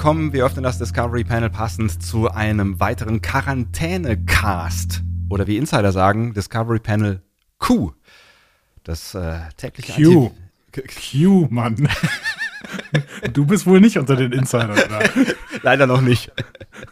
Willkommen. 0.00 0.32
Wir 0.32 0.46
öffnen 0.46 0.62
das 0.62 0.78
Discovery 0.78 1.24
Panel 1.24 1.50
passend 1.50 2.02
zu 2.02 2.30
einem 2.30 2.80
weiteren 2.80 3.20
Quarantäne-Cast. 3.20 5.02
Oder 5.28 5.46
wie 5.46 5.58
Insider 5.58 5.92
sagen, 5.92 6.32
Discovery 6.32 6.78
Panel 6.78 7.20
Q. 7.58 7.92
Das 8.82 9.14
äh, 9.14 9.40
tägliche 9.58 9.92
Q. 9.92 10.30
Q, 10.72 11.48
Mann. 11.50 11.86
du 13.34 13.44
bist 13.44 13.66
wohl 13.66 13.78
nicht 13.78 13.98
unter 13.98 14.16
den 14.16 14.32
Insidern, 14.32 14.70
oder? 14.70 15.02
Leider 15.62 15.86
noch 15.86 16.00
nicht. 16.00 16.32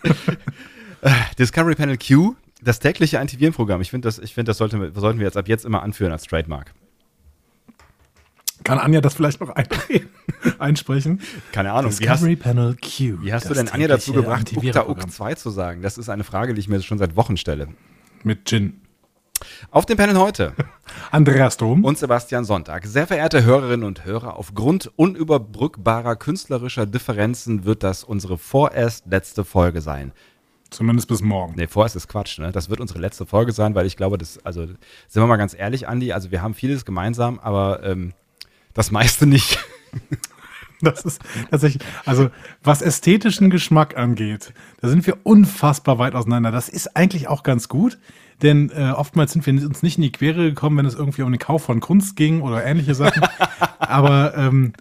Discovery 1.38 1.76
Panel 1.76 1.96
Q, 1.96 2.34
das 2.60 2.78
tägliche 2.78 3.20
Antivirenprogramm. 3.20 3.80
Ich 3.80 3.88
finde, 3.88 4.06
das, 4.06 4.18
ich 4.18 4.34
find, 4.34 4.48
das 4.48 4.58
sollte, 4.58 4.92
sollten 4.94 5.18
wir 5.18 5.24
jetzt 5.24 5.38
ab 5.38 5.48
jetzt 5.48 5.64
immer 5.64 5.82
anführen 5.82 6.12
als 6.12 6.24
Trademark. 6.24 6.74
Kann 8.68 8.78
Anja 8.78 9.00
das 9.00 9.14
vielleicht 9.14 9.40
noch 9.40 9.54
einsprechen? 10.58 11.22
Keine 11.52 11.72
Ahnung. 11.72 11.90
Discovery 11.90 12.36
hast, 12.36 12.42
Panel 12.42 12.76
Q. 12.76 13.22
Wie 13.22 13.32
hast 13.32 13.48
du 13.48 13.54
denn 13.54 13.70
Anja 13.70 13.88
dazu 13.88 14.12
gebracht, 14.12 14.54
Ukta 14.54 14.86
Uk 14.86 15.10
2 15.10 15.34
zu 15.36 15.48
sagen? 15.48 15.80
Das 15.80 15.96
ist 15.96 16.10
eine 16.10 16.22
Frage, 16.22 16.52
die 16.52 16.60
ich 16.60 16.68
mir 16.68 16.82
schon 16.82 16.98
seit 16.98 17.16
Wochen 17.16 17.38
stelle. 17.38 17.68
Mit 18.24 18.46
Gin. 18.46 18.82
Auf 19.70 19.86
dem 19.86 19.96
Panel 19.96 20.18
heute 20.18 20.52
Andreas 21.10 21.56
Dom 21.56 21.82
und 21.82 21.96
Sebastian 21.96 22.44
Sonntag. 22.44 22.84
Sehr 22.84 23.06
verehrte 23.06 23.42
Hörerinnen 23.42 23.86
und 23.86 24.04
Hörer, 24.04 24.36
aufgrund 24.36 24.92
unüberbrückbarer 24.96 26.16
künstlerischer 26.16 26.84
Differenzen 26.84 27.64
wird 27.64 27.82
das 27.82 28.04
unsere 28.04 28.36
vorerst 28.36 29.06
letzte 29.06 29.44
Folge 29.44 29.80
sein. 29.80 30.12
Zumindest 30.68 31.08
bis 31.08 31.22
morgen. 31.22 31.54
Nee, 31.56 31.68
vorerst 31.68 31.96
ist 31.96 32.08
Quatsch, 32.08 32.38
ne? 32.38 32.52
Das 32.52 32.68
wird 32.68 32.80
unsere 32.80 32.98
letzte 32.98 33.24
Folge 33.24 33.52
sein, 33.52 33.74
weil 33.74 33.86
ich 33.86 33.96
glaube, 33.96 34.18
das, 34.18 34.44
also, 34.44 34.66
sind 34.66 35.22
wir 35.22 35.26
mal 35.26 35.38
ganz 35.38 35.54
ehrlich, 35.58 35.88
Andi, 35.88 36.12
also 36.12 36.30
wir 36.30 36.42
haben 36.42 36.52
vieles 36.52 36.84
gemeinsam, 36.84 37.38
aber 37.38 37.82
ähm, 37.84 38.12
das 38.74 38.90
meiste 38.90 39.26
nicht. 39.26 39.58
Das 40.80 41.04
ist 41.04 41.20
tatsächlich, 41.50 41.82
also 42.04 42.30
was 42.62 42.82
ästhetischen 42.82 43.50
Geschmack 43.50 43.96
angeht, 43.96 44.52
da 44.80 44.88
sind 44.88 45.04
wir 45.08 45.18
unfassbar 45.24 45.98
weit 45.98 46.14
auseinander. 46.14 46.52
Das 46.52 46.68
ist 46.68 46.96
eigentlich 46.96 47.26
auch 47.26 47.42
ganz 47.42 47.68
gut, 47.68 47.98
denn 48.42 48.70
äh, 48.70 48.92
oftmals 48.92 49.32
sind 49.32 49.44
wir 49.44 49.54
uns 49.66 49.82
nicht 49.82 49.98
in 49.98 50.02
die 50.02 50.12
Quere 50.12 50.44
gekommen, 50.44 50.76
wenn 50.76 50.86
es 50.86 50.94
irgendwie 50.94 51.22
um 51.22 51.32
den 51.32 51.40
Kauf 51.40 51.64
von 51.64 51.80
Kunst 51.80 52.14
ging 52.14 52.42
oder 52.42 52.64
ähnliche 52.64 52.94
Sachen. 52.94 53.22
Aber 53.80 54.36
ähm, 54.36 54.72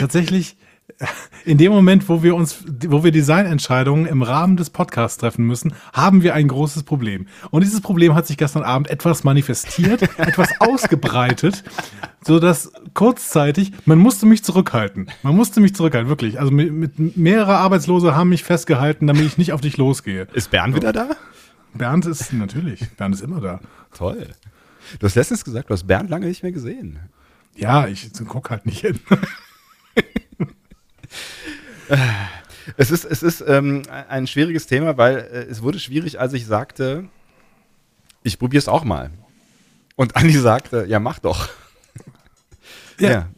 tatsächlich 0.00 0.56
in 1.44 1.58
dem 1.58 1.72
Moment, 1.72 2.08
wo 2.08 2.22
wir 2.22 2.34
uns, 2.34 2.64
wo 2.86 3.04
wir 3.04 3.12
Designentscheidungen 3.12 4.06
im 4.06 4.22
Rahmen 4.22 4.56
des 4.56 4.70
Podcasts 4.70 5.18
treffen 5.18 5.46
müssen, 5.46 5.74
haben 5.92 6.22
wir 6.22 6.34
ein 6.34 6.48
großes 6.48 6.84
Problem. 6.84 7.26
Und 7.50 7.64
dieses 7.64 7.80
Problem 7.80 8.14
hat 8.14 8.26
sich 8.26 8.36
gestern 8.36 8.62
Abend 8.62 8.90
etwas 8.90 9.24
manifestiert, 9.24 10.02
etwas 10.18 10.60
ausgebreitet, 10.60 11.64
so 12.24 12.38
dass 12.38 12.72
kurzzeitig, 12.94 13.72
man 13.84 13.98
musste 13.98 14.26
mich 14.26 14.42
zurückhalten. 14.42 15.10
Man 15.22 15.36
musste 15.36 15.60
mich 15.60 15.74
zurückhalten, 15.74 16.08
wirklich. 16.08 16.40
Also 16.40 16.52
mit, 16.52 16.72
mit 16.72 17.16
mehrere 17.16 17.58
Arbeitslose 17.58 18.14
haben 18.14 18.30
mich 18.30 18.44
festgehalten, 18.44 19.06
damit 19.06 19.22
ich 19.22 19.38
nicht 19.38 19.52
auf 19.52 19.60
dich 19.60 19.76
losgehe. 19.76 20.26
Ist 20.32 20.50
Bernd 20.50 20.74
wieder 20.74 20.92
da? 20.92 21.10
Bernd 21.74 22.06
ist 22.06 22.32
natürlich, 22.32 22.88
Bernd 22.96 23.14
ist 23.14 23.20
immer 23.20 23.40
da. 23.40 23.60
Toll. 23.92 24.28
Du 24.98 25.06
hast 25.06 25.14
letztens 25.14 25.44
gesagt, 25.44 25.68
du 25.68 25.74
hast 25.74 25.86
Bernd 25.86 26.08
lange 26.08 26.26
nicht 26.26 26.42
mehr 26.42 26.52
gesehen. 26.52 26.98
Ja, 27.54 27.86
ich 27.86 28.10
guck 28.28 28.50
halt 28.50 28.66
nicht 28.66 28.80
hin. 28.80 28.98
Es 32.76 32.90
ist, 32.90 33.04
es 33.04 33.22
ist 33.22 33.44
ähm, 33.46 33.82
ein 34.08 34.26
schwieriges 34.26 34.66
Thema, 34.66 34.96
weil 34.96 35.18
äh, 35.18 35.44
es 35.44 35.62
wurde 35.62 35.78
schwierig, 35.78 36.18
als 36.18 36.32
ich 36.32 36.46
sagte, 36.46 37.04
ich 38.24 38.38
probiere 38.38 38.58
es 38.58 38.68
auch 38.68 38.84
mal. 38.84 39.10
Und 39.94 40.16
Andi 40.16 40.36
sagte, 40.36 40.84
ja, 40.88 40.98
mach 40.98 41.18
doch. 41.18 41.48
Ja. 42.98 43.10
ja. 43.10 43.28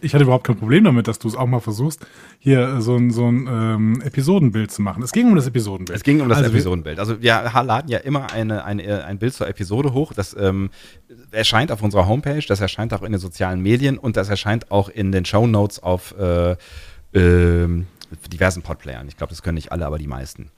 Ich 0.00 0.14
hatte 0.14 0.22
überhaupt 0.22 0.46
kein 0.46 0.56
Problem 0.56 0.84
damit, 0.84 1.08
dass 1.08 1.18
du 1.18 1.26
es 1.26 1.34
auch 1.34 1.46
mal 1.46 1.58
versuchst, 1.58 2.06
hier 2.38 2.80
so 2.80 2.94
ein, 2.94 3.10
so 3.10 3.26
ein 3.26 3.48
ähm, 3.50 4.00
Episodenbild 4.00 4.70
zu 4.70 4.80
machen. 4.80 5.02
Es 5.02 5.10
ging 5.10 5.28
um 5.28 5.34
das 5.34 5.48
Episodenbild. 5.48 5.96
Es 5.96 6.04
ging 6.04 6.20
um 6.20 6.28
das 6.28 6.38
also 6.38 6.50
Episodenbild. 6.50 7.00
Also 7.00 7.20
wir 7.20 7.50
laden 7.52 7.88
ja 7.88 7.98
immer 7.98 8.30
eine, 8.32 8.64
eine, 8.64 9.04
ein 9.04 9.18
Bild 9.18 9.34
zur 9.34 9.48
Episode 9.48 9.92
hoch. 9.92 10.12
Das 10.12 10.36
ähm, 10.38 10.70
erscheint 11.32 11.72
auf 11.72 11.82
unserer 11.82 12.06
Homepage, 12.06 12.44
das 12.46 12.60
erscheint 12.60 12.94
auch 12.94 13.02
in 13.02 13.10
den 13.10 13.20
sozialen 13.20 13.60
Medien 13.60 13.98
und 13.98 14.16
das 14.16 14.28
erscheint 14.28 14.70
auch 14.70 14.88
in 14.88 15.10
den 15.10 15.24
Show 15.24 15.48
Notes 15.48 15.82
auf 15.82 16.16
äh, 16.16 16.56
ähm, 17.14 17.86
diversen 18.32 18.62
Podplayern. 18.62 19.08
Ich 19.08 19.16
glaube, 19.16 19.30
das 19.30 19.42
können 19.42 19.56
nicht 19.56 19.72
alle, 19.72 19.86
aber 19.86 19.98
die 19.98 20.06
meisten. 20.06 20.50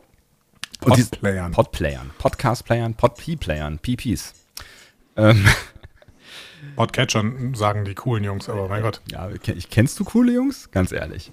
Podplayern. 0.81 1.53
Podplayern. 1.53 2.11
Podcast-Playern, 2.19 2.95
Pod-P-Playern, 2.95 3.79
PPs. 3.79 4.35
Ähm. 5.17 5.45
Podcatchern 6.77 7.55
sagen 7.55 7.85
die 7.85 7.95
coolen 7.95 8.25
Jungs, 8.25 8.49
aber 8.49 8.69
mein 8.69 8.83
Gott. 8.83 9.01
Ja, 9.11 9.31
ich, 9.31 9.71
kennst 9.71 9.99
du 9.99 10.05
coole 10.05 10.33
Jungs? 10.33 10.71
Ganz 10.71 10.93
ehrlich. 10.93 11.33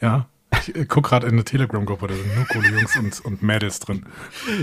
Ja, 0.00 0.26
ich 0.60 0.74
äh, 0.74 0.84
gucke 0.84 1.08
gerade 1.08 1.26
in 1.26 1.34
eine 1.34 1.44
Telegram-Gruppe, 1.44 2.08
da 2.08 2.14
sind 2.14 2.34
nur 2.34 2.46
coole 2.46 2.68
Jungs 2.68 2.96
und, 2.96 3.20
und 3.24 3.42
Mädels 3.42 3.80
drin. 3.80 4.06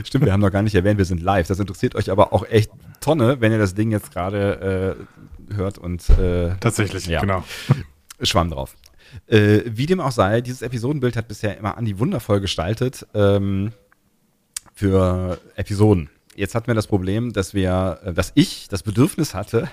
Stimmt, 0.04 0.26
wir 0.26 0.34
haben 0.34 0.42
noch 0.42 0.52
gar 0.52 0.62
nicht 0.62 0.76
erwähnt, 0.76 0.98
wir 0.98 1.06
sind 1.06 1.22
live. 1.22 1.48
Das 1.48 1.60
interessiert 1.60 1.96
euch 1.96 2.12
aber 2.12 2.34
auch 2.34 2.46
echt 2.48 2.72
Tonne, 3.02 3.42
wenn 3.42 3.52
ihr 3.52 3.58
das 3.58 3.76
Ding 3.76 3.92
jetzt 3.92 4.12
gerade 4.12 4.98
äh, 5.50 5.54
hört 5.56 5.78
und 5.78 6.08
äh, 6.10 6.56
Tatsächlich, 6.60 7.08
ja. 7.08 7.22
genau. 7.22 7.44
Schwamm 8.22 8.50
drauf. 8.50 8.76
Äh, 9.28 9.62
wie 9.66 9.86
dem 9.86 10.00
auch 10.00 10.12
sei, 10.12 10.42
dieses 10.42 10.62
Episodenbild 10.62 11.16
hat 11.16 11.28
bisher 11.28 11.58
immer 11.58 11.78
Andi 11.78 12.00
wundervoll 12.00 12.42
gestaltet 12.42 13.06
ähm, 13.14 13.72
für 14.74 15.40
Episoden. 15.56 16.10
Jetzt 16.36 16.56
hatten 16.56 16.68
wir 16.68 16.76
das 16.76 16.88
Problem, 16.88 17.34
dass 17.34 17.54
wir, 17.54 18.00
äh, 18.04 18.14
dass 18.14 18.32
ich 18.36 18.68
das 18.70 18.84
Bedürfnis 18.84 19.34
hatte, 19.34 19.70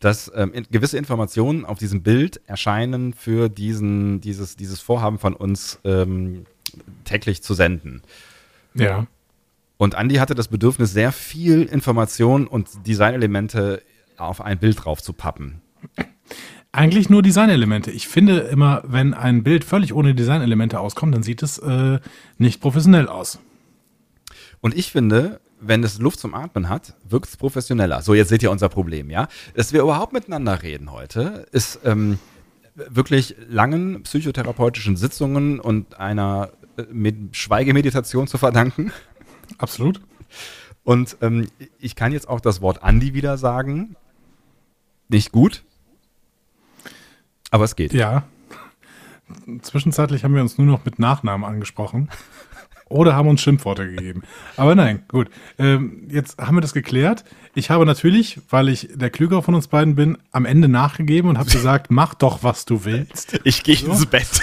dass 0.00 0.30
ähm, 0.34 0.52
gewisse 0.70 0.98
Informationen 0.98 1.64
auf 1.64 1.78
diesem 1.78 2.02
Bild 2.02 2.40
erscheinen 2.46 3.14
für 3.14 3.48
diesen, 3.48 4.20
dieses, 4.20 4.56
dieses 4.56 4.80
Vorhaben 4.80 5.18
von 5.18 5.34
uns 5.34 5.78
ähm, 5.84 6.46
täglich 7.04 7.42
zu 7.42 7.54
senden. 7.54 8.02
Ja. 8.74 9.06
Und 9.76 9.94
Andi 9.94 10.16
hatte 10.16 10.34
das 10.34 10.48
Bedürfnis, 10.48 10.92
sehr 10.92 11.12
viel 11.12 11.62
Information 11.62 12.46
und 12.46 12.86
Designelemente 12.86 13.82
auf 14.16 14.40
ein 14.40 14.58
Bild 14.58 14.84
drauf 14.84 15.02
zu 15.02 15.12
pappen. 15.12 15.60
Eigentlich 16.74 17.08
nur 17.08 17.22
Designelemente. 17.22 17.92
Ich 17.92 18.08
finde 18.08 18.40
immer, 18.40 18.82
wenn 18.84 19.14
ein 19.14 19.44
Bild 19.44 19.62
völlig 19.62 19.94
ohne 19.94 20.12
Designelemente 20.12 20.80
auskommt, 20.80 21.14
dann 21.14 21.22
sieht 21.22 21.40
es 21.44 21.58
äh, 21.58 22.00
nicht 22.38 22.60
professionell 22.60 23.06
aus. 23.06 23.38
Und 24.60 24.76
ich 24.76 24.90
finde, 24.90 25.40
wenn 25.60 25.84
es 25.84 26.00
Luft 26.00 26.18
zum 26.18 26.34
Atmen 26.34 26.68
hat, 26.68 26.94
wirkt 27.08 27.28
es 27.28 27.36
professioneller. 27.36 28.02
So, 28.02 28.12
jetzt 28.12 28.28
seht 28.28 28.42
ihr 28.42 28.50
unser 28.50 28.68
Problem, 28.68 29.08
ja? 29.08 29.28
Dass 29.54 29.72
wir 29.72 29.82
überhaupt 29.82 30.12
miteinander 30.12 30.64
reden 30.64 30.90
heute, 30.90 31.46
ist 31.52 31.78
ähm, 31.84 32.18
wirklich 32.74 33.36
langen 33.48 34.02
psychotherapeutischen 34.02 34.96
Sitzungen 34.96 35.60
und 35.60 36.00
einer 36.00 36.50
äh, 36.76 37.12
Schweigemeditation 37.30 38.26
zu 38.26 38.36
verdanken. 38.36 38.90
Absolut. 39.58 40.00
Und 40.82 41.18
ähm, 41.20 41.46
ich 41.78 41.94
kann 41.94 42.10
jetzt 42.10 42.28
auch 42.28 42.40
das 42.40 42.60
Wort 42.60 42.82
Andi 42.82 43.14
wieder 43.14 43.38
sagen. 43.38 43.94
Nicht 45.08 45.30
gut, 45.30 45.62
aber 47.54 47.64
es 47.64 47.76
geht. 47.76 47.94
Ja. 47.94 48.24
Zwischenzeitlich 49.62 50.24
haben 50.24 50.34
wir 50.34 50.42
uns 50.42 50.58
nur 50.58 50.66
noch 50.66 50.84
mit 50.84 50.98
Nachnamen 50.98 51.48
angesprochen. 51.48 52.10
Oder 52.88 53.14
haben 53.14 53.28
uns 53.28 53.42
Schimpfworte 53.42 53.88
gegeben. 53.88 54.22
Aber 54.56 54.74
nein, 54.74 55.04
gut. 55.06 55.30
Ähm, 55.56 56.08
jetzt 56.10 56.38
haben 56.38 56.56
wir 56.56 56.60
das 56.60 56.74
geklärt. 56.74 57.24
Ich 57.54 57.70
habe 57.70 57.86
natürlich, 57.86 58.40
weil 58.50 58.68
ich 58.68 58.88
der 58.92 59.08
Klügere 59.08 59.40
von 59.40 59.54
uns 59.54 59.68
beiden 59.68 59.94
bin, 59.94 60.18
am 60.32 60.46
Ende 60.46 60.66
nachgegeben 60.66 61.30
und 61.30 61.38
habe 61.38 61.48
gesagt, 61.48 61.92
mach 61.92 62.14
doch, 62.14 62.42
was 62.42 62.64
du 62.64 62.84
willst. 62.84 63.38
Ich 63.44 63.62
gehe 63.62 63.76
so. 63.76 63.92
ins 63.92 64.06
Bett. 64.06 64.28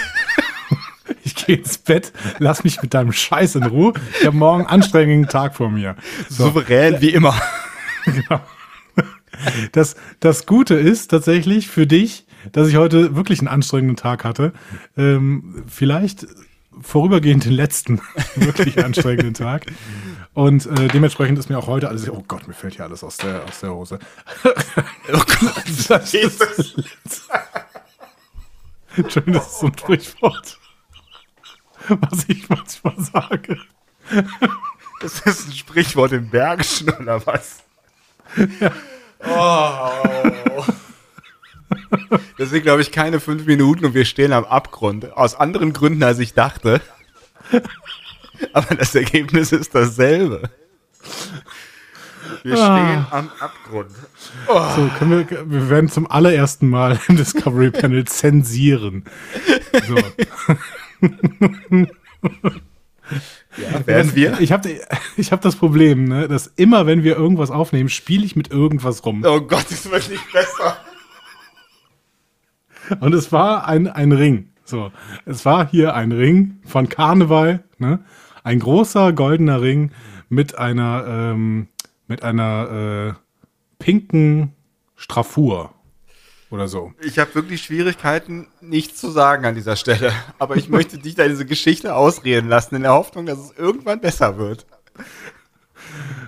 Ich 1.24 1.34
gehe 1.36 1.56
ins 1.56 1.78
Bett, 1.78 2.12
lass 2.38 2.64
mich 2.64 2.82
mit 2.82 2.94
deinem 2.94 3.12
Scheiß 3.12 3.54
in 3.56 3.64
Ruhe. 3.64 3.92
Ich 4.18 4.26
habe 4.26 4.36
morgen 4.36 4.62
einen 4.62 4.70
anstrengenden 4.70 5.28
Tag 5.28 5.54
vor 5.54 5.70
mir. 5.70 5.94
So. 6.28 6.44
Souverän 6.44 7.00
wie 7.00 7.10
immer. 7.10 7.34
genau. 8.04 8.40
Das, 9.72 9.96
das 10.20 10.46
Gute 10.46 10.74
ist 10.74 11.08
tatsächlich 11.08 11.68
für 11.68 11.86
dich, 11.86 12.26
dass 12.50 12.68
ich 12.68 12.76
heute 12.76 13.14
wirklich 13.14 13.38
einen 13.40 13.48
anstrengenden 13.48 13.96
Tag 13.96 14.24
hatte. 14.24 14.52
Ähm, 14.96 15.64
vielleicht 15.68 16.26
vorübergehend 16.80 17.44
den 17.44 17.52
letzten 17.52 18.00
wirklich 18.34 18.84
anstrengenden 18.84 19.34
Tag. 19.34 19.66
Und 20.34 20.66
äh, 20.66 20.88
dementsprechend 20.88 21.38
ist 21.38 21.50
mir 21.50 21.58
auch 21.58 21.66
heute 21.66 21.88
alles, 21.88 22.08
oh 22.08 22.24
Gott, 22.26 22.48
mir 22.48 22.54
fällt 22.54 22.74
hier 22.76 22.84
alles 22.84 23.04
aus 23.04 23.18
der, 23.18 23.44
aus 23.44 23.60
der 23.60 23.74
Hose. 23.74 23.98
oh 24.44 24.50
Gott, 25.12 25.64
das 25.88 26.14
ist 26.14 27.28
Entschuldigung, 28.96 29.40
das 29.40 29.52
ist 29.52 29.60
so 29.60 29.66
ein 29.66 29.78
Sprichwort. 29.78 30.58
Was 31.88 32.24
ich 32.28 32.48
manchmal 32.48 32.94
sage. 32.98 33.58
Das 35.00 35.20
ist 35.20 35.48
ein 35.48 35.52
Sprichwort 35.52 36.12
im 36.12 36.28
Bergischen 36.28 36.90
oder 36.90 37.26
was? 37.26 37.58
Ja. 38.60 38.72
Oh. 39.24 40.64
Das 42.38 42.50
sind, 42.50 42.62
glaube 42.62 42.82
ich, 42.82 42.92
keine 42.92 43.20
fünf 43.20 43.46
Minuten 43.46 43.84
und 43.84 43.94
wir 43.94 44.04
stehen 44.04 44.32
am 44.32 44.44
Abgrund. 44.44 45.12
Aus 45.16 45.34
anderen 45.34 45.72
Gründen, 45.72 46.02
als 46.02 46.18
ich 46.18 46.34
dachte. 46.34 46.80
Aber 48.52 48.74
das 48.74 48.94
Ergebnis 48.94 49.52
ist 49.52 49.74
dasselbe. 49.74 50.50
Wir 52.42 52.58
ah. 52.58 52.76
stehen 52.76 53.06
am 53.10 53.30
Abgrund. 53.40 53.90
Oh. 54.48 54.62
So, 54.76 54.90
können 54.98 55.28
wir, 55.28 55.50
wir 55.50 55.70
werden 55.70 55.90
zum 55.90 56.10
allerersten 56.10 56.68
Mal 56.68 56.98
im 57.08 57.16
Discovery 57.16 57.70
Panel 57.70 58.04
zensieren. 58.04 59.04
So. 59.86 59.96
Ja, 63.56 63.86
werden 63.86 64.14
wir? 64.14 64.40
Ich 64.40 64.52
habe 64.52 64.80
ich 65.16 65.32
hab 65.32 65.42
das 65.42 65.56
Problem, 65.56 66.04
ne, 66.04 66.28
dass 66.28 66.46
immer, 66.56 66.86
wenn 66.86 67.04
wir 67.04 67.16
irgendwas 67.16 67.50
aufnehmen, 67.50 67.88
spiele 67.90 68.24
ich 68.24 68.34
mit 68.36 68.50
irgendwas 68.50 69.04
rum. 69.04 69.22
Oh 69.26 69.40
Gott, 69.40 69.66
das 69.68 69.90
wird 69.90 70.08
nicht 70.08 70.32
besser. 70.32 70.76
Und 73.00 73.14
es 73.14 73.32
war 73.32 73.66
ein, 73.66 73.88
ein 73.88 74.12
Ring. 74.12 74.50
So, 74.64 74.92
es 75.26 75.44
war 75.44 75.68
hier 75.68 75.94
ein 75.94 76.12
Ring 76.12 76.60
von 76.64 76.88
Karneval, 76.88 77.64
ne? 77.78 78.04
Ein 78.44 78.58
großer 78.58 79.12
goldener 79.12 79.60
Ring 79.60 79.92
mit 80.28 80.58
einer, 80.58 81.04
ähm, 81.06 81.68
mit 82.08 82.22
einer 82.22 83.14
äh, 83.14 83.14
pinken 83.78 84.52
Straffur 84.96 85.74
oder 86.50 86.68
so. 86.68 86.92
Ich 87.00 87.18
habe 87.18 87.34
wirklich 87.34 87.62
Schwierigkeiten, 87.62 88.48
nichts 88.60 89.00
zu 89.00 89.10
sagen 89.10 89.44
an 89.46 89.54
dieser 89.54 89.76
Stelle. 89.76 90.12
Aber 90.38 90.56
ich 90.56 90.68
möchte 90.68 90.98
dich 90.98 91.14
da 91.14 91.26
diese 91.26 91.46
Geschichte 91.46 91.94
ausreden 91.94 92.48
lassen, 92.48 92.74
in 92.76 92.82
der 92.82 92.92
Hoffnung, 92.92 93.26
dass 93.26 93.38
es 93.38 93.52
irgendwann 93.56 94.00
besser 94.00 94.38
wird. 94.38 94.66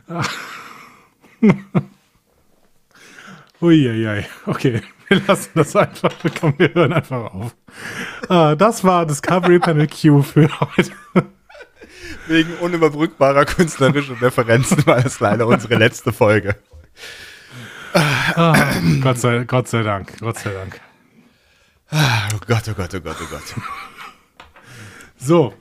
Uiuiui, 3.61 4.25
okay. 4.47 4.83
Wir 5.09 5.21
lassen 5.27 5.51
das 5.55 5.77
einfach. 5.77 6.13
Komm, 6.41 6.55
wir 6.57 6.73
hören 6.73 6.93
einfach 6.93 7.35
auf. 7.35 7.55
Ah, 8.29 8.55
das 8.55 8.85
war 8.85 9.05
Discovery 9.05 9.59
Panel 9.59 9.87
Q 9.87 10.23
für 10.23 10.49
heute. 10.61 10.93
Wegen 12.27 12.55
unüberbrückbarer 12.55 13.45
künstlerischer 13.45 14.21
Referenzen 14.21 14.87
war 14.87 15.03
das 15.03 15.21
leider 15.21 15.47
unsere 15.47 15.75
letzte 15.77 16.13
Folge. 16.13 16.57
Ah, 17.93 18.73
Gott, 19.03 19.19
sei, 19.19 19.45
Gott 19.45 19.69
sei 19.69 19.83
Dank, 19.83 20.19
Gott 20.21 20.39
sei 20.39 20.53
Dank. 20.53 20.81
Oh 21.93 22.39
Gott, 22.47 22.63
oh 22.69 22.75
Gott, 22.75 22.95
oh 22.95 23.01
Gott, 23.01 23.17
oh 23.21 23.27
Gott. 23.31 23.55
So. 25.17 25.55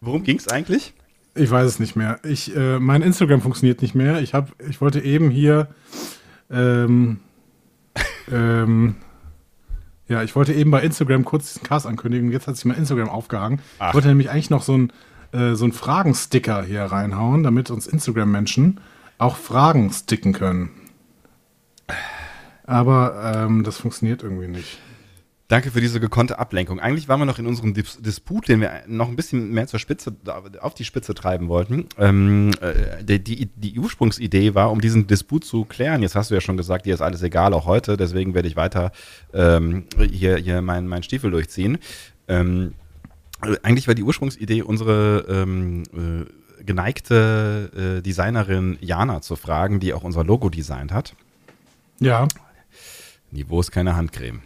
Worum 0.00 0.24
ging 0.24 0.36
es 0.36 0.48
eigentlich? 0.48 0.92
Ich 1.34 1.50
weiß 1.50 1.66
es 1.66 1.78
nicht 1.78 1.96
mehr. 1.96 2.20
Ich, 2.24 2.54
äh, 2.54 2.78
mein 2.78 3.02
Instagram 3.02 3.40
funktioniert 3.40 3.80
nicht 3.80 3.94
mehr. 3.94 4.20
Ich, 4.20 4.34
hab, 4.34 4.52
ich 4.68 4.80
wollte 4.80 5.00
eben 5.00 5.30
hier. 5.30 5.68
Ähm, 6.52 7.20
ähm, 8.30 8.96
ja, 10.08 10.22
ich 10.22 10.36
wollte 10.36 10.52
eben 10.52 10.70
bei 10.70 10.82
Instagram 10.82 11.24
kurz 11.24 11.54
diesen 11.54 11.66
Cast 11.66 11.86
ankündigen. 11.86 12.30
Jetzt 12.30 12.46
hat 12.46 12.56
sich 12.56 12.64
mein 12.64 12.76
Instagram 12.76 13.08
aufgehangen. 13.08 13.60
Ach. 13.78 13.88
Ich 13.88 13.94
wollte 13.94 14.08
nämlich 14.08 14.30
eigentlich 14.30 14.50
noch 14.50 14.62
so 14.62 14.74
einen 14.74 14.92
äh, 15.32 15.54
so 15.54 15.70
Fragensticker 15.70 16.62
hier 16.62 16.82
reinhauen, 16.84 17.42
damit 17.42 17.70
uns 17.70 17.86
Instagram-Menschen 17.86 18.80
auch 19.18 19.36
Fragen 19.36 19.90
sticken 19.90 20.32
können. 20.32 20.70
Aber 22.64 23.34
ähm, 23.34 23.64
das 23.64 23.78
funktioniert 23.78 24.22
irgendwie 24.22 24.48
nicht. 24.48 24.78
Danke 25.52 25.70
für 25.70 25.82
diese 25.82 26.00
gekonnte 26.00 26.38
Ablenkung. 26.38 26.80
Eigentlich 26.80 27.08
waren 27.10 27.20
wir 27.20 27.26
noch 27.26 27.38
in 27.38 27.46
unserem 27.46 27.74
Dis 27.74 28.00
Disput, 28.00 28.48
den 28.48 28.62
wir 28.62 28.84
noch 28.86 29.08
ein 29.08 29.16
bisschen 29.16 29.50
mehr 29.50 29.66
zur 29.66 29.78
Spitze, 29.78 30.16
auf 30.58 30.72
die 30.72 30.86
Spitze 30.86 31.12
treiben 31.12 31.48
wollten. 31.48 31.88
Ähm, 31.98 32.52
äh, 32.62 33.04
die, 33.04 33.22
die, 33.22 33.50
die, 33.54 33.78
Ursprungsidee 33.78 34.54
war, 34.54 34.70
um 34.70 34.80
diesen 34.80 35.08
Disput 35.08 35.44
zu 35.44 35.66
klären. 35.66 36.00
Jetzt 36.00 36.14
hast 36.14 36.30
du 36.30 36.34
ja 36.34 36.40
schon 36.40 36.56
gesagt, 36.56 36.86
dir 36.86 36.94
ist 36.94 37.02
alles 37.02 37.22
egal, 37.22 37.52
auch 37.52 37.66
heute. 37.66 37.98
Deswegen 37.98 38.32
werde 38.32 38.48
ich 38.48 38.56
weiter 38.56 38.92
ähm, 39.34 39.84
hier, 40.10 40.38
hier 40.38 40.62
meinen 40.62 40.88
mein 40.88 41.02
Stiefel 41.02 41.30
durchziehen. 41.30 41.76
Ähm, 42.28 42.72
eigentlich 43.62 43.86
war 43.88 43.94
die 43.94 44.04
Ursprungsidee, 44.04 44.62
unsere 44.62 45.26
ähm, 45.28 45.82
äh, 45.92 46.62
geneigte 46.64 47.98
äh, 47.98 48.00
Designerin 48.00 48.78
Jana 48.80 49.20
zu 49.20 49.36
fragen, 49.36 49.80
die 49.80 49.92
auch 49.92 50.02
unser 50.02 50.24
Logo 50.24 50.48
designt 50.48 50.92
hat. 50.92 51.14
Ja. 52.00 52.26
Niveau 53.30 53.60
ist 53.60 53.70
keine 53.70 53.96
Handcreme. 53.96 54.40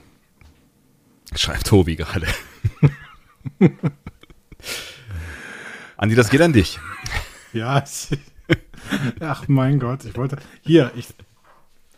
Schreibt 1.37 1.67
Tobi 1.67 1.97
gerade. 1.97 2.27
Andi, 5.97 6.15
das 6.15 6.31
geht 6.31 6.41
an 6.41 6.53
dich. 6.53 6.79
Ja, 7.53 7.83
ich, 7.85 8.19
ach 9.21 9.49
mein 9.49 9.79
Gott, 9.79 10.05
ich 10.05 10.17
wollte. 10.17 10.39
Hier, 10.63 10.93
ich, 10.97 11.09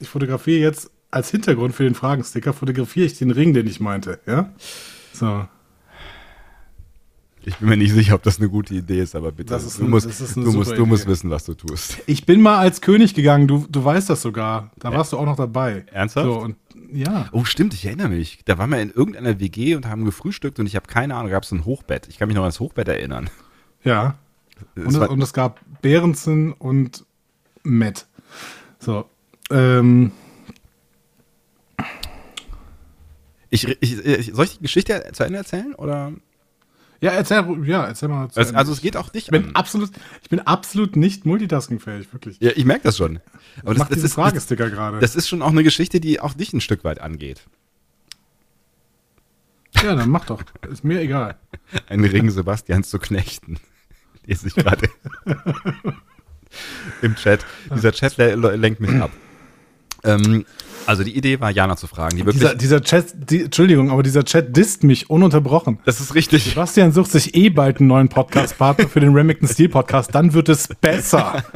ich 0.00 0.08
fotografiere 0.08 0.60
jetzt 0.60 0.90
als 1.10 1.30
Hintergrund 1.30 1.74
für 1.74 1.84
den 1.84 1.94
Fragensticker, 1.94 2.52
fotografiere 2.52 3.06
ich 3.06 3.18
den 3.18 3.30
Ring, 3.30 3.54
den 3.54 3.66
ich 3.66 3.80
meinte, 3.80 4.20
ja? 4.26 4.52
So. 5.12 5.48
Ich 7.48 7.56
bin 7.56 7.70
mir 7.70 7.78
nicht 7.78 7.94
sicher, 7.94 8.14
ob 8.14 8.22
das 8.22 8.38
eine 8.38 8.50
gute 8.50 8.74
Idee 8.74 9.00
ist, 9.00 9.16
aber 9.16 9.32
bitte. 9.32 9.54
Ist 9.54 9.78
du, 9.78 9.84
ein, 9.84 9.90
musst, 9.90 10.36
du, 10.36 10.52
musst, 10.52 10.76
du 10.76 10.84
musst 10.84 11.06
wissen, 11.06 11.30
was 11.30 11.46
du 11.46 11.54
tust. 11.54 11.98
Ich 12.04 12.26
bin 12.26 12.42
mal 12.42 12.58
als 12.58 12.82
König 12.82 13.14
gegangen, 13.14 13.48
du, 13.48 13.66
du 13.70 13.82
weißt 13.82 14.10
das 14.10 14.20
sogar. 14.20 14.70
Da 14.78 14.92
warst 14.92 15.14
du 15.14 15.18
auch 15.18 15.24
noch 15.24 15.36
dabei. 15.36 15.86
Ernsthaft? 15.90 16.26
So, 16.26 16.38
und, 16.40 16.56
ja. 16.92 17.30
Oh, 17.32 17.44
stimmt, 17.44 17.72
ich 17.72 17.86
erinnere 17.86 18.10
mich. 18.10 18.40
Da 18.44 18.58
waren 18.58 18.68
wir 18.68 18.82
in 18.82 18.90
irgendeiner 18.90 19.40
WG 19.40 19.76
und 19.76 19.86
haben 19.86 20.04
gefrühstückt 20.04 20.60
und 20.60 20.66
ich 20.66 20.76
habe 20.76 20.88
keine 20.88 21.14
Ahnung, 21.14 21.30
gab 21.30 21.42
es 21.42 21.50
ein 21.50 21.64
Hochbett. 21.64 22.06
Ich 22.08 22.18
kann 22.18 22.28
mich 22.28 22.36
noch 22.36 22.42
an 22.42 22.48
das 22.48 22.60
Hochbett 22.60 22.86
erinnern. 22.86 23.30
Ja. 23.82 24.18
Und, 24.76 24.88
es, 24.88 24.96
und 24.96 25.22
es 25.22 25.32
gab 25.32 25.60
Behrensen 25.80 26.52
und 26.52 27.06
Matt. 27.62 28.06
So. 28.78 29.06
Ähm. 29.50 30.12
Ich, 33.48 33.66
ich, 33.80 34.34
soll 34.34 34.44
ich 34.44 34.58
die 34.58 34.62
Geschichte 34.62 35.08
zu 35.14 35.24
Ende 35.24 35.38
erzählen? 35.38 35.74
Oder? 35.76 36.12
Ja, 37.00 37.12
erzähl, 37.12 37.44
ja, 37.64 37.84
erzähl 37.84 38.08
mal. 38.08 38.28
Also, 38.34 38.54
also, 38.54 38.72
es 38.72 38.80
geht 38.80 38.96
auch 38.96 39.12
nicht. 39.12 39.26
Ich 39.26 39.30
bin 39.30 39.46
an. 39.46 39.54
absolut, 39.54 39.90
ich 40.22 40.28
bin 40.28 40.40
absolut 40.40 40.96
nicht 40.96 41.26
multitaskingfähig, 41.26 42.12
wirklich. 42.12 42.38
Ja, 42.40 42.50
ich 42.54 42.64
merke 42.64 42.82
das 42.84 42.96
schon. 42.96 43.20
Aber 43.62 43.74
das, 43.74 43.88
das 43.88 44.02
ist 44.02 44.14
Fragesticker 44.14 44.68
gerade. 44.68 44.98
Das 44.98 45.14
ist 45.14 45.28
schon 45.28 45.40
auch 45.42 45.50
eine 45.50 45.62
Geschichte, 45.62 46.00
die 46.00 46.20
auch 46.20 46.34
dich 46.34 46.52
ein 46.52 46.60
Stück 46.60 46.82
weit 46.82 47.00
angeht. 47.00 47.46
Ja, 49.82 49.94
dann 49.94 50.10
mach 50.10 50.24
doch. 50.24 50.42
Ist 50.68 50.82
mir 50.82 51.00
egal. 51.00 51.36
Ein 51.88 52.04
Ring 52.04 52.30
Sebastians 52.30 52.90
zu 52.90 52.98
knechten. 52.98 53.60
Lese 54.26 54.48
ich 54.48 54.54
gerade 54.54 54.88
im 57.02 57.14
Chat. 57.14 57.44
Dieser 57.74 57.92
Chat 57.92 58.16
lenkt 58.16 58.80
mich 58.80 59.00
ab. 59.00 59.10
Ähm, 60.04 60.44
also 60.86 61.04
die 61.04 61.16
Idee 61.16 61.40
war, 61.40 61.50
Jana 61.50 61.76
zu 61.76 61.86
fragen. 61.86 62.16
Die 62.16 62.24
dieser, 62.24 62.54
dieser 62.54 62.80
Chat, 62.82 63.14
die, 63.30 63.42
Entschuldigung, 63.44 63.90
aber 63.90 64.02
dieser 64.02 64.24
Chat 64.24 64.56
disst 64.56 64.84
mich 64.84 65.10
ununterbrochen. 65.10 65.78
Das 65.84 66.00
ist 66.00 66.14
richtig. 66.14 66.44
Sebastian 66.44 66.92
sucht 66.92 67.10
sich 67.10 67.34
eh 67.34 67.50
bald 67.50 67.80
einen 67.80 67.88
neuen 67.88 68.08
Podcast-Partner 68.08 68.88
für 68.88 69.00
den 69.00 69.14
Remington 69.14 69.48
Steel 69.48 69.68
Podcast, 69.68 70.14
dann 70.14 70.32
wird 70.32 70.48
es 70.48 70.68
besser. 70.80 71.44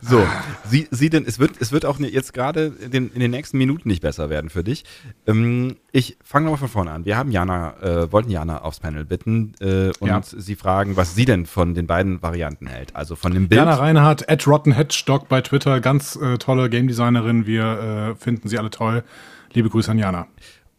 So, 0.00 0.26
sie, 0.68 0.88
sie 0.90 1.10
denn, 1.10 1.24
es 1.26 1.38
wird, 1.38 1.52
es 1.60 1.72
wird 1.72 1.84
auch 1.84 1.98
jetzt 1.98 2.32
gerade 2.32 2.72
in, 2.80 3.10
in 3.12 3.20
den 3.20 3.30
nächsten 3.30 3.58
Minuten 3.58 3.88
nicht 3.88 4.02
besser 4.02 4.30
werden 4.30 4.50
für 4.50 4.64
dich. 4.64 4.84
Ähm, 5.26 5.76
ich 5.92 6.16
fange 6.22 6.44
nochmal 6.46 6.58
von 6.58 6.68
vorne 6.68 6.92
an. 6.92 7.04
Wir 7.04 7.16
haben 7.16 7.30
Jana, 7.30 7.76
äh, 7.82 8.12
wollten 8.12 8.30
Jana 8.30 8.62
aufs 8.62 8.80
Panel 8.80 9.04
bitten 9.04 9.54
äh, 9.60 9.92
und 10.00 10.08
ja. 10.08 10.20
sie 10.22 10.56
fragen, 10.56 10.96
was 10.96 11.14
sie 11.14 11.24
denn 11.24 11.46
von 11.46 11.74
den 11.74 11.86
beiden 11.86 12.22
Varianten 12.22 12.66
hält. 12.66 12.94
Also 12.94 13.16
von 13.16 13.32
dem 13.32 13.48
Bild. 13.48 13.58
Jana 13.58 13.74
Reinhardt, 13.74 14.28
at 14.28 14.46
Rotten 14.46 14.72
Hedgstock 14.72 15.28
bei 15.28 15.40
Twitter, 15.40 15.80
ganz 15.80 16.16
äh, 16.16 16.38
tolle 16.38 16.70
Game 16.70 16.88
Designerin. 16.88 17.46
Wir 17.46 18.14
äh, 18.16 18.22
finden 18.22 18.48
sie 18.48 18.58
alle 18.58 18.70
toll. 18.70 19.04
Liebe 19.52 19.70
Grüße 19.70 19.90
an 19.90 19.98
Jana 19.98 20.26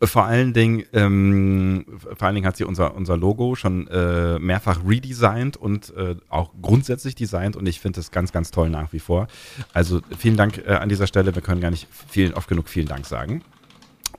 vor 0.01 0.25
allen 0.25 0.54
Dingen, 0.54 0.84
ähm, 0.94 1.86
vor 2.00 2.27
allen 2.27 2.36
Dingen 2.36 2.46
hat 2.46 2.56
sie 2.56 2.66
unser, 2.66 2.96
unser 2.96 3.18
Logo 3.18 3.56
schon 3.56 3.88
äh, 3.88 4.38
mehrfach 4.38 4.82
redesigned 4.88 5.58
und 5.58 5.92
äh, 5.96 6.16
auch 6.30 6.51
grundsätzlich 6.62 7.16
designt 7.16 7.56
und 7.56 7.68
ich 7.68 7.80
finde 7.80 8.00
das 8.00 8.12
ganz, 8.12 8.32
ganz 8.32 8.51
toll 8.51 8.70
nach 8.70 8.94
wie 8.94 9.00
vor. 9.00 9.27
Also 9.74 10.01
vielen 10.18 10.38
Dank 10.38 10.60
äh, 10.68 10.74
an 10.74 10.89
dieser 10.89 11.08
Stelle. 11.08 11.34
Wir 11.34 11.42
können 11.42 11.62
gar 11.62 11.72
nicht 11.72 11.88
vielen, 12.10 12.34
oft 12.36 12.48
genug 12.48 12.70
vielen 12.70 12.88
Dank 12.88 13.08
sagen. 13.08 13.42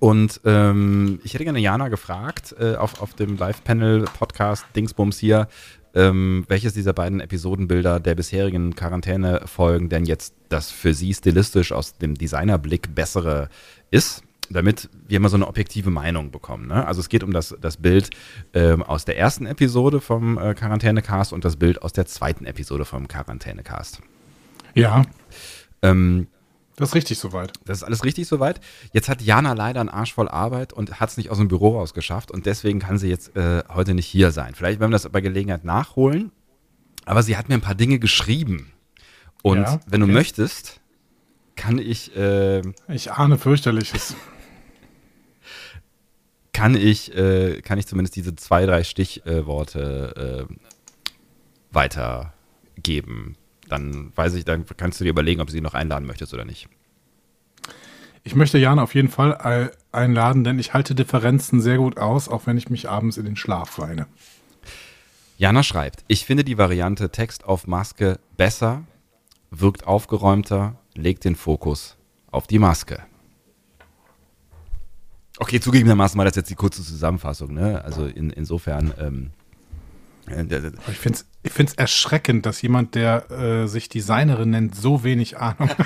Und 0.00 0.40
ähm, 0.44 1.20
ich 1.23 1.35
hätte 1.35 1.44
gerne 1.44 1.61
Jana 1.61 1.88
gefragt 1.88 2.54
äh, 2.58 2.75
auf, 2.75 3.00
auf 3.00 3.14
dem 3.14 3.37
Live-Panel-Podcast 3.37 4.64
Dingsbums 4.75 5.18
hier, 5.18 5.49
ähm, 5.94 6.44
welches 6.49 6.75
dieser 6.75 6.92
beiden 6.92 7.20
Episodenbilder 7.20 7.99
der 7.99 8.14
bisherigen 8.14 8.75
Quarantäne-Folgen 8.75 9.88
denn 9.88 10.04
jetzt 10.04 10.35
das 10.49 10.70
für 10.70 10.94
sie 10.94 11.14
stilistisch 11.14 11.73
aus 11.73 11.99
dem 11.99 12.14
Designerblick 12.14 12.94
bessere 12.94 13.49
ist 13.90 14.23
damit 14.50 14.88
wir 15.06 15.20
mal 15.20 15.28
so 15.28 15.36
eine 15.36 15.46
objektive 15.46 15.90
Meinung 15.90 16.30
bekommen. 16.30 16.68
Ne? 16.68 16.86
Also 16.86 17.00
es 17.00 17.08
geht 17.08 17.22
um 17.22 17.32
das, 17.32 17.54
das 17.60 17.76
Bild 17.76 18.10
ähm, 18.54 18.82
aus 18.82 19.04
der 19.04 19.18
ersten 19.18 19.46
Episode 19.46 20.00
vom 20.00 20.38
äh, 20.38 20.54
Quarantänecast 20.54 21.32
und 21.32 21.44
das 21.44 21.56
Bild 21.56 21.82
aus 21.82 21.92
der 21.92 22.06
zweiten 22.06 22.44
Episode 22.46 22.84
vom 22.84 23.08
Quarantänecast. 23.08 24.00
Ja. 24.74 25.02
Ähm, 25.82 26.28
Das 26.76 26.90
ist 26.90 26.94
richtig 26.94 27.18
soweit. 27.18 27.52
Das 27.64 27.78
ist 27.78 27.82
alles 27.84 28.04
richtig 28.04 28.28
soweit. 28.28 28.60
Jetzt 28.92 29.08
hat 29.08 29.20
Jana 29.22 29.52
leider 29.52 29.80
einen 29.80 29.88
Arsch 29.88 30.14
voll 30.14 30.28
Arbeit 30.28 30.72
und 30.72 31.00
hat 31.00 31.10
es 31.10 31.16
nicht 31.16 31.30
aus 31.30 31.38
dem 31.38 31.48
Büro 31.48 31.78
rausgeschafft 31.78 32.30
und 32.30 32.46
deswegen 32.46 32.78
kann 32.78 32.98
sie 32.98 33.08
jetzt 33.08 33.36
äh, 33.36 33.62
heute 33.68 33.94
nicht 33.94 34.06
hier 34.06 34.30
sein. 34.30 34.54
Vielleicht 34.54 34.80
werden 34.80 34.90
wir 34.90 34.98
das 34.98 35.08
bei 35.08 35.20
Gelegenheit 35.20 35.64
nachholen. 35.64 36.30
Aber 37.04 37.22
sie 37.22 37.36
hat 37.36 37.48
mir 37.48 37.54
ein 37.54 37.60
paar 37.62 37.74
Dinge 37.74 37.98
geschrieben. 37.98 38.70
Und 39.42 39.62
Ja, 39.62 39.80
wenn 39.86 40.00
du 40.00 40.06
möchtest, 40.06 40.80
kann 41.56 41.78
ich, 41.78 42.14
äh, 42.16 42.60
Ich 42.88 43.10
ahne 43.12 43.38
fürchterliches. 43.38 44.14
Kann 46.58 46.74
ich, 46.74 47.14
äh, 47.16 47.60
kann 47.62 47.78
ich 47.78 47.86
zumindest 47.86 48.16
diese 48.16 48.34
zwei, 48.34 48.66
drei 48.66 48.82
Stichworte 48.84 50.46
äh, 50.48 50.54
weitergeben. 51.70 53.36
Dann 53.68 54.12
weiß 54.16 54.34
ich, 54.34 54.44
dann 54.44 54.64
kannst 54.76 54.98
du 55.00 55.04
dir 55.04 55.10
überlegen, 55.10 55.40
ob 55.40 55.46
du 55.48 55.52
sie 55.52 55.60
noch 55.60 55.74
einladen 55.74 56.06
möchtest 56.06 56.34
oder 56.34 56.44
nicht. 56.44 56.68
Ich 58.24 58.34
möchte 58.34 58.58
Jana 58.58 58.82
auf 58.82 58.94
jeden 58.94 59.08
Fall 59.08 59.36
ei- 59.40 59.70
einladen, 59.92 60.44
denn 60.44 60.58
ich 60.58 60.74
halte 60.74 60.94
Differenzen 60.94 61.60
sehr 61.60 61.76
gut 61.78 61.98
aus, 61.98 62.28
auch 62.28 62.46
wenn 62.46 62.58
ich 62.58 62.68
mich 62.70 62.88
abends 62.88 63.16
in 63.16 63.24
den 63.24 63.36
Schlaf 63.36 63.78
weine. 63.78 64.06
Jana 65.36 65.62
schreibt, 65.62 66.04
ich 66.08 66.24
finde 66.26 66.44
die 66.44 66.58
Variante 66.58 67.10
Text 67.10 67.44
auf 67.44 67.66
Maske 67.66 68.18
besser, 68.36 68.82
wirkt 69.50 69.86
aufgeräumter, 69.86 70.76
legt 70.94 71.24
den 71.24 71.36
Fokus 71.36 71.96
auf 72.30 72.46
die 72.46 72.58
Maske. 72.58 73.02
Okay, 75.38 75.61
zugegebenermaßen 75.61 76.18
war 76.18 76.25
das 76.25 76.35
jetzt 76.37 76.50
die 76.50 76.57
kurze 76.57 76.83
Zusammenfassung, 76.83 77.54
ne? 77.54 77.85
Also 77.85 78.04
in, 78.07 78.30
insofern, 78.30 78.92
ähm, 78.99 79.30
äh, 80.26 80.42
ich 80.90 80.99
finde 80.99 81.18
es 81.18 81.26
ich 81.45 81.52
find's 81.52 81.75
erschreckend, 81.75 82.45
dass 82.45 82.61
jemand, 82.61 82.97
der 82.97 83.30
äh, 83.30 83.68
sich 83.68 83.88
Designerin 83.88 84.50
nennt, 84.50 84.75
so 84.75 85.04
wenig 85.04 85.38
Ahnung 85.38 85.71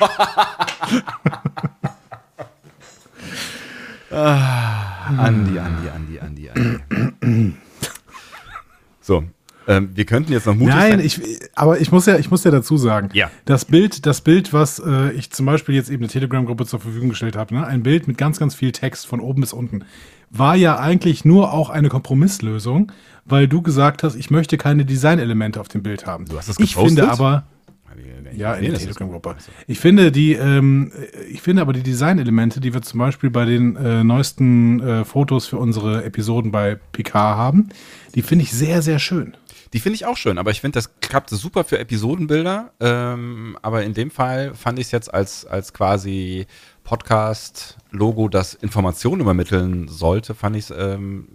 Andi, 4.11 5.59
Andi, 5.59 5.89
Andi, 5.89 6.19
Andi, 6.21 6.51
Andi. 6.51 7.55
so, 9.01 9.25
ähm, 9.69 9.91
wir 9.95 10.05
könnten 10.05 10.33
jetzt 10.33 10.47
noch 10.47 10.55
mutig 10.55 10.75
Nein, 10.75 10.91
sein. 10.93 11.01
ich, 11.01 11.21
aber 11.55 11.81
ich 11.81 11.93
muss 11.93 12.07
ja, 12.07 12.17
ich 12.19 12.31
muss 12.31 12.45
ja 12.45 12.51
dazu 12.51 12.77
sagen, 12.77 13.09
Ja. 13.13 13.31
das 13.45 13.65
Bild, 13.65 14.07
das 14.07 14.21
Bild, 14.21 14.53
was 14.53 14.79
äh, 14.79 15.13
ich 15.13 15.31
zum 15.31 15.47
Beispiel 15.47 15.75
jetzt 15.75 15.91
eben 15.91 16.01
der 16.03 16.11
Telegram-Gruppe 16.11 16.67
zur 16.67 16.81
Verfügung 16.81 17.09
gestellt 17.11 17.37
habe, 17.37 17.55
ne, 17.55 17.67
ein 17.67 17.83
Bild 17.83 18.09
mit 18.09 18.19
ganz, 18.19 18.39
ganz 18.39 18.55
viel 18.55 18.73
Text 18.73 19.07
von 19.07 19.21
oben 19.21 19.41
bis 19.41 19.53
unten, 19.53 19.85
war 20.31 20.57
ja 20.57 20.79
eigentlich 20.79 21.25
nur 21.25 21.53
auch 21.53 21.71
eine 21.71 21.89
Kompromisslösung, 21.89 22.91
weil 23.25 23.49
du 23.49 23.63
gesagt 23.63 24.03
hast, 24.03 24.17
ich 24.17 24.31
möchte 24.31 24.57
keine 24.57 24.85
Designelemente 24.85 25.61
auf 25.61 25.69
dem 25.69 25.83
Bild 25.83 26.07
haben. 26.07 26.25
Du 26.27 26.37
hast 26.39 26.49
das 26.49 26.59
ich 26.59 26.75
gepostet? 26.75 26.99
finde 26.99 27.13
aber, 27.13 27.45
ich 27.47 27.53
gar 27.95 28.23
nicht 28.23 28.41
ja, 28.41 28.55
in 28.55 28.71
der 28.71 28.81
Telegram-Gruppe. 28.81 29.37
Ich 29.67 29.79
finde 29.79 30.11
die, 30.11 30.33
ähm, 30.33 30.91
ich 31.31 31.43
finde 31.43 31.63
aber 31.63 31.73
die 31.73 31.83
Designelemente, 31.83 32.61
die 32.61 32.73
wir 32.73 32.83
zum 32.83 32.99
Beispiel 32.99 33.31
bei 33.31 33.45
den 33.45 33.77
äh, 33.77 34.03
neuesten 34.05 34.81
äh, 34.81 35.05
Fotos 35.05 35.47
für 35.47 35.59
unsere 35.59 36.05
Episoden 36.05 36.51
bei 36.51 36.79
PK 36.93 37.37
haben, 37.37 37.69
die 38.15 38.23
finde 38.23 38.45
ich 38.45 38.53
sehr, 38.53 38.83
sehr 38.83 38.99
schön. 38.99 39.37
Die 39.73 39.81
finde 39.81 39.95
ich 39.95 40.05
auch 40.05 40.17
schön, 40.17 40.37
aber 40.37 40.51
ich 40.51 40.61
finde, 40.61 40.77
das 40.77 41.01
klappt 41.01 41.31
super 41.31 41.65
für 41.65 41.79
Episodenbilder. 41.79 42.73
Ähm, 42.81 43.57
aber 43.63 43.85
in 43.85 43.95
dem 43.95 44.11
Fall 44.11 44.55
fand 44.55 44.79
ich 44.79 44.87
es 44.87 44.93
jetzt 44.93 45.13
als, 45.13 45.47
als 45.47 45.73
quasi 45.73 46.47
Podcast-Logo, 46.85 48.29
das 48.29 48.55
Informationen 48.55 49.23
übermitteln 49.23 49.89
sollte, 49.89 50.35
fand 50.35 50.57
ich 50.57 50.71
es, 50.71 50.77
ähm, 50.77 51.29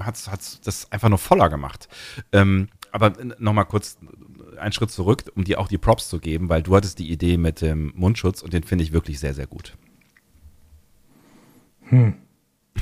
hat's, 0.00 0.30
hat's 0.30 0.60
das 0.62 0.90
einfach 0.90 1.10
nur 1.10 1.18
voller 1.18 1.50
gemacht. 1.50 1.88
Ähm, 2.32 2.68
aber 2.90 3.12
nochmal 3.38 3.66
kurz 3.66 3.98
einen 4.58 4.72
Schritt 4.72 4.90
zurück, 4.90 5.24
um 5.34 5.44
dir 5.44 5.60
auch 5.60 5.68
die 5.68 5.78
Props 5.78 6.08
zu 6.08 6.20
geben, 6.20 6.48
weil 6.48 6.62
du 6.62 6.74
hattest 6.74 6.98
die 6.98 7.10
Idee 7.10 7.36
mit 7.36 7.60
dem 7.60 7.92
Mundschutz 7.94 8.42
und 8.42 8.52
den 8.52 8.62
finde 8.62 8.84
ich 8.84 8.92
wirklich 8.92 9.18
sehr, 9.18 9.34
sehr 9.34 9.46
gut. 9.46 9.76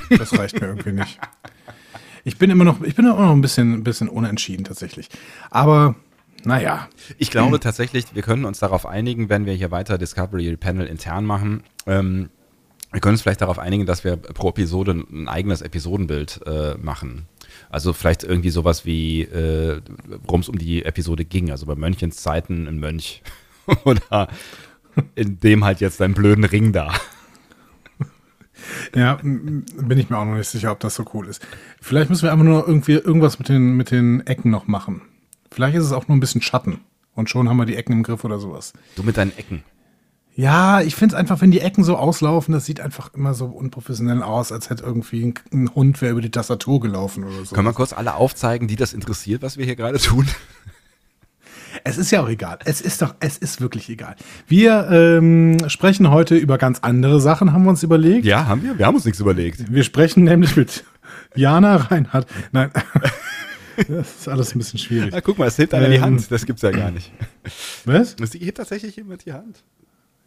Das 0.09 0.37
reicht 0.37 0.59
mir 0.59 0.67
irgendwie 0.67 0.93
nicht. 0.93 1.19
Ich 2.23 2.37
bin 2.37 2.49
immer 2.49 2.63
noch, 2.63 2.81
ich 2.81 2.95
bin 2.95 3.05
immer 3.05 3.25
noch 3.25 3.31
ein 3.31 3.41
bisschen, 3.41 3.73
ein 3.73 3.83
bisschen 3.83 4.09
unentschieden 4.09 4.63
tatsächlich. 4.63 5.09
Aber 5.49 5.95
naja, 6.43 6.87
Ich 7.17 7.29
glaube 7.29 7.59
tatsächlich, 7.59 8.15
wir 8.15 8.23
können 8.23 8.45
uns 8.45 8.59
darauf 8.59 8.85
einigen, 8.85 9.29
wenn 9.29 9.45
wir 9.45 9.53
hier 9.53 9.71
weiter 9.71 9.97
Discovery 9.97 10.55
Panel 10.57 10.87
intern 10.87 11.25
machen. 11.25 11.63
Ähm, 11.85 12.29
wir 12.91 12.99
können 12.99 13.13
uns 13.13 13.21
vielleicht 13.21 13.41
darauf 13.41 13.59
einigen, 13.59 13.85
dass 13.85 14.03
wir 14.03 14.17
pro 14.17 14.49
Episode 14.49 14.91
ein 15.09 15.27
eigenes 15.27 15.61
Episodenbild 15.61 16.41
äh, 16.45 16.75
machen. 16.77 17.27
Also 17.69 17.93
vielleicht 17.93 18.23
irgendwie 18.23 18.49
sowas 18.49 18.85
wie, 18.85 19.21
äh, 19.21 19.81
worum 20.25 20.41
es 20.41 20.49
um 20.49 20.57
die 20.57 20.83
Episode 20.83 21.23
ging. 21.25 21.51
Also 21.51 21.65
bei 21.65 21.75
Mönchens 21.75 22.17
Zeiten 22.17 22.67
ein 22.67 22.79
Mönch. 22.79 23.21
Oder 23.85 24.27
in 25.15 25.39
dem 25.39 25.63
halt 25.63 25.79
jetzt 25.79 26.01
deinen 26.01 26.13
blöden 26.13 26.43
Ring 26.43 26.73
da. 26.73 26.91
Ja, 28.95 29.15
bin 29.21 29.65
ich 29.97 30.09
mir 30.09 30.17
auch 30.17 30.25
noch 30.25 30.35
nicht 30.35 30.49
sicher, 30.49 30.71
ob 30.71 30.79
das 30.79 30.95
so 30.95 31.05
cool 31.13 31.27
ist. 31.27 31.45
Vielleicht 31.81 32.09
müssen 32.09 32.23
wir 32.23 32.31
einfach 32.31 32.45
nur 32.45 32.67
irgendwie 32.67 32.93
irgendwas 32.93 33.39
mit 33.39 33.49
den, 33.49 33.75
mit 33.75 33.91
den 33.91 34.25
Ecken 34.27 34.51
noch 34.51 34.67
machen. 34.67 35.01
Vielleicht 35.51 35.77
ist 35.77 35.85
es 35.85 35.91
auch 35.91 36.07
nur 36.07 36.17
ein 36.17 36.21
bisschen 36.21 36.41
Schatten. 36.41 36.79
Und 37.13 37.29
schon 37.29 37.49
haben 37.49 37.57
wir 37.57 37.65
die 37.65 37.75
Ecken 37.75 37.93
im 37.93 38.03
Griff 38.03 38.23
oder 38.23 38.39
sowas. 38.39 38.73
Du 38.95 39.03
mit 39.03 39.17
deinen 39.17 39.37
Ecken. 39.37 39.63
Ja, 40.33 40.81
ich 40.81 40.95
finde 40.95 41.15
es 41.15 41.19
einfach, 41.19 41.41
wenn 41.41 41.51
die 41.51 41.59
Ecken 41.59 41.83
so 41.83 41.97
auslaufen, 41.97 42.53
das 42.53 42.65
sieht 42.65 42.79
einfach 42.79 43.13
immer 43.13 43.33
so 43.33 43.47
unprofessionell 43.47 44.23
aus, 44.23 44.51
als 44.51 44.69
hätte 44.69 44.83
irgendwie 44.83 45.25
ein, 45.25 45.33
ein 45.51 45.75
Hund 45.75 46.01
wäre 46.01 46.13
über 46.13 46.21
die 46.21 46.31
Tastatur 46.31 46.79
gelaufen 46.79 47.25
oder 47.25 47.43
so. 47.43 47.53
Können 47.53 47.67
wir 47.67 47.73
kurz 47.73 47.91
alle 47.91 48.15
aufzeigen, 48.15 48.67
die 48.67 48.77
das 48.77 48.93
interessiert, 48.93 49.41
was 49.41 49.57
wir 49.57 49.65
hier 49.65 49.75
gerade 49.75 49.99
tun? 49.99 50.27
Es 51.83 51.97
ist 51.97 52.11
ja 52.11 52.21
auch 52.23 52.29
egal. 52.29 52.59
Es 52.65 52.81
ist 52.81 53.01
doch, 53.01 53.15
es 53.19 53.37
ist 53.37 53.61
wirklich 53.61 53.89
egal. 53.89 54.15
Wir 54.47 54.89
ähm, 54.91 55.57
sprechen 55.67 56.09
heute 56.11 56.35
über 56.35 56.57
ganz 56.57 56.79
andere 56.81 57.19
Sachen, 57.21 57.53
haben 57.53 57.63
wir 57.63 57.69
uns 57.69 57.83
überlegt. 57.83 58.25
Ja, 58.25 58.47
haben 58.47 58.63
wir? 58.63 58.77
Wir 58.77 58.85
haben 58.85 58.95
uns 58.95 59.05
nichts 59.05 59.19
überlegt. 59.19 59.71
Wir 59.71 59.83
sprechen 59.83 60.23
nämlich 60.23 60.55
mit 60.55 60.83
Jana 61.35 61.75
Reinhardt. 61.77 62.27
Nein, 62.51 62.71
das 63.87 64.19
ist 64.19 64.27
alles 64.27 64.53
ein 64.55 64.59
bisschen 64.59 64.79
schwierig. 64.79 65.11
Na, 65.13 65.21
guck 65.21 65.37
mal, 65.37 65.47
es 65.47 65.57
hebt 65.57 65.73
einer 65.73 65.89
die 65.89 65.95
Ähm. 65.95 66.01
Hand. 66.03 66.31
Das 66.31 66.45
gibt's 66.45 66.61
ja 66.61 66.71
gar 66.71 66.91
nicht. 66.91 67.11
Was? 67.85 68.15
Es 68.21 68.33
hebt 68.33 68.57
tatsächlich 68.57 68.95
jemand 68.95 69.25
die 69.25 69.33
Hand. 69.33 69.63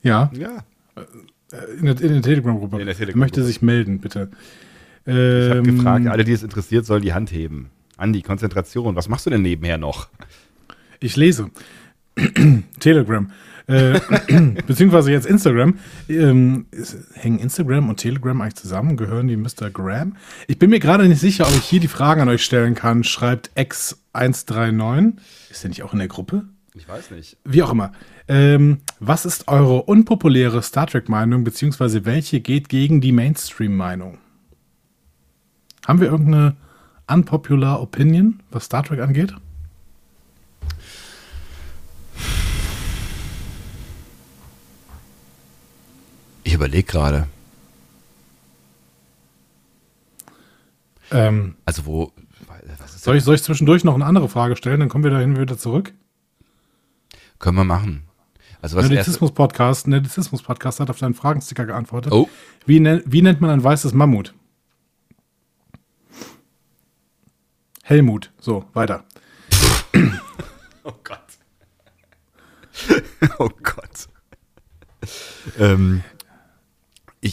Ja, 0.03 0.31
Ja. 0.35 0.65
in 1.79 1.87
der, 1.87 2.01
in 2.01 2.13
der 2.15 2.23
Telegram-Gruppe. 2.23 2.77
Der 2.79 2.87
Telegram-Gruppe. 2.87 3.19
Möchte 3.19 3.45
sich 3.45 3.63
melden, 3.63 4.01
bitte. 4.01 4.31
Ich 5.07 5.13
habe 5.13 5.59
Ähm, 5.59 5.65
gefragt, 5.65 6.07
alle, 6.07 6.25
die 6.25 6.33
es 6.33 6.43
interessiert, 6.43 6.87
sollen 6.87 7.03
die 7.03 7.13
Hand 7.13 7.31
heben. 7.33 7.71
Andi, 7.97 8.23
Konzentration. 8.23 8.97
Was 8.97 9.09
machst 9.09 9.27
du 9.27 9.31
denn 9.31 9.43
nebenher 9.43 9.79
noch? 9.79 10.09
Ich 11.05 11.17
lese. 11.17 11.51
Telegram. 12.81 13.31
Äh, 13.67 14.01
beziehungsweise 14.67 15.13
jetzt 15.13 15.27
Instagram. 15.27 15.79
Ähm, 16.09 16.65
ist, 16.71 16.97
hängen 17.13 17.41
Instagram 17.41 17.91
und 17.91 17.97
Telegram 17.97 18.41
eigentlich 18.41 18.55
zusammen? 18.55 18.97
Gehören 18.97 19.29
die 19.29 19.37
Mr. 19.37 19.69
Graham? 19.71 20.17
Ich 20.47 20.59
bin 20.59 20.71
mir 20.71 20.81
gerade 20.81 21.07
nicht 21.07 21.21
sicher, 21.21 21.47
ob 21.47 21.55
ich 21.55 21.65
hier 21.65 21.81
die 21.81 21.89
Fragen 21.89 22.23
an 22.23 22.31
euch 22.31 22.43
stellen 22.43 22.75
kann. 22.75 23.05
Schreibt 23.05 23.51
X139. 23.55 25.19
Ist 25.51 25.63
der 25.63 25.69
nicht 25.69 25.83
auch 25.83 25.93
in 25.93 25.99
der 25.99 26.09
Gruppe? 26.09 26.45
Ich 26.73 26.89
weiß 26.89 27.11
nicht. 27.11 27.37
Wie 27.45 27.63
auch 27.63 27.73
immer. 27.73 27.93
Ähm, 28.27 28.79
was 28.99 29.27
ist 29.27 29.47
eure 29.47 29.83
unpopuläre 29.83 30.63
Star 30.63 30.87
Trek-Meinung, 30.87 31.45
beziehungsweise 31.45 32.07
welche 32.07 32.41
geht 32.41 32.71
gegen 32.71 33.03
die 33.03 33.13
Mainstream-Meinung? 33.13 34.17
Haben 35.87 36.01
wir 36.01 36.09
irgendeine 36.09 36.57
unpopular 37.07 37.83
Opinion, 37.83 38.43
was 38.51 38.65
Star 38.65 38.85
Trek 38.85 39.01
angeht? 39.01 39.35
Ich 46.55 46.57
überlege 46.61 46.85
gerade. 46.85 47.27
Ähm, 51.11 51.57
Also 51.65 51.85
wo, 51.85 52.13
was 52.79 52.95
ist 52.95 53.03
Soll 53.03 53.17
ich, 53.17 53.25
soll 53.25 53.35
ich 53.35 53.43
zwischendurch 53.43 53.83
noch 53.83 53.97
eine 53.97 54.07
andere 54.07 54.29
Frage 54.29 54.55
stellen? 54.55 54.79
Dann 54.79 54.89
kommen 54.89 55.03
wir 55.03 55.11
dahin 55.11 55.37
wieder 55.37 55.59
zurück. 55.59 55.93
Können 57.41 57.57
wir 57.57 57.65
machen. 57.65 58.05
Also 58.63 58.77
was 58.77 58.89
Nerdizismus-Podcast 58.89 59.89
Nerdizismus-Podcast 59.89 60.79
hat 60.79 60.91
auf 60.91 60.99
deinen 61.01 61.15
Fragensticker 61.15 61.67
geantwortet. 61.67 62.13
Oh. 62.13 62.29
Wie, 62.67 62.79
nen- 62.79 63.03
wie 63.05 63.21
nennt 63.23 63.41
man 63.41 63.51
ein 63.51 63.65
weißes 63.65 63.93
Mammut? 63.93 64.33
Helmut. 67.83 68.31
So, 68.39 68.65
weiter. 68.75 69.03
Oh 70.85 70.93
Gott. 71.03 71.19
oh 73.39 73.51
Gott. 73.61 74.09
ähm, 75.59 76.05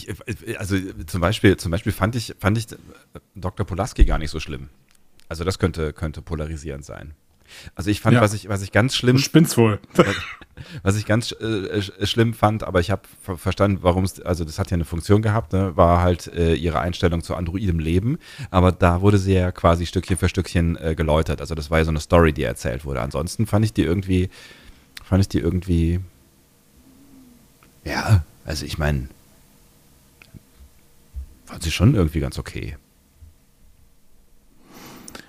ich, 0.08 0.58
also 0.58 0.76
zum 1.06 1.20
Beispiel, 1.20 1.56
zum 1.56 1.70
Beispiel 1.70 1.92
fand 1.92 2.16
ich, 2.16 2.34
fand 2.38 2.58
ich 2.58 2.66
Dr. 3.34 3.66
Polaski 3.66 4.04
gar 4.04 4.18
nicht 4.18 4.30
so 4.30 4.40
schlimm. 4.40 4.68
Also 5.28 5.44
das 5.44 5.58
könnte, 5.58 5.92
könnte 5.92 6.20
polarisierend 6.22 6.84
sein. 6.84 7.12
Also 7.74 7.90
ich 7.90 8.00
fand, 8.00 8.14
Ja. 8.14 8.20
was 8.22 8.32
ich, 8.34 8.48
was 8.48 8.62
ich 8.62 8.72
ganz 8.72 8.94
schlimm 8.96 9.16
Du 9.16 9.22
spinnst 9.22 9.56
wohl. 9.56 9.78
Was 10.84 10.96
ich 10.96 11.06
ganz 11.06 11.32
äh, 11.32 11.78
sch- 11.78 12.06
schlimm 12.06 12.34
fand, 12.34 12.62
aber 12.62 12.78
ich 12.78 12.90
habe 12.90 13.02
ver 13.22 13.36
verstanden, 13.36 13.78
warum 13.82 14.04
es, 14.04 14.20
also 14.20 14.44
das 14.44 14.58
hat 14.58 14.70
ja 14.70 14.74
eine 14.76 14.84
Funktion 14.84 15.20
gehabt, 15.20 15.52
ne, 15.54 15.76
war 15.76 16.02
halt 16.02 16.28
äh, 16.28 16.54
ihre 16.54 16.78
Einstellung 16.78 17.22
zu 17.22 17.34
androidem 17.34 17.78
Leben, 17.80 18.18
aber 18.50 18.70
da 18.70 19.00
wurde 19.00 19.18
sie 19.18 19.32
ja 19.32 19.50
quasi 19.50 19.86
Stückchen 19.86 20.16
für 20.18 20.28
Stückchen 20.28 20.76
äh, 20.76 20.94
geläutert. 20.94 21.40
Also 21.40 21.54
das 21.56 21.70
war 21.70 21.78
ja 21.78 21.84
so 21.84 21.90
eine 21.90 22.00
Story, 22.00 22.32
die 22.32 22.44
erzählt 22.44 22.84
wurde. 22.84 23.00
Ansonsten 23.00 23.46
fand 23.46 23.64
ich 23.64 23.72
die 23.72 23.82
irgendwie, 23.82 24.28
fand 25.02 25.22
ich 25.22 25.28
die 25.28 25.38
irgendwie 25.40 26.00
Ja, 27.84 28.22
also 28.44 28.64
ich 28.64 28.78
meine, 28.78 29.08
fand 31.52 31.62
sie 31.62 31.70
schon 31.70 31.94
irgendwie 31.94 32.20
ganz 32.20 32.38
okay. 32.38 32.78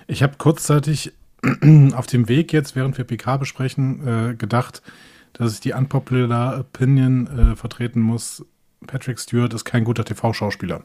Ich 0.06 0.22
habe 0.22 0.36
kurzzeitig 0.38 1.12
auf 1.94 2.06
dem 2.06 2.28
Weg 2.30 2.50
jetzt, 2.54 2.74
während 2.74 2.96
wir 2.96 3.04
PK 3.04 3.36
besprechen, 3.36 4.06
äh, 4.06 4.34
gedacht, 4.34 4.80
dass 5.34 5.52
ich 5.52 5.60
die 5.60 5.74
unpopular 5.74 6.60
Opinion 6.60 7.26
äh, 7.26 7.56
vertreten 7.56 8.00
muss. 8.00 8.42
Patrick 8.86 9.18
Stewart 9.18 9.52
ist 9.52 9.66
kein 9.66 9.84
guter 9.84 10.04
TV-Schauspieler. 10.04 10.82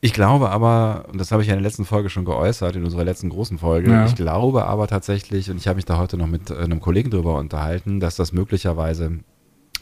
Ich 0.00 0.14
glaube 0.14 0.48
aber, 0.50 1.04
und 1.12 1.20
das 1.20 1.30
habe 1.30 1.42
ich 1.42 1.48
ja 1.48 1.54
in 1.54 1.60
der 1.60 1.68
letzten 1.68 1.84
Folge 1.84 2.08
schon 2.08 2.24
geäußert, 2.24 2.74
in 2.74 2.84
unserer 2.84 3.04
letzten 3.04 3.28
großen 3.28 3.58
Folge, 3.58 3.90
Ja. 3.90 4.06
ich 4.06 4.14
glaube 4.16 4.64
aber 4.64 4.88
tatsächlich, 4.88 5.50
und 5.50 5.58
ich 5.58 5.68
habe 5.68 5.76
mich 5.76 5.84
da 5.84 5.98
heute 5.98 6.16
noch 6.16 6.26
mit 6.26 6.50
äh, 6.50 6.56
einem 6.56 6.80
Kollegen 6.80 7.10
drüber 7.10 7.36
unterhalten, 7.38 8.00
dass 8.00 8.16
das 8.16 8.32
möglicherweise 8.32 9.18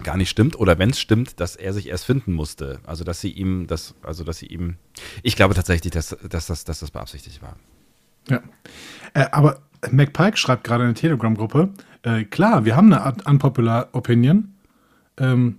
gar 0.03 0.17
nicht 0.17 0.31
stimmt 0.31 0.59
oder 0.59 0.79
wenn 0.79 0.91
es 0.91 1.01
stimmt, 1.01 1.41
dass 1.41 1.57
er 1.57 1.73
sich 1.73 1.89
erst 1.89 2.05
finden 2.05 2.33
musste. 2.33 2.81
Also 2.85 3.05
dass 3.05 3.21
sie 3.21 3.31
ihm 3.31 3.67
das, 3.67 3.95
also 4.03 4.25
dass 4.25 4.39
sie 4.39 4.47
ihm, 4.47 4.77
ich 5.23 5.37
glaube 5.37 5.55
tatsächlich, 5.55 5.93
dass, 5.93 6.17
dass, 6.29 6.47
das, 6.47 6.65
dass 6.65 6.81
das 6.81 6.91
beabsichtigt 6.91 7.43
war. 7.43 7.57
Ja. 8.29 8.41
Äh, 9.15 9.27
aber 9.33 9.61
McPike 9.91 10.37
schreibt 10.37 10.65
gerade 10.65 10.85
in 10.85 10.95
der 10.95 11.01
Telegram-Gruppe, 11.01 11.71
äh, 12.03 12.25
klar, 12.25 12.65
wir 12.65 12.77
haben 12.77 12.93
eine 12.93 13.03
Art 13.03 13.27
unpopular 13.27 13.89
Opinion. 13.93 14.55
Ähm, 15.19 15.59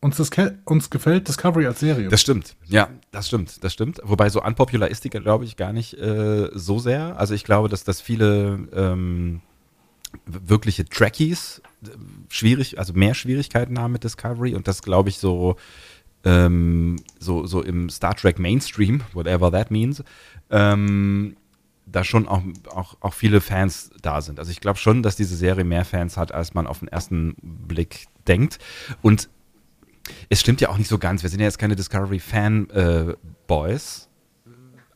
uns, 0.00 0.16
das, 0.16 0.30
uns 0.64 0.90
gefällt 0.90 1.28
Discovery 1.28 1.66
als 1.66 1.80
Serie. 1.80 2.08
Das 2.08 2.20
stimmt, 2.20 2.56
ja, 2.64 2.88
das 3.10 3.26
stimmt, 3.28 3.62
das 3.62 3.72
stimmt. 3.72 4.00
Wobei 4.02 4.30
so 4.30 4.42
unpopular 4.42 4.88
ist 4.88 5.04
die, 5.04 5.10
glaube 5.10 5.44
ich, 5.44 5.56
gar 5.56 5.72
nicht 5.72 5.94
äh, 5.94 6.48
so 6.54 6.78
sehr. 6.78 7.18
Also 7.18 7.34
ich 7.34 7.44
glaube, 7.44 7.68
dass 7.68 7.84
das 7.84 8.00
viele 8.00 8.68
ähm, 8.72 9.42
wirkliche 10.26 10.86
Trekkies 10.86 11.60
schwierig, 12.28 12.78
also 12.78 12.92
mehr 12.92 13.14
Schwierigkeiten 13.14 13.78
haben 13.78 13.92
mit 13.92 14.04
Discovery 14.04 14.54
und 14.54 14.68
das 14.68 14.82
glaube 14.82 15.08
ich 15.08 15.18
so, 15.18 15.56
ähm, 16.24 16.96
so, 17.18 17.46
so 17.46 17.62
im 17.62 17.88
Star 17.88 18.14
Trek 18.14 18.38
Mainstream, 18.38 19.02
whatever 19.12 19.50
that 19.50 19.70
means, 19.70 20.02
ähm, 20.50 21.36
da 21.86 22.04
schon 22.04 22.28
auch, 22.28 22.42
auch, 22.72 22.96
auch 23.00 23.14
viele 23.14 23.40
Fans 23.40 23.90
da 24.02 24.20
sind. 24.20 24.38
Also 24.38 24.50
ich 24.50 24.60
glaube 24.60 24.78
schon, 24.78 25.02
dass 25.02 25.16
diese 25.16 25.36
Serie 25.36 25.64
mehr 25.64 25.84
Fans 25.84 26.16
hat, 26.16 26.32
als 26.32 26.54
man 26.54 26.66
auf 26.66 26.80
den 26.80 26.88
ersten 26.88 27.34
Blick 27.42 28.06
denkt. 28.28 28.58
Und 29.02 29.28
es 30.28 30.40
stimmt 30.40 30.60
ja 30.60 30.68
auch 30.68 30.78
nicht 30.78 30.88
so 30.88 30.98
ganz. 30.98 31.22
Wir 31.22 31.30
sind 31.30 31.40
ja 31.40 31.46
jetzt 31.46 31.58
keine 31.58 31.76
Discovery-Fan-Boys. 31.76 34.08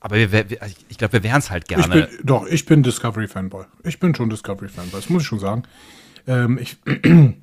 aber 0.00 0.16
wir, 0.16 0.32
wir, 0.32 0.62
ich, 0.62 0.76
ich 0.88 0.98
glaube, 0.98 1.14
wir 1.14 1.22
wären 1.22 1.38
es 1.38 1.50
halt 1.50 1.64
ich 1.68 1.76
gerne. 1.76 2.06
bin, 2.06 2.18
doch, 2.22 2.46
ich 2.46 2.66
bin 2.66 2.82
Discovery-Fanboy. 2.82 3.64
Ich 3.84 3.98
bin 3.98 4.14
schon 4.14 4.28
Discovery-Fanboy, 4.30 5.00
das 5.00 5.10
muss 5.10 5.22
ich 5.22 5.28
schon 5.28 5.40
sagen. 5.40 5.64
Ähm, 6.26 6.58
ich, 6.58 6.76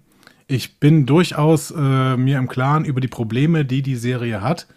ich 0.47 0.79
bin 0.79 1.05
durchaus 1.05 1.71
äh, 1.71 2.17
mir 2.17 2.37
im 2.37 2.47
Klaren 2.47 2.85
über 2.85 3.01
die 3.01 3.07
Probleme, 3.07 3.65
die 3.65 3.81
die 3.81 3.95
Serie 3.95 4.41
hat. 4.41 4.67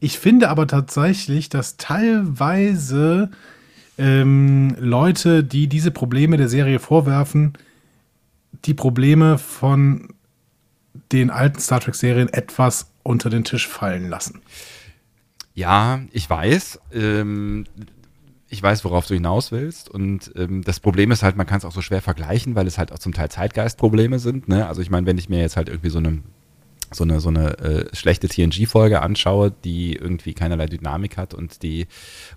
Ich 0.00 0.18
finde 0.18 0.48
aber 0.48 0.66
tatsächlich, 0.66 1.48
dass 1.48 1.76
teilweise 1.76 3.30
ähm, 3.98 4.74
Leute, 4.78 5.44
die 5.44 5.68
diese 5.68 5.90
Probleme 5.90 6.36
der 6.36 6.48
Serie 6.48 6.80
vorwerfen, 6.80 7.52
die 8.64 8.74
Probleme 8.74 9.38
von 9.38 10.08
den 11.12 11.30
alten 11.30 11.60
Star 11.60 11.80
Trek-Serien 11.80 12.28
etwas 12.28 12.90
unter 13.02 13.30
den 13.30 13.44
Tisch 13.44 13.68
fallen 13.68 14.08
lassen. 14.08 14.40
Ja, 15.54 16.00
ich 16.12 16.28
weiß. 16.28 16.80
Ähm, 16.92 17.66
ich 18.52 18.62
weiß, 18.62 18.84
worauf 18.84 19.06
du 19.06 19.14
hinaus 19.14 19.50
willst. 19.50 19.88
Und 19.88 20.30
ähm, 20.36 20.62
das 20.62 20.78
Problem 20.78 21.10
ist 21.10 21.22
halt, 21.22 21.36
man 21.36 21.46
kann 21.46 21.58
es 21.58 21.64
auch 21.64 21.72
so 21.72 21.80
schwer 21.80 22.02
vergleichen, 22.02 22.54
weil 22.54 22.66
es 22.66 22.76
halt 22.76 22.92
auch 22.92 22.98
zum 22.98 23.14
Teil 23.14 23.30
Zeitgeistprobleme 23.30 24.18
sind. 24.18 24.46
Ne? 24.46 24.66
Also 24.66 24.82
ich 24.82 24.90
meine, 24.90 25.06
wenn 25.06 25.16
ich 25.16 25.30
mir 25.30 25.40
jetzt 25.40 25.56
halt 25.56 25.68
irgendwie 25.68 25.88
so 25.88 25.98
eine 25.98 26.22
so 26.94 27.04
eine, 27.04 27.20
so 27.20 27.30
eine 27.30 27.58
äh, 27.58 27.96
schlechte 27.96 28.28
TNG-Folge 28.28 29.00
anschaue, 29.00 29.50
die 29.50 29.96
irgendwie 29.96 30.34
keinerlei 30.34 30.66
Dynamik 30.66 31.16
hat 31.16 31.32
und 31.32 31.62
die, 31.62 31.86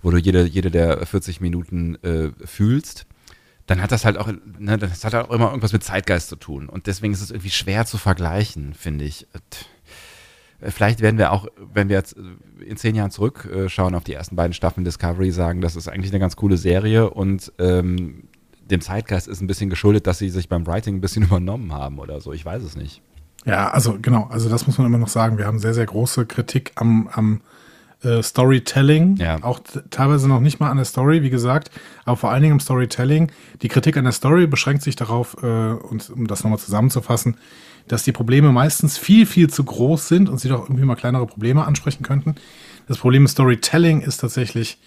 wo 0.01 0.11
du 0.11 0.17
jede, 0.17 0.45
jede 0.45 0.71
der 0.71 1.05
40 1.05 1.41
Minuten 1.41 1.95
äh, 2.03 2.29
fühlst, 2.45 3.05
dann 3.65 3.81
hat 3.81 3.91
das 3.91 4.05
halt 4.05 4.17
auch, 4.17 4.31
ne, 4.57 4.77
das 4.77 5.03
hat 5.03 5.13
auch 5.13 5.29
immer 5.29 5.49
irgendwas 5.49 5.73
mit 5.73 5.83
Zeitgeist 5.83 6.29
zu 6.29 6.37
tun. 6.37 6.69
Und 6.69 6.87
deswegen 6.87 7.11
ist 7.11 7.21
es 7.21 7.31
irgendwie 7.31 7.49
schwer 7.49 7.85
zu 7.85 7.97
vergleichen, 7.97 8.73
finde 8.73 9.03
ich. 9.03 9.23
Äh, 9.33 9.39
Vielleicht 10.69 11.01
werden 11.01 11.17
wir 11.17 11.31
auch, 11.31 11.47
wenn 11.73 11.89
wir 11.89 11.97
jetzt 11.97 12.15
äh, 12.17 12.63
in 12.63 12.77
zehn 12.77 12.95
Jahren 12.95 13.11
zurückschauen 13.11 13.95
auf 13.95 14.03
die 14.03 14.13
ersten 14.13 14.35
beiden 14.35 14.53
Staffeln 14.53 14.85
Discovery, 14.85 15.31
sagen, 15.31 15.61
das 15.61 15.75
ist 15.75 15.87
eigentlich 15.87 16.11
eine 16.11 16.19
ganz 16.19 16.35
coole 16.35 16.57
Serie 16.57 17.09
und 17.09 17.51
ähm, 17.59 18.23
dem 18.69 18.81
Zeitgeist 18.81 19.27
ist 19.27 19.41
ein 19.41 19.47
bisschen 19.47 19.69
geschuldet, 19.69 20.07
dass 20.07 20.17
sie 20.17 20.29
sich 20.29 20.49
beim 20.49 20.65
Writing 20.65 20.95
ein 20.95 21.01
bisschen 21.01 21.23
übernommen 21.25 21.73
haben 21.73 21.99
oder 21.99 22.21
so. 22.21 22.33
Ich 22.33 22.45
weiß 22.45 22.63
es 22.63 22.75
nicht. 22.75 23.01
Ja, 23.45 23.69
also 23.69 23.97
genau, 24.01 24.27
also 24.31 24.49
das 24.49 24.65
muss 24.65 24.77
man 24.77 24.87
immer 24.87 24.97
noch 24.97 25.07
sagen. 25.07 25.37
Wir 25.37 25.45
haben 25.45 25.59
sehr, 25.59 25.75
sehr 25.75 25.85
große 25.85 26.25
Kritik 26.25 26.71
am, 26.75 27.07
am 27.11 27.41
äh, 28.03 28.23
Storytelling. 28.23 29.17
Ja. 29.17 29.41
Auch 29.43 29.59
teilweise 29.89 30.27
noch 30.27 30.39
nicht 30.39 30.59
mal 30.59 30.69
an 30.69 30.77
der 30.77 30.85
Story, 30.85 31.21
wie 31.21 31.29
gesagt, 31.29 31.69
aber 32.05 32.17
vor 32.17 32.31
allen 32.31 32.41
Dingen 32.41 32.53
am 32.53 32.59
Storytelling. 32.59 33.31
Die 33.61 33.67
Kritik 33.67 33.97
an 33.97 34.03
der 34.03 34.13
Story 34.13 34.47
beschränkt 34.47 34.83
sich 34.83 34.95
darauf, 34.95 35.37
äh, 35.43 35.45
und 35.45 36.09
um 36.09 36.27
das 36.27 36.43
nochmal 36.43 36.59
zusammenzufassen, 36.59 37.37
dass 37.87 38.03
die 38.03 38.11
Probleme 38.11 38.51
meistens 38.51 38.97
viel, 38.97 39.25
viel 39.25 39.49
zu 39.49 39.63
groß 39.63 40.07
sind 40.07 40.29
und 40.29 40.39
sie 40.39 40.49
doch 40.49 40.63
irgendwie 40.63 40.85
mal 40.85 40.95
kleinere 40.95 41.27
Probleme 41.27 41.65
ansprechen 41.65 42.03
könnten. 42.03 42.35
Das 42.87 42.97
Problem 42.97 43.23
mit 43.23 43.31
Storytelling 43.31 44.01
ist 44.01 44.17
tatsächlich, 44.17 44.77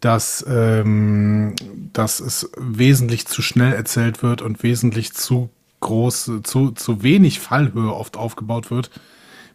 dass, 0.00 0.44
ähm, 0.48 1.54
dass 1.92 2.20
es 2.20 2.50
wesentlich 2.56 3.26
zu 3.26 3.42
schnell 3.42 3.72
erzählt 3.72 4.22
wird 4.22 4.42
und 4.42 4.62
wesentlich 4.62 5.12
zu 5.12 5.50
groß, 5.80 6.30
zu, 6.42 6.70
zu 6.72 7.02
wenig 7.02 7.40
Fallhöhe 7.40 7.92
oft 7.92 8.16
aufgebaut 8.16 8.70
wird, 8.70 8.90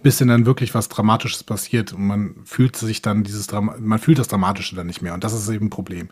bis 0.03 0.17
denn 0.17 0.27
dann 0.27 0.45
wirklich 0.45 0.73
was 0.73 0.89
Dramatisches 0.89 1.43
passiert 1.43 1.93
und 1.93 2.05
man 2.05 2.35
fühlt 2.45 2.75
sich 2.75 3.01
dann 3.01 3.23
dieses 3.23 3.47
Drama 3.47 3.75
man 3.79 3.99
fühlt 3.99 4.19
das 4.19 4.27
Dramatische 4.27 4.75
dann 4.75 4.87
nicht 4.87 5.01
mehr 5.01 5.13
und 5.13 5.23
das 5.23 5.33
ist 5.33 5.49
eben 5.49 5.67
ein 5.67 5.71
Problem. 5.71 6.09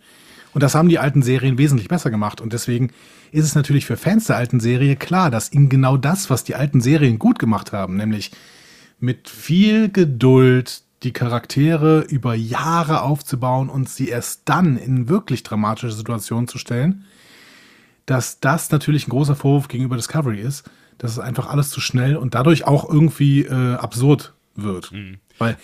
Und 0.54 0.62
das 0.63 0.76
haben 0.76 0.89
die 0.89 1.00
alten 1.00 1.24
Serien 1.24 1.58
wesentlich 1.58 1.88
besser 1.88 2.12
gemacht 2.12 2.39
und 2.42 2.54
deswegen 2.54 2.92
ist 3.32 3.46
es 3.46 3.56
natürlich 3.56 3.86
für 3.86 3.98
Fans 3.98 4.26
der 4.26 4.38
alten 4.38 4.60
Serie 4.60 4.96
klar, 4.96 5.32
dass 5.32 5.52
ihnen 5.52 5.70
genau 5.70 5.98
das, 5.98 6.30
was 6.30 6.44
die 6.44 6.56
alten 6.56 6.80
Serien 6.82 7.18
gut 7.18 7.39
gemacht 7.39 7.72
haben, 7.74 7.98
nämlich 7.98 8.32
mit 9.00 9.28
viel 9.30 9.89
Geduld 9.89 10.84
die 11.02 11.12
Charaktere 11.12 12.02
über 12.02 12.36
Jahre 12.36 13.02
aufzubauen 13.02 13.70
und 13.70 13.89
sie 13.89 14.08
erst 14.10 14.44
dann 14.46 14.78
in 14.78 15.10
wirklich 15.10 15.44
dramatische 15.44 15.92
Situationen 15.92 16.48
zu 16.48 16.58
stellen, 16.58 17.06
dass 18.06 18.39
das 18.39 18.70
natürlich 18.72 19.08
ein 19.08 19.12
großer 19.12 19.36
Vorwurf 19.36 19.68
gegenüber 19.68 19.96
Discovery 19.96 20.39
ist, 20.39 20.70
dass 20.98 21.12
es 21.12 21.20
einfach 21.20 21.48
alles 21.50 21.72
zu 21.72 21.82
schnell 21.82 22.16
und 22.16 22.36
dadurch 22.36 22.66
auch 22.66 22.88
irgendwie 22.89 23.42
äh, 23.42 23.76
absurd 23.76 24.34
wird. 24.56 24.92
Weil, 25.39 25.54
wa- 25.54 25.58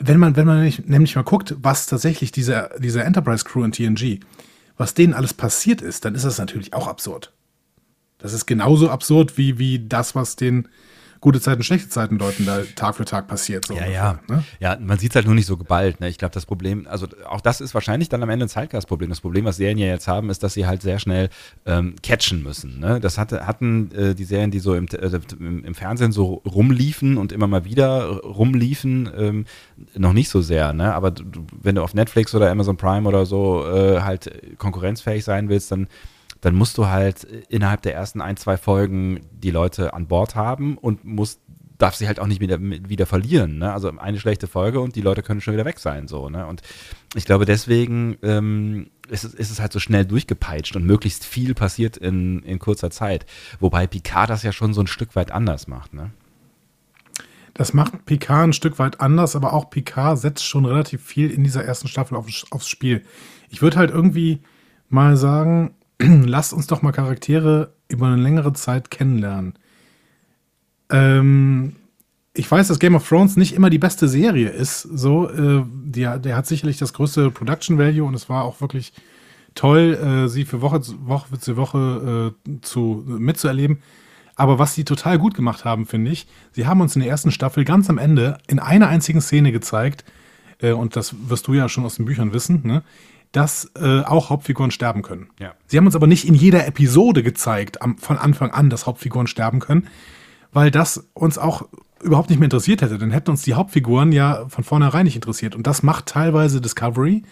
wenn 0.00 0.18
man, 0.18 0.36
wenn 0.36 0.46
man 0.46 0.56
nämlich, 0.56 0.86
nämlich 0.86 1.16
mal 1.16 1.22
guckt, 1.22 1.54
was 1.58 1.86
tatsächlich 1.86 2.32
diese, 2.32 2.70
diese 2.78 3.02
Enterprise 3.02 3.44
Crew 3.44 3.64
in 3.64 3.72
TNG, 3.72 4.20
was 4.76 4.94
denen 4.94 5.14
alles 5.14 5.34
passiert 5.34 5.82
ist, 5.82 6.04
dann 6.04 6.14
ist 6.14 6.24
das 6.24 6.38
natürlich 6.38 6.72
auch 6.72 6.86
absurd. 6.86 7.32
Das 8.18 8.32
ist 8.32 8.46
genauso 8.46 8.90
absurd 8.90 9.36
wie, 9.36 9.58
wie 9.58 9.86
das, 9.86 10.14
was 10.14 10.36
den 10.36 10.68
gute 11.22 11.40
Zeiten, 11.40 11.62
schlechte 11.62 11.88
Zeiten 11.88 12.18
Leuten 12.18 12.44
da 12.44 12.60
Tag 12.76 12.96
für 12.96 13.06
Tag 13.06 13.28
passiert. 13.28 13.64
So 13.64 13.72
Ja, 13.74 13.80
ungefähr, 13.80 13.94
ja. 14.28 14.34
Ne? 14.36 14.44
Ja, 14.60 14.76
man 14.78 14.98
sieht 14.98 15.12
es 15.12 15.16
halt 15.16 15.24
nur 15.24 15.34
nicht 15.34 15.46
so 15.46 15.56
geballt. 15.56 16.00
Ne? 16.00 16.08
Ich 16.10 16.18
glaube, 16.18 16.34
das 16.34 16.44
Problem, 16.44 16.86
also 16.86 17.06
auch 17.26 17.40
das 17.40 17.60
ist 17.62 17.72
wahrscheinlich 17.72 18.10
dann 18.10 18.22
am 18.22 18.28
Ende 18.28 18.44
ein 18.46 18.48
Zeitgeistproblem. 18.50 19.08
Das 19.08 19.20
Problem, 19.22 19.44
was 19.46 19.56
Serien 19.56 19.78
ja 19.78 19.86
jetzt 19.86 20.08
haben, 20.08 20.28
ist, 20.28 20.42
dass 20.42 20.52
sie 20.52 20.66
halt 20.66 20.82
sehr 20.82 20.98
schnell 20.98 21.30
ähm, 21.64 21.94
catchen 22.02 22.42
müssen. 22.42 22.80
Ne? 22.80 23.00
Das 23.00 23.16
hatte, 23.18 23.46
hatten 23.46 23.90
äh, 23.92 24.14
die 24.14 24.24
Serien, 24.24 24.50
die 24.50 24.58
so 24.58 24.74
im, 24.74 24.86
äh, 24.88 25.10
im, 25.38 25.64
im 25.64 25.74
Fernsehen 25.74 26.12
so 26.12 26.42
rumliefen 26.44 27.16
und 27.16 27.32
immer 27.32 27.46
mal 27.46 27.64
wieder 27.64 28.04
rumliefen, 28.22 29.08
ähm, 29.16 29.44
noch 29.96 30.12
nicht 30.12 30.28
so 30.28 30.42
sehr. 30.42 30.72
Ne? 30.72 30.92
Aber 30.92 31.12
du, 31.12 31.22
du- 31.24 31.46
wenn 31.62 31.76
du 31.76 31.82
auf 31.82 31.94
Netflix 31.94 32.34
oder 32.34 32.50
Amazon 32.50 32.76
Prime 32.76 33.08
oder 33.08 33.24
so 33.26 33.64
äh, 33.64 34.00
halt 34.00 34.58
konkurrenzfähig 34.58 35.22
sein 35.24 35.48
willst, 35.48 35.70
dann 35.70 35.86
dann 36.42 36.54
musst 36.54 36.76
du 36.76 36.88
halt 36.88 37.24
innerhalb 37.48 37.82
der 37.82 37.94
ersten 37.94 38.20
ein, 38.20 38.36
zwei 38.36 38.58
Folgen 38.58 39.20
die 39.32 39.50
Leute 39.50 39.94
an 39.94 40.08
Bord 40.08 40.34
haben 40.34 40.76
und 40.76 41.04
musst 41.04 41.40
darf 41.78 41.96
sie 41.96 42.06
halt 42.06 42.20
auch 42.20 42.26
nicht 42.26 42.40
wieder, 42.40 42.60
wieder 42.60 43.06
verlieren. 43.06 43.58
Ne? 43.58 43.72
Also 43.72 43.90
eine 43.98 44.20
schlechte 44.20 44.46
Folge 44.46 44.80
und 44.80 44.94
die 44.94 45.00
Leute 45.00 45.22
können 45.22 45.40
schon 45.40 45.54
wieder 45.54 45.64
weg 45.64 45.80
sein. 45.80 46.06
So, 46.06 46.28
ne? 46.28 46.46
Und 46.46 46.62
ich 47.16 47.24
glaube, 47.24 47.44
deswegen 47.44 48.16
ähm, 48.22 48.90
ist, 49.08 49.24
es, 49.24 49.34
ist 49.34 49.50
es 49.50 49.60
halt 49.60 49.72
so 49.72 49.80
schnell 49.80 50.04
durchgepeitscht 50.04 50.76
und 50.76 50.86
möglichst 50.86 51.24
viel 51.24 51.54
passiert 51.54 51.96
in, 51.96 52.40
in 52.44 52.60
kurzer 52.60 52.90
Zeit. 52.90 53.26
Wobei 53.58 53.88
Picard 53.88 54.30
das 54.30 54.44
ja 54.44 54.52
schon 54.52 54.74
so 54.74 54.80
ein 54.80 54.86
Stück 54.86 55.16
weit 55.16 55.32
anders 55.32 55.66
macht. 55.66 55.92
Ne? 55.92 56.12
Das 57.52 57.74
macht 57.74 58.06
Picard 58.06 58.48
ein 58.48 58.52
Stück 58.52 58.78
weit 58.78 59.00
anders, 59.00 59.34
aber 59.34 59.52
auch 59.52 59.68
Picard 59.68 60.18
setzt 60.18 60.46
schon 60.46 60.64
relativ 60.64 61.04
viel 61.04 61.30
in 61.30 61.42
dieser 61.42 61.64
ersten 61.64 61.88
Staffel 61.88 62.16
auf, 62.16 62.26
aufs 62.50 62.68
Spiel. 62.68 63.02
Ich 63.50 63.60
würde 63.60 63.76
halt 63.76 63.90
irgendwie 63.90 64.40
mal 64.88 65.16
sagen, 65.16 65.74
lasst 66.26 66.52
uns 66.52 66.66
doch 66.66 66.82
mal 66.82 66.92
Charaktere 66.92 67.74
über 67.88 68.06
eine 68.06 68.20
längere 68.20 68.52
Zeit 68.52 68.90
kennenlernen. 68.90 69.54
Ähm, 70.90 71.76
ich 72.34 72.50
weiß, 72.50 72.68
dass 72.68 72.78
Game 72.78 72.94
of 72.94 73.06
Thrones 73.08 73.36
nicht 73.36 73.54
immer 73.54 73.70
die 73.70 73.78
beste 73.78 74.08
Serie 74.08 74.48
ist. 74.48 74.82
So, 74.82 75.28
äh, 75.30 75.64
der, 75.84 76.18
der 76.18 76.36
hat 76.36 76.46
sicherlich 76.46 76.78
das 76.78 76.92
größte 76.92 77.30
Production 77.30 77.78
Value 77.78 78.04
und 78.04 78.14
es 78.14 78.28
war 78.28 78.44
auch 78.44 78.60
wirklich 78.60 78.92
toll, 79.54 79.94
äh, 79.94 80.28
sie 80.28 80.44
für 80.44 80.62
Woche, 80.62 80.80
zu- 80.80 81.06
Woche 81.06 81.26
für 81.38 81.56
Woche 81.56 82.34
äh, 82.46 82.50
zu, 82.62 83.04
mitzuerleben. 83.06 83.78
Aber 84.34 84.58
was 84.58 84.74
sie 84.74 84.84
total 84.84 85.18
gut 85.18 85.34
gemacht 85.34 85.66
haben, 85.66 85.84
finde 85.84 86.10
ich, 86.10 86.26
sie 86.52 86.66
haben 86.66 86.80
uns 86.80 86.96
in 86.96 87.02
der 87.02 87.10
ersten 87.10 87.30
Staffel 87.30 87.64
ganz 87.64 87.90
am 87.90 87.98
Ende 87.98 88.38
in 88.46 88.58
einer 88.58 88.88
einzigen 88.88 89.20
Szene 89.20 89.52
gezeigt, 89.52 90.04
äh, 90.60 90.72
und 90.72 90.96
das 90.96 91.14
wirst 91.28 91.48
du 91.48 91.54
ja 91.54 91.68
schon 91.68 91.84
aus 91.84 91.96
den 91.96 92.06
Büchern 92.06 92.32
wissen, 92.32 92.62
ne, 92.64 92.82
dass 93.32 93.70
äh, 93.76 94.00
auch 94.02 94.30
Hauptfiguren 94.30 94.70
sterben 94.70 95.02
können. 95.02 95.28
Ja. 95.40 95.54
Sie 95.66 95.78
haben 95.78 95.86
uns 95.86 95.96
aber 95.96 96.06
nicht 96.06 96.26
in 96.26 96.34
jeder 96.34 96.66
Episode 96.66 97.22
gezeigt, 97.22 97.82
am, 97.82 97.96
von 97.98 98.18
Anfang 98.18 98.50
an, 98.50 98.70
dass 98.70 98.86
Hauptfiguren 98.86 99.26
sterben 99.26 99.58
können, 99.58 99.88
weil 100.52 100.70
das 100.70 101.08
uns 101.14 101.38
auch 101.38 101.66
überhaupt 102.02 102.30
nicht 102.30 102.38
mehr 102.38 102.46
interessiert 102.46 102.82
hätte. 102.82 102.98
Dann 102.98 103.10
hätten 103.10 103.30
uns 103.30 103.42
die 103.42 103.54
Hauptfiguren 103.54 104.12
ja 104.12 104.46
von 104.48 104.64
vornherein 104.64 105.04
nicht 105.04 105.16
interessiert. 105.16 105.54
Und 105.54 105.66
das 105.66 105.82
macht 105.82 106.06
teilweise 106.06 106.60
Discovery, 106.60 107.22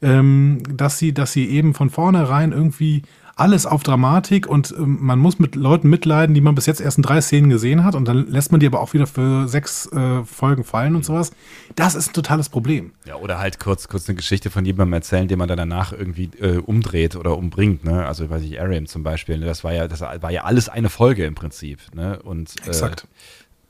ähm, 0.00 0.62
dass 0.70 0.98
sie, 0.98 1.12
dass 1.12 1.32
sie 1.32 1.48
eben 1.48 1.74
von 1.74 1.90
vornherein 1.90 2.52
irgendwie 2.52 3.02
alles 3.36 3.66
auf 3.66 3.82
Dramatik 3.82 4.46
und 4.46 4.72
ähm, 4.76 4.98
man 5.00 5.18
muss 5.18 5.38
mit 5.38 5.56
Leuten 5.56 5.90
mitleiden, 5.90 6.34
die 6.34 6.40
man 6.40 6.54
bis 6.54 6.66
jetzt 6.66 6.80
erst 6.80 6.98
in 6.98 7.02
drei 7.02 7.20
Szenen 7.20 7.50
gesehen 7.50 7.84
hat 7.84 7.94
und 7.94 8.06
dann 8.06 8.28
lässt 8.28 8.52
man 8.52 8.60
die 8.60 8.66
aber 8.66 8.80
auch 8.80 8.92
wieder 8.92 9.06
für 9.06 9.48
sechs 9.48 9.90
äh, 9.92 10.22
Folgen 10.24 10.62
fallen 10.62 10.94
und 10.94 11.04
sowas. 11.04 11.32
Das 11.74 11.94
ist 11.94 12.10
ein 12.10 12.12
totales 12.12 12.48
Problem. 12.48 12.92
Ja, 13.06 13.16
oder 13.16 13.38
halt 13.38 13.58
kurz, 13.58 13.88
kurz 13.88 14.08
eine 14.08 14.16
Geschichte 14.16 14.50
von 14.50 14.64
jemandem 14.64 14.94
erzählen, 14.94 15.26
den 15.26 15.38
man 15.38 15.48
dann 15.48 15.58
danach 15.58 15.92
irgendwie 15.92 16.30
äh, 16.40 16.58
umdreht 16.58 17.16
oder 17.16 17.36
umbringt, 17.36 17.84
ne? 17.84 18.06
Also 18.06 18.30
weiß 18.30 18.42
ich, 18.42 18.60
Aram 18.60 18.86
zum 18.86 19.02
Beispiel, 19.02 19.38
ne? 19.38 19.46
das 19.46 19.64
war 19.64 19.72
ja, 19.72 19.88
das 19.88 20.00
war 20.00 20.30
ja 20.30 20.44
alles 20.44 20.68
eine 20.68 20.88
Folge 20.88 21.24
im 21.24 21.34
Prinzip, 21.34 21.80
ne? 21.94 22.22
Und 22.22 22.54
äh, 22.64 22.68
Exakt. 22.68 23.08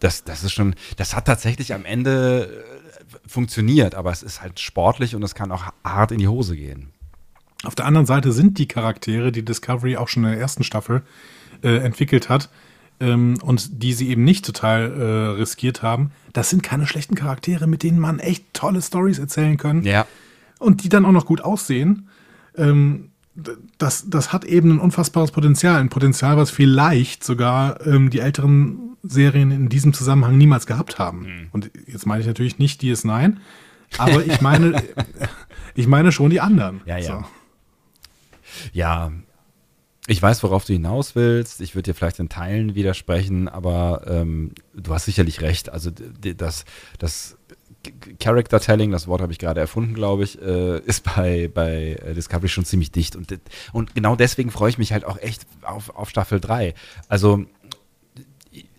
das, 0.01 0.25
das 0.25 0.45
ist 0.45 0.53
schon, 0.53 0.75
das 0.97 1.17
hat 1.17 1.27
tatsächlich 1.27 1.73
am 1.73 1.87
Ende 1.87 2.51
äh, 2.51 3.29
funktioniert, 3.29 3.95
aber 3.95 4.11
es 4.11 4.23
ist 4.23 4.43
halt 4.43 4.61
sportlich 4.61 5.15
und 5.15 5.23
es 5.23 5.35
kann 5.35 5.51
auch 5.53 5.65
hart 5.85 6.13
in 6.13 6.19
die 6.19 6.29
Hose 6.29 6.57
gehen. 6.57 6.94
Auf 7.65 7.75
der 7.75 7.87
anderen 7.87 8.07
Seite 8.07 8.33
sind 8.33 8.59
die 8.59 8.67
Charaktere, 8.69 9.33
die 9.33 9.45
Discovery 9.45 9.97
auch 9.97 10.09
schon 10.09 10.25
in 10.25 10.31
der 10.31 10.41
ersten 10.41 10.65
Staffel 10.65 11.03
äh, 11.63 11.77
entwickelt 11.79 12.29
hat 12.29 12.51
ähm, 13.01 13.39
und 13.43 13.83
die 13.83 13.93
sie 13.93 14.09
eben 14.09 14.25
nicht 14.25 14.45
total 14.45 14.93
äh, 14.93 15.05
riskiert 15.41 15.83
haben, 15.83 16.11
das 16.33 16.51
sind 16.51 16.63
keine 16.63 16.87
schlechten 16.87 17.15
Charaktere, 17.15 17.67
mit 17.67 17.83
denen 17.83 17.99
man 17.99 18.19
echt 18.19 18.45
tolle 18.53 18.83
Stories 18.83 19.19
erzählen 19.19 19.57
kann 19.57 19.83
Ja. 19.83 20.07
und 20.59 20.85
die 20.85 20.89
dann 20.89 21.05
auch 21.05 21.13
noch 21.13 21.27
gut 21.27 21.41
aussehen. 21.41 22.09
Ähm, 22.57 23.11
das, 23.79 24.09
das 24.09 24.33
hat 24.33 24.45
eben 24.45 24.73
ein 24.73 24.79
unfassbares 24.79 25.33
Potenzial. 25.33 25.81
Ein 25.81 25.89
Potenzial, 25.89 26.37
was 26.37 26.51
vielleicht 26.53 27.25
sogar 27.25 27.85
ähm, 27.85 28.11
die 28.11 28.21
älteren 28.21 28.97
Serien 29.03 29.51
in 29.51 29.69
diesem 29.69 29.93
Zusammenhang 29.93 30.39
niemals 30.39 30.67
gehabt 30.67 31.01
haben. 31.01 31.49
Und 31.53 31.71
jetzt 31.87 32.07
meine 32.07 32.21
ich 32.21 32.27
natürlich 32.29 32.59
nicht 32.61 32.81
DS9, 32.81 33.35
aber 33.99 34.25
ich 34.25 34.41
meine, 34.41 34.81
ich 35.75 35.89
meine 35.89 36.13
schon 36.13 36.31
die 36.31 36.41
anderen. 36.41 36.81
Ja, 36.87 36.97
ja. 36.97 37.19
So. 37.19 37.25
Ja, 38.73 39.13
ich 40.07 40.21
weiß, 40.21 40.43
worauf 40.43 40.65
du 40.67 40.75
hinaus 40.75 41.15
willst. 41.15 41.61
Ich 41.63 41.75
würde 41.75 41.91
dir 41.91 41.95
vielleicht 41.95 42.19
in 42.19 42.29
Teilen 42.29 42.75
widersprechen, 42.75 43.49
aber 43.49 44.03
ähm, 44.07 44.53
du 44.75 44.93
hast 44.93 45.07
sicherlich 45.07 45.41
recht. 45.41 45.71
Also 45.71 45.91
das, 45.91 46.67
das 46.99 47.39
Character 48.21 48.61
Telling, 48.61 48.91
das 48.91 49.07
Wort 49.09 49.23
habe 49.23 49.33
ich 49.33 49.39
gerade 49.39 49.61
erfunden, 49.61 49.95
glaube 49.95 50.25
ich, 50.25 50.41
äh, 50.43 50.79
ist 50.81 51.05
bei, 51.05 51.51
bei 51.53 51.99
äh, 52.03 52.15
Discovery 52.15 52.49
schon 52.49 52.67
ziemlich 52.67 52.93
dicht. 52.93 53.17
Und, 53.17 53.35
und 53.73 53.95
genau 53.95 54.15
deswegen 54.15 54.51
freue 54.51 54.71
ich 54.71 54.79
mich 54.79 54.93
halt 54.93 55.05
auch 55.05 55.19
echt 55.19 55.47
auf, 55.63 55.91
auf 55.97 56.11
Staffel 56.11 56.39
3. 56.39 56.75
Also 57.09 57.45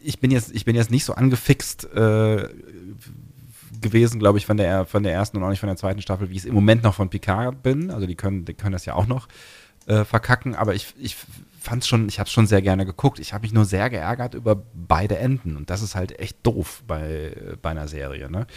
ich 0.03 0.19
bin 0.19 0.29
jetzt, 0.29 0.53
ich 0.53 0.65
bin 0.65 0.75
jetzt 0.75 0.91
nicht 0.91 1.05
so 1.05 1.13
angefixt 1.13 1.85
äh, 1.85 2.49
gewesen, 3.81 4.19
glaube 4.19 4.37
ich, 4.37 4.45
von 4.45 4.57
der, 4.57 4.85
von 4.85 5.01
der 5.01 5.13
ersten 5.13 5.37
und 5.37 5.43
auch 5.43 5.49
nicht 5.49 5.59
von 5.59 5.67
der 5.67 5.77
zweiten 5.77 6.01
Staffel, 6.01 6.29
wie 6.29 6.33
ich 6.33 6.39
es 6.39 6.45
im 6.45 6.53
Moment 6.53 6.83
noch 6.83 6.93
von 6.93 7.09
Picard 7.09 7.63
bin. 7.63 7.89
Also 7.89 8.05
die 8.05 8.15
können, 8.15 8.45
die 8.45 8.53
können 8.53 8.73
das 8.73 8.85
ja 8.85 8.93
auch 8.93 9.07
noch 9.07 9.27
äh, 9.87 10.03
verkacken, 10.03 10.55
aber 10.55 10.73
ich, 10.73 10.93
ich 10.97 11.15
fand's 11.59 11.87
schon, 11.87 12.07
ich 12.07 12.19
habe 12.19 12.27
es 12.27 12.31
schon 12.31 12.47
sehr 12.47 12.61
gerne 12.61 12.85
geguckt. 12.85 13.19
Ich 13.19 13.33
habe 13.33 13.41
mich 13.41 13.53
nur 13.53 13.65
sehr 13.65 13.89
geärgert 13.89 14.35
über 14.35 14.63
beide 14.73 15.17
Enden 15.17 15.57
und 15.57 15.69
das 15.69 15.81
ist 15.81 15.95
halt 15.95 16.19
echt 16.19 16.37
doof 16.43 16.83
bei, 16.87 17.35
bei 17.61 17.71
einer 17.71 17.87
Serie. 17.87 18.29
Ne? 18.29 18.47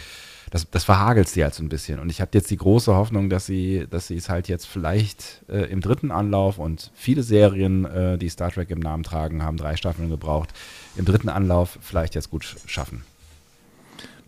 Das, 0.51 0.69
das 0.69 0.83
verhagelt 0.83 1.27
sie 1.27 1.43
halt 1.43 1.53
so 1.53 1.63
ein 1.63 1.69
bisschen 1.69 1.99
und 1.99 2.09
ich 2.09 2.21
habe 2.21 2.31
jetzt 2.33 2.49
die 2.51 2.57
große 2.57 2.95
Hoffnung, 2.95 3.29
dass 3.29 3.45
sie, 3.45 3.87
dass 3.89 4.07
sie 4.07 4.15
es 4.15 4.29
halt 4.29 4.47
jetzt 4.47 4.65
vielleicht 4.65 5.43
äh, 5.49 5.69
im 5.71 5.81
dritten 5.81 6.11
Anlauf 6.11 6.57
und 6.57 6.91
viele 6.93 7.23
Serien, 7.23 7.85
äh, 7.85 8.17
die 8.17 8.29
Star 8.29 8.51
Trek 8.51 8.69
im 8.69 8.79
Namen 8.79 9.03
tragen, 9.03 9.43
haben 9.43 9.57
drei 9.57 9.75
Staffeln 9.75 10.09
gebraucht, 10.09 10.49
im 10.95 11.05
dritten 11.05 11.29
Anlauf 11.29 11.77
vielleicht 11.81 12.15
jetzt 12.15 12.29
gut 12.29 12.55
schaffen. 12.65 13.03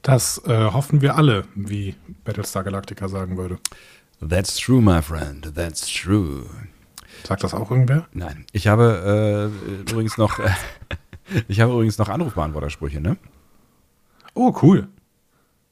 Das 0.01 0.41
äh, 0.45 0.71
hoffen 0.71 1.01
wir 1.01 1.15
alle, 1.15 1.45
wie 1.53 1.95
Battlestar 2.23 2.63
Galactica 2.63 3.07
sagen 3.07 3.37
würde. 3.37 3.59
That's 4.27 4.57
true, 4.57 4.81
my 4.81 5.01
friend. 5.01 5.53
That's 5.55 5.85
true. 5.85 6.45
Sagt 7.23 7.43
das 7.43 7.53
auch 7.53 7.71
irgendwer? 7.71 8.07
Nein, 8.13 8.45
ich 8.51 8.67
habe 8.67 9.51
äh, 9.69 9.91
übrigens 9.91 10.17
noch, 10.17 10.39
äh, 10.39 10.49
ich 11.47 11.61
habe 11.61 11.73
übrigens 11.73 11.97
noch 11.97 12.09
Anrufbeantwortersprüche, 12.09 13.01
ne? 13.01 13.17
Oh, 14.33 14.53
cool. 14.61 14.87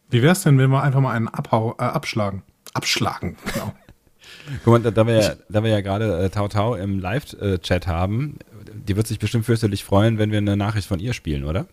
Wie 0.09 0.21
wär's 0.21 0.43
denn, 0.43 0.57
wenn 0.57 0.69
wir 0.69 0.81
einfach 0.83 1.01
mal 1.01 1.13
einen 1.13 1.27
Abhau, 1.27 1.75
äh, 1.77 1.83
abschlagen? 1.83 2.43
Abschlagen, 2.73 3.37
genau. 3.53 3.73
Guck 4.63 4.83
mal, 4.83 4.91
da, 4.91 5.07
wir 5.07 5.21
ja, 5.21 5.33
da 5.49 5.63
wir 5.63 5.71
ja 5.71 5.81
gerade 5.81 6.23
äh, 6.23 6.29
Tau 6.29 6.47
Tau 6.47 6.75
im 6.75 6.99
Live-Chat 6.99 7.87
haben, 7.87 8.37
die 8.73 8.95
wird 8.95 9.07
sich 9.07 9.19
bestimmt 9.19 9.45
fürchterlich 9.45 9.83
freuen, 9.83 10.17
wenn 10.17 10.31
wir 10.31 10.39
eine 10.39 10.57
Nachricht 10.57 10.87
von 10.87 10.99
ihr 10.99 11.13
spielen, 11.13 11.45
oder? 11.45 11.67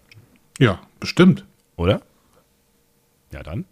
Ja, 0.59 0.81
bestimmt. 1.01 1.45
Oder? 1.77 2.01
Ja, 3.33 3.43
dann. 3.43 3.65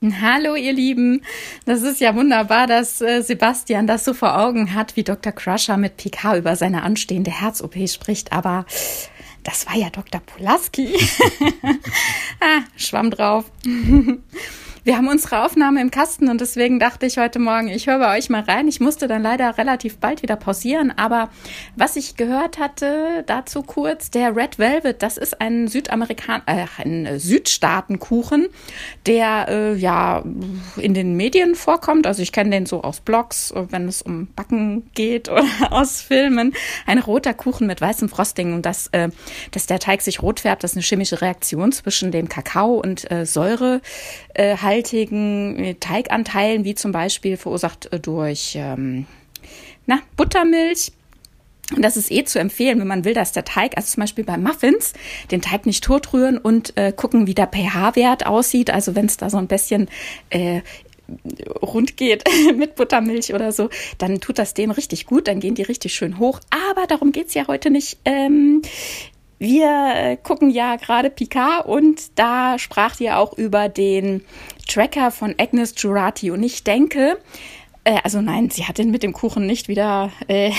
Hallo, 0.20 0.54
ihr 0.54 0.72
Lieben. 0.72 1.22
Das 1.64 1.82
ist 1.82 2.00
ja 2.00 2.14
wunderbar, 2.14 2.66
dass 2.66 3.00
äh, 3.00 3.22
Sebastian 3.22 3.86
das 3.86 4.04
so 4.04 4.14
vor 4.14 4.38
Augen 4.38 4.74
hat, 4.74 4.96
wie 4.96 5.02
Dr. 5.02 5.32
Crusher 5.32 5.76
mit 5.76 5.96
PK 5.96 6.36
über 6.36 6.54
seine 6.54 6.82
anstehende 6.82 7.30
Herz-OP 7.30 7.88
spricht. 7.88 8.32
Aber 8.32 8.64
das 9.42 9.66
war 9.66 9.74
ja 9.74 9.90
Dr. 9.90 10.20
Pulaski. 10.20 10.94
ah, 12.40 12.62
Schwamm 12.76 13.10
drauf. 13.10 13.50
Wir 14.88 14.96
haben 14.96 15.08
unsere 15.08 15.44
Aufnahme 15.44 15.82
im 15.82 15.90
Kasten 15.90 16.30
und 16.30 16.40
deswegen 16.40 16.80
dachte 16.80 17.04
ich 17.04 17.18
heute 17.18 17.38
Morgen, 17.38 17.68
ich 17.68 17.88
höre 17.88 17.98
bei 17.98 18.16
euch 18.16 18.30
mal 18.30 18.40
rein. 18.40 18.68
Ich 18.68 18.80
musste 18.80 19.06
dann 19.06 19.22
leider 19.22 19.58
relativ 19.58 19.98
bald 19.98 20.22
wieder 20.22 20.36
pausieren, 20.36 20.94
aber 20.96 21.28
was 21.76 21.96
ich 21.96 22.16
gehört 22.16 22.58
hatte, 22.58 23.22
dazu 23.26 23.62
kurz, 23.62 24.10
der 24.10 24.34
Red 24.34 24.58
Velvet, 24.58 25.02
das 25.02 25.18
ist 25.18 25.42
ein 25.42 25.68
Südamerikan 25.68 26.40
äh, 26.46 26.64
ein 26.78 27.18
Südstaatenkuchen, 27.18 28.48
der 29.04 29.48
äh, 29.50 29.74
ja 29.74 30.24
in 30.78 30.94
den 30.94 31.16
Medien 31.16 31.54
vorkommt. 31.54 32.06
Also 32.06 32.22
ich 32.22 32.32
kenne 32.32 32.48
den 32.48 32.64
so 32.64 32.82
aus 32.82 33.00
Blogs, 33.00 33.52
wenn 33.54 33.88
es 33.88 34.00
um 34.00 34.28
Backen 34.28 34.90
geht 34.94 35.28
oder 35.28 35.44
aus 35.68 36.00
Filmen. 36.00 36.54
Ein 36.86 37.00
roter 37.00 37.34
Kuchen 37.34 37.66
mit 37.66 37.82
weißem 37.82 38.08
Frosting 38.08 38.54
und 38.54 38.64
das, 38.64 38.86
äh, 38.92 39.10
dass 39.50 39.66
der 39.66 39.80
Teig 39.80 40.00
sich 40.00 40.22
rot 40.22 40.40
färbt, 40.40 40.64
das 40.64 40.70
ist 40.70 40.76
eine 40.78 40.84
chemische 40.84 41.20
Reaktion 41.20 41.72
zwischen 41.72 42.10
dem 42.10 42.30
Kakao 42.30 42.80
und 42.80 43.10
äh, 43.10 43.26
Säure 43.26 43.82
äh, 44.32 44.56
haltigen 44.78 45.76
Teiganteilen, 45.80 46.64
wie 46.64 46.74
zum 46.74 46.92
Beispiel 46.92 47.36
verursacht 47.36 47.92
äh, 47.92 48.00
durch 48.00 48.54
ähm, 48.56 49.06
na, 49.86 50.00
Buttermilch. 50.16 50.92
Und 51.74 51.82
das 51.82 51.98
ist 51.98 52.10
eh 52.10 52.24
zu 52.24 52.38
empfehlen, 52.38 52.80
wenn 52.80 52.86
man 52.86 53.04
will, 53.04 53.12
dass 53.12 53.32
der 53.32 53.44
Teig, 53.44 53.76
also 53.76 53.92
zum 53.92 54.00
Beispiel 54.00 54.24
bei 54.24 54.38
Muffins, 54.38 54.94
den 55.30 55.42
Teig 55.42 55.66
nicht 55.66 55.84
totrühren 55.84 56.38
und 56.38 56.74
äh, 56.78 56.92
gucken, 56.92 57.26
wie 57.26 57.34
der 57.34 57.46
pH-Wert 57.46 58.26
aussieht. 58.26 58.70
Also 58.70 58.94
wenn 58.94 59.04
es 59.04 59.18
da 59.18 59.28
so 59.28 59.36
ein 59.36 59.48
bisschen 59.48 59.88
äh, 60.30 60.62
rund 61.60 61.98
geht 61.98 62.24
mit 62.56 62.74
Buttermilch 62.74 63.34
oder 63.34 63.52
so, 63.52 63.68
dann 63.98 64.20
tut 64.20 64.38
das 64.38 64.54
dem 64.54 64.70
richtig 64.70 65.04
gut, 65.04 65.28
dann 65.28 65.40
gehen 65.40 65.56
die 65.56 65.62
richtig 65.62 65.92
schön 65.94 66.18
hoch. 66.18 66.40
Aber 66.72 66.86
darum 66.86 67.12
geht's 67.12 67.34
ja 67.34 67.46
heute 67.48 67.70
nicht. 67.70 67.98
Ähm, 68.06 68.62
wir 69.38 69.92
äh, 69.94 70.16
gucken 70.16 70.50
ja 70.50 70.76
gerade 70.76 71.10
Picard 71.10 71.66
und 71.66 72.18
da 72.18 72.58
sprach 72.58 72.98
ja 72.98 73.18
auch 73.18 73.36
über 73.36 73.68
den 73.68 74.22
Tracker 74.68 75.10
von 75.10 75.34
Agnes 75.38 75.74
Jurati. 75.76 76.30
Und 76.30 76.42
ich 76.44 76.62
denke, 76.62 77.18
äh, 77.84 77.98
also 78.04 78.20
nein, 78.20 78.50
sie 78.50 78.64
hat 78.64 78.78
den 78.78 78.90
mit 78.90 79.02
dem 79.02 79.12
Kuchen 79.12 79.46
nicht 79.46 79.66
wieder 79.66 80.12
äh, 80.28 80.52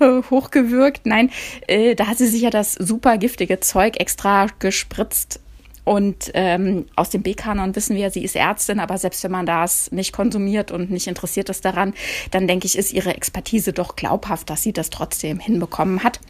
hochgewürgt. 0.00 1.04
Nein, 1.04 1.30
äh, 1.66 1.94
da 1.94 2.06
hat 2.06 2.18
sie 2.18 2.26
sich 2.26 2.42
ja 2.42 2.50
das 2.50 2.72
super 2.72 3.18
giftige 3.18 3.60
Zeug 3.60 4.00
extra 4.00 4.46
gespritzt. 4.58 5.40
Und 5.84 6.30
ähm, 6.34 6.84
aus 6.96 7.08
dem 7.08 7.22
B-Kanon 7.22 7.74
wissen 7.74 7.96
wir, 7.96 8.10
sie 8.10 8.22
ist 8.22 8.36
Ärztin, 8.36 8.78
aber 8.78 8.98
selbst 8.98 9.24
wenn 9.24 9.30
man 9.30 9.46
das 9.46 9.90
nicht 9.90 10.12
konsumiert 10.12 10.70
und 10.70 10.90
nicht 10.90 11.06
interessiert 11.06 11.48
ist 11.48 11.64
daran, 11.64 11.94
dann 12.30 12.46
denke 12.46 12.66
ich, 12.66 12.76
ist 12.76 12.92
ihre 12.92 13.14
Expertise 13.14 13.72
doch 13.72 13.96
glaubhaft, 13.96 14.50
dass 14.50 14.62
sie 14.62 14.74
das 14.74 14.90
trotzdem 14.90 15.40
hinbekommen 15.40 16.04
hat 16.04 16.20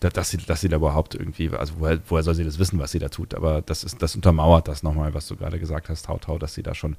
da, 0.00 0.10
dass, 0.10 0.30
sie, 0.30 0.38
dass 0.38 0.60
sie 0.60 0.68
da 0.68 0.76
überhaupt 0.76 1.14
irgendwie, 1.14 1.50
also 1.50 1.74
woher, 1.78 2.00
woher 2.08 2.22
soll 2.22 2.34
sie 2.34 2.44
das 2.44 2.58
wissen, 2.58 2.78
was 2.78 2.92
sie 2.92 2.98
da 2.98 3.08
tut? 3.08 3.34
Aber 3.34 3.62
das 3.62 3.84
ist, 3.84 4.00
das 4.02 4.14
untermauert 4.14 4.68
das 4.68 4.82
nochmal, 4.82 5.14
was 5.14 5.26
du 5.26 5.36
gerade 5.36 5.58
gesagt 5.58 5.88
hast, 5.88 6.06
Tau 6.06 6.18
Tau, 6.18 6.38
dass 6.38 6.54
sie 6.54 6.62
da 6.62 6.74
schon 6.74 6.96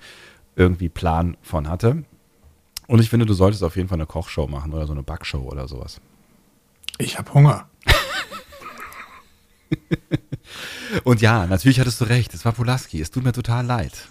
irgendwie 0.56 0.90
Plan 0.90 1.38
von 1.42 1.70
hatte. 1.70 2.04
Und 2.88 3.00
ich 3.00 3.10
finde, 3.10 3.26
du 3.26 3.34
solltest 3.34 3.64
auf 3.64 3.76
jeden 3.76 3.88
Fall 3.88 3.98
eine 3.98 4.08
Kochshow 4.08 4.48
machen 4.48 4.74
oder 4.74 4.88
so 4.88 4.94
eine 4.94 5.04
Backshow 5.04 5.42
oder 5.42 5.68
sowas. 5.68 6.02
Ich 6.98 7.18
habe 7.18 7.34
Hunger. 7.34 7.70
Und 11.04 11.22
ja, 11.22 11.46
natürlich 11.46 11.80
hattest 11.80 12.02
du 12.02 12.06
recht. 12.06 12.34
Es 12.34 12.46
war 12.46 12.54
Pulaski. 12.54 13.02
Es 13.02 13.12
tut 13.12 13.24
mir 13.24 13.34
total 13.34 13.66
leid. 13.66 14.08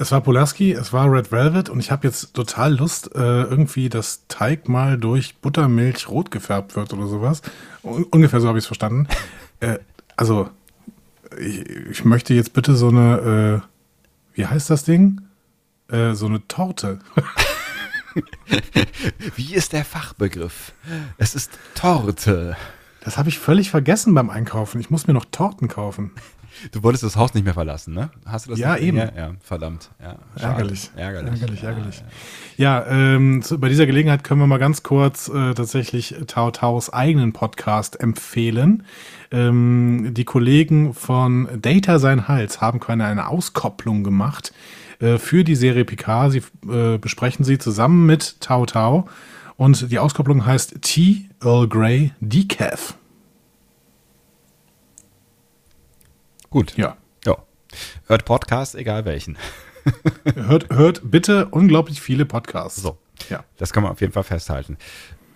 Es 0.00 0.12
war 0.12 0.20
Pulaski, 0.20 0.72
es 0.72 0.92
war 0.92 1.10
Red 1.10 1.32
Velvet 1.32 1.68
und 1.68 1.80
ich 1.80 1.90
habe 1.90 2.06
jetzt 2.06 2.32
total 2.32 2.76
Lust, 2.76 3.16
äh, 3.16 3.42
irgendwie, 3.42 3.88
dass 3.88 4.22
Teig 4.28 4.68
mal 4.68 4.96
durch 4.96 5.34
Buttermilch 5.38 6.08
rot 6.08 6.30
gefärbt 6.30 6.76
wird 6.76 6.92
oder 6.92 7.08
sowas. 7.08 7.42
Un 7.82 8.04
ungefähr 8.04 8.40
so 8.40 8.46
habe 8.46 8.58
ich 8.58 8.64
es 8.64 8.66
verstanden. 8.66 9.08
Äh, 9.60 9.80
also, 10.14 10.48
ich, 11.36 11.68
ich, 11.68 12.04
möchte 12.04 12.32
jetzt 12.32 12.52
bitte 12.52 12.76
so 12.76 12.90
eine, 12.90 13.64
äh, 13.64 14.36
wie 14.36 14.46
heißt 14.46 14.70
das 14.70 14.84
Ding? 14.84 15.20
Äh, 15.90 16.14
so 16.14 16.26
eine 16.26 16.46
Torte. 16.46 17.00
wie 19.34 19.56
ist 19.56 19.72
der 19.72 19.84
Fachbegriff? 19.84 20.72
Es 21.16 21.34
ist 21.34 21.58
Torte. 21.74 22.56
Das 23.04 23.18
habe 23.18 23.28
ich 23.28 23.38
völlig 23.38 23.70
vergessen 23.70 24.14
beim 24.14 24.30
Einkaufen. 24.30 24.80
Ich 24.80 24.90
muss 24.90 25.06
mir 25.06 25.14
noch 25.14 25.26
Torten 25.30 25.68
kaufen. 25.68 26.12
Du 26.72 26.82
wolltest 26.82 27.04
das 27.04 27.16
Haus 27.16 27.34
nicht 27.34 27.44
mehr 27.44 27.54
verlassen, 27.54 27.94
ne? 27.94 28.10
Hast 28.24 28.46
du 28.46 28.50
das? 28.50 28.58
Ja, 28.58 28.76
eben. 28.76 28.96
Ja, 28.96 29.12
ja, 29.16 29.34
verdammt. 29.40 29.90
Ja, 30.02 30.16
ärgerlich. 30.34 30.90
Ärgerlich. 30.96 31.40
Ärgerlich, 31.40 31.62
ärgerlich. 31.62 32.02
Ja, 32.56 32.84
ja 32.84 33.14
ähm, 33.14 33.42
zu, 33.42 33.60
bei 33.60 33.68
dieser 33.68 33.86
Gelegenheit 33.86 34.24
können 34.24 34.40
wir 34.40 34.46
mal 34.46 34.58
ganz 34.58 34.82
kurz 34.82 35.28
äh, 35.28 35.54
tatsächlich 35.54 36.16
Tau 36.26 36.50
Taus 36.50 36.92
eigenen 36.92 37.32
Podcast 37.32 38.00
empfehlen. 38.00 38.82
Ähm, 39.30 40.14
die 40.14 40.24
Kollegen 40.24 40.94
von 40.94 41.48
Data 41.60 41.98
Sein 41.98 42.26
Hals 42.26 42.60
haben 42.60 42.80
keine 42.80 43.04
eine 43.04 43.28
Auskopplung 43.28 44.02
gemacht 44.02 44.52
äh, 45.00 45.18
für 45.18 45.44
die 45.44 45.54
Serie 45.54 45.84
Picard. 45.84 46.32
Sie 46.32 46.42
äh, 46.68 46.98
besprechen 46.98 47.44
sie 47.44 47.58
zusammen 47.58 48.06
mit 48.06 48.40
Tau 48.40 48.66
Tau. 48.66 49.06
Und 49.56 49.90
die 49.90 49.98
Auskopplung 49.98 50.46
heißt 50.46 50.82
Tea 50.82 51.27
Earl 51.42 51.68
Grey 51.68 52.12
Decaf. 52.20 52.96
Gut. 56.50 56.76
Ja. 56.76 56.96
ja. 57.24 57.36
Hört 58.06 58.24
Podcasts, 58.24 58.74
egal 58.74 59.04
welchen. 59.04 59.38
hört, 60.34 60.68
hört 60.70 61.10
bitte 61.10 61.46
unglaublich 61.46 62.00
viele 62.00 62.24
Podcasts. 62.24 62.82
So. 62.82 62.98
Ja. 63.28 63.44
Das 63.56 63.72
kann 63.72 63.82
man 63.82 63.92
auf 63.92 64.00
jeden 64.00 64.12
Fall 64.12 64.24
festhalten. 64.24 64.78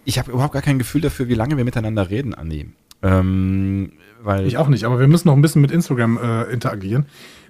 Ich 0.04 0.18
habe 0.18 0.32
überhaupt 0.32 0.54
gar 0.54 0.62
kein 0.62 0.78
Gefühl 0.78 1.00
dafür, 1.00 1.28
wie 1.28 1.34
lange 1.34 1.56
wir 1.56 1.64
miteinander 1.64 2.10
reden, 2.10 2.34
Andi. 2.34 2.68
Ähm, 3.02 3.92
weil 4.22 4.46
ich 4.46 4.56
auch 4.56 4.68
nicht, 4.68 4.84
aber 4.84 4.98
wir 4.98 5.08
müssen 5.08 5.28
noch 5.28 5.34
ein 5.34 5.42
bisschen 5.42 5.62
mit 5.62 5.70
Instagram 5.70 6.18
äh, 6.18 6.44
interagieren. 6.44 7.06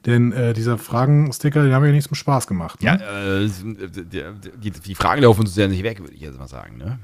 Denn 0.07 0.33
äh, 0.33 0.53
dieser 0.53 0.79
Fragensticker, 0.79 1.65
die 1.65 1.73
haben 1.73 1.85
ja 1.85 1.93
nichts 1.93 2.09
zum 2.09 2.17
Spaß 2.17 2.47
gemacht. 2.47 2.83
Ne? 2.83 2.99
Ja, 3.01 3.38
äh, 3.38 3.49
die, 3.49 4.25
die, 4.59 4.71
die, 4.71 4.95
Fragen 4.95 5.23
laufen 5.23 5.43
uns 5.43 5.55
ja 5.55 5.69
nicht 5.69 5.85
weg, 5.85 6.01
würde 6.01 6.15
ich 6.15 6.21
jetzt 6.21 6.38
mal 6.38 6.49
sagen. 6.49 6.77
Ne? 6.77 6.99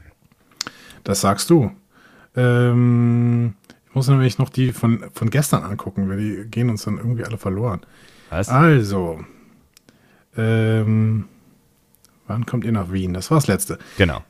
Das 1.09 1.23
sagst 1.23 1.49
du. 1.49 1.71
Ähm, 2.37 3.55
ich 3.89 3.95
muss 3.95 4.09
nämlich 4.09 4.37
noch 4.37 4.51
die 4.51 4.75
von, 4.75 5.05
von 5.15 5.31
gestern 5.31 5.63
angucken, 5.63 6.11
weil 6.11 6.19
die 6.19 6.51
gehen 6.51 6.69
uns 6.69 6.85
dann 6.85 6.99
irgendwie 6.99 7.25
alle 7.25 7.39
verloren. 7.39 7.81
Was? 8.29 8.51
Also, 8.51 9.25
ähm, 10.37 11.25
wann 12.27 12.45
kommt 12.45 12.67
ihr 12.67 12.73
nach 12.73 12.93
Wien? 12.93 13.15
Das 13.15 13.31
war 13.31 13.39
das 13.39 13.47
letzte. 13.47 13.79
Genau. 13.97 14.23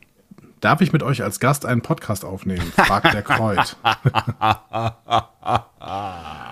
Darf 0.61 0.81
ich 0.81 0.93
mit 0.93 1.03
euch 1.03 1.25
als 1.25 1.41
Gast 1.41 1.67
einen 1.67 1.83
Podcast 1.83 2.25
aufnehmen? 2.25 2.73
fragt 2.77 3.13
der 3.13 3.23
Kreuz. 3.23 3.77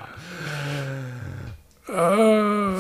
Äh, 1.89 2.77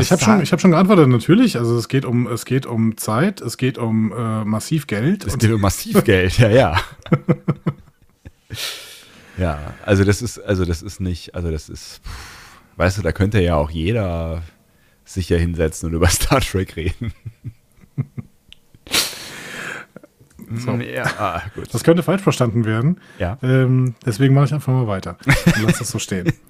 ich 0.00 0.10
habe 0.10 0.22
schon, 0.22 0.44
hab 0.44 0.60
schon 0.60 0.70
geantwortet, 0.70 1.08
natürlich. 1.08 1.56
Also 1.56 1.76
es 1.76 1.88
geht 1.88 2.04
um, 2.04 2.26
es 2.26 2.44
geht 2.44 2.66
um 2.66 2.96
Zeit, 2.96 3.40
es 3.40 3.56
geht 3.56 3.78
um 3.78 4.12
äh, 4.12 4.44
massiv 4.44 4.86
Geld. 4.86 5.24
Es 5.24 5.38
geht 5.38 5.52
um 5.52 5.60
massiv 5.60 6.02
Geld, 6.04 6.38
ja, 6.38 6.48
ja. 6.48 6.80
ja, 9.38 9.74
also 9.84 10.04
das 10.04 10.22
ist, 10.22 10.38
also 10.38 10.64
das 10.64 10.82
ist 10.82 11.00
nicht, 11.00 11.34
also 11.34 11.50
das 11.50 11.68
ist, 11.68 12.00
weißt 12.76 12.98
du, 12.98 13.02
da 13.02 13.12
könnte 13.12 13.40
ja 13.40 13.56
auch 13.56 13.70
jeder 13.70 14.42
sich 15.04 15.28
ja 15.28 15.36
hinsetzen 15.36 15.88
und 15.88 15.94
über 15.94 16.06
Star 16.08 16.40
Trek 16.40 16.76
reden. 16.76 17.12
So. 20.54 20.72
Ja, 20.72 21.04
ah. 21.18 21.42
Das 21.70 21.82
könnte 21.82 22.02
falsch 22.02 22.22
verstanden 22.22 22.64
werden. 22.64 23.00
Ja. 23.18 23.38
Ähm, 23.42 23.94
deswegen 24.04 24.34
mache 24.34 24.46
ich 24.46 24.54
einfach 24.54 24.72
mal 24.72 24.86
weiter 24.86 25.16
und 25.24 25.62
lass 25.62 25.78
das 25.78 25.90
so 25.90 25.98
stehen. 25.98 26.32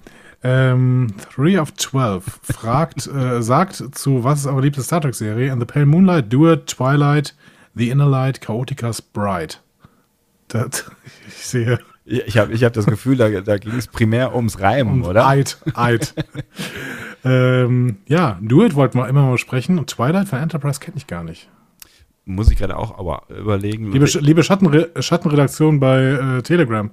Ähm, 0.43 1.07
Three 1.33 1.57
of 1.57 1.71
Twelve 1.73 2.23
fragt, 2.41 3.07
äh, 3.15 3.41
sagt 3.41 3.95
zu 3.95 4.23
Was 4.23 4.41
ist 4.41 4.47
eure 4.47 4.61
liebste 4.61 4.83
Star 4.83 5.01
Trek-Serie? 5.01 5.51
In 5.51 5.59
the 5.59 5.65
Pale 5.65 5.85
Moonlight, 5.85 6.31
Duet, 6.31 6.67
Twilight, 6.67 7.33
The 7.75 7.89
Inner 7.89 8.07
Light, 8.07 8.41
Chaoticas 8.41 9.01
Bride. 9.01 9.55
Das, 10.49 10.85
ich 11.27 11.45
sehe. 11.45 11.79
Ich 12.05 12.37
habe 12.37 12.51
ich 12.51 12.65
hab 12.65 12.73
das 12.73 12.85
Gefühl, 12.85 13.15
da, 13.15 13.29
da 13.29 13.57
ging 13.57 13.75
es 13.75 13.87
primär 13.87 14.35
ums 14.35 14.59
Reimen, 14.59 15.03
um 15.03 15.03
oder? 15.05 15.25
Eid, 15.25 15.57
Eid. 15.73 16.13
ähm, 17.23 17.99
ja, 18.07 18.37
Duet 18.41 18.75
wollten 18.75 18.97
wir 18.97 19.07
immer 19.07 19.25
mal 19.25 19.37
sprechen 19.37 19.79
und 19.79 19.89
Twilight 19.89 20.27
von 20.27 20.39
Enterprise 20.39 20.81
kenne 20.81 20.97
ich 20.97 21.07
gar 21.07 21.23
nicht. 21.23 21.49
Muss 22.25 22.49
ich 22.49 22.57
gerade 22.57 22.77
auch 22.77 22.97
aber 22.97 23.23
überlegen. 23.29 23.91
Liebe, 23.91 24.05
liebe 24.19 24.43
Schattenre 24.43 24.91
Schattenredaktion 25.01 25.79
bei 25.79 26.03
äh, 26.03 26.41
Telegram, 26.41 26.89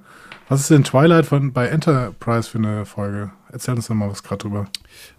was 0.49 0.59
ist 0.59 0.69
denn 0.69 0.83
Twilight 0.83 1.25
von, 1.25 1.53
bei 1.53 1.67
Enterprise 1.67 2.49
für 2.49 2.57
eine 2.57 2.85
Folge? 2.85 3.31
Erzähl 3.49 3.73
uns 3.75 3.87
doch 3.87 3.95
mal 3.95 4.09
was 4.09 4.23
gerade 4.23 4.39
drüber. 4.39 4.67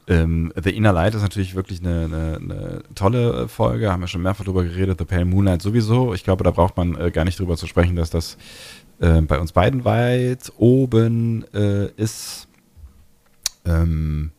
Ähm, 0.06 0.52
The 0.62 0.76
Inner 0.76 0.92
Light 0.92 1.14
ist 1.14 1.22
natürlich 1.22 1.54
wirklich 1.54 1.80
eine, 1.80 2.04
eine, 2.04 2.36
eine, 2.36 2.82
tolle 2.94 3.48
Folge, 3.48 3.90
haben 3.90 4.02
wir 4.02 4.08
schon 4.08 4.20
mehrfach 4.20 4.44
drüber 4.44 4.64
geredet. 4.64 4.98
The 4.98 5.06
Pale 5.06 5.24
Moonlight 5.24 5.62
sowieso. 5.62 6.12
Ich 6.12 6.24
glaube, 6.24 6.44
da 6.44 6.50
braucht 6.50 6.76
man 6.76 6.94
äh, 7.00 7.10
gar 7.10 7.24
nicht 7.24 7.38
drüber 7.38 7.56
zu 7.56 7.66
sprechen, 7.66 7.96
dass 7.96 8.10
das 8.10 8.36
äh, 9.00 9.22
bei 9.22 9.38
uns 9.38 9.52
beiden 9.52 9.86
weit 9.86 10.52
oben 10.58 11.46
äh, 11.54 11.86
ist. 11.96 12.48
Ähm, 13.64 14.32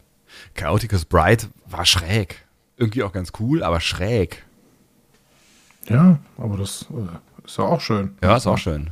Chaoticus 0.54 1.06
Bright 1.06 1.50
war 1.68 1.86
schräg. 1.86 2.46
Irgendwie 2.78 3.02
auch 3.02 3.14
ganz 3.14 3.32
cool, 3.40 3.64
aber 3.64 3.80
schräg. 3.80 4.44
Ja, 5.90 6.20
aber 6.38 6.58
das 6.58 6.86
äh, 6.92 7.46
ist 7.46 7.58
ja 7.58 7.66
auch 7.66 7.82
schön. 7.82 8.16
Ja, 8.22 8.36
ist 8.38 8.48
auch 8.48 8.58
schön 8.58 8.92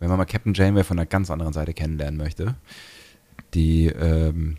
wenn 0.00 0.08
man 0.08 0.18
mal 0.18 0.24
Captain 0.24 0.54
Janeway 0.54 0.84
von 0.84 0.98
einer 0.98 1.06
ganz 1.06 1.30
anderen 1.30 1.52
Seite 1.52 1.72
kennenlernen 1.74 2.18
möchte, 2.18 2.54
die 3.54 3.86
ähm, 3.86 4.56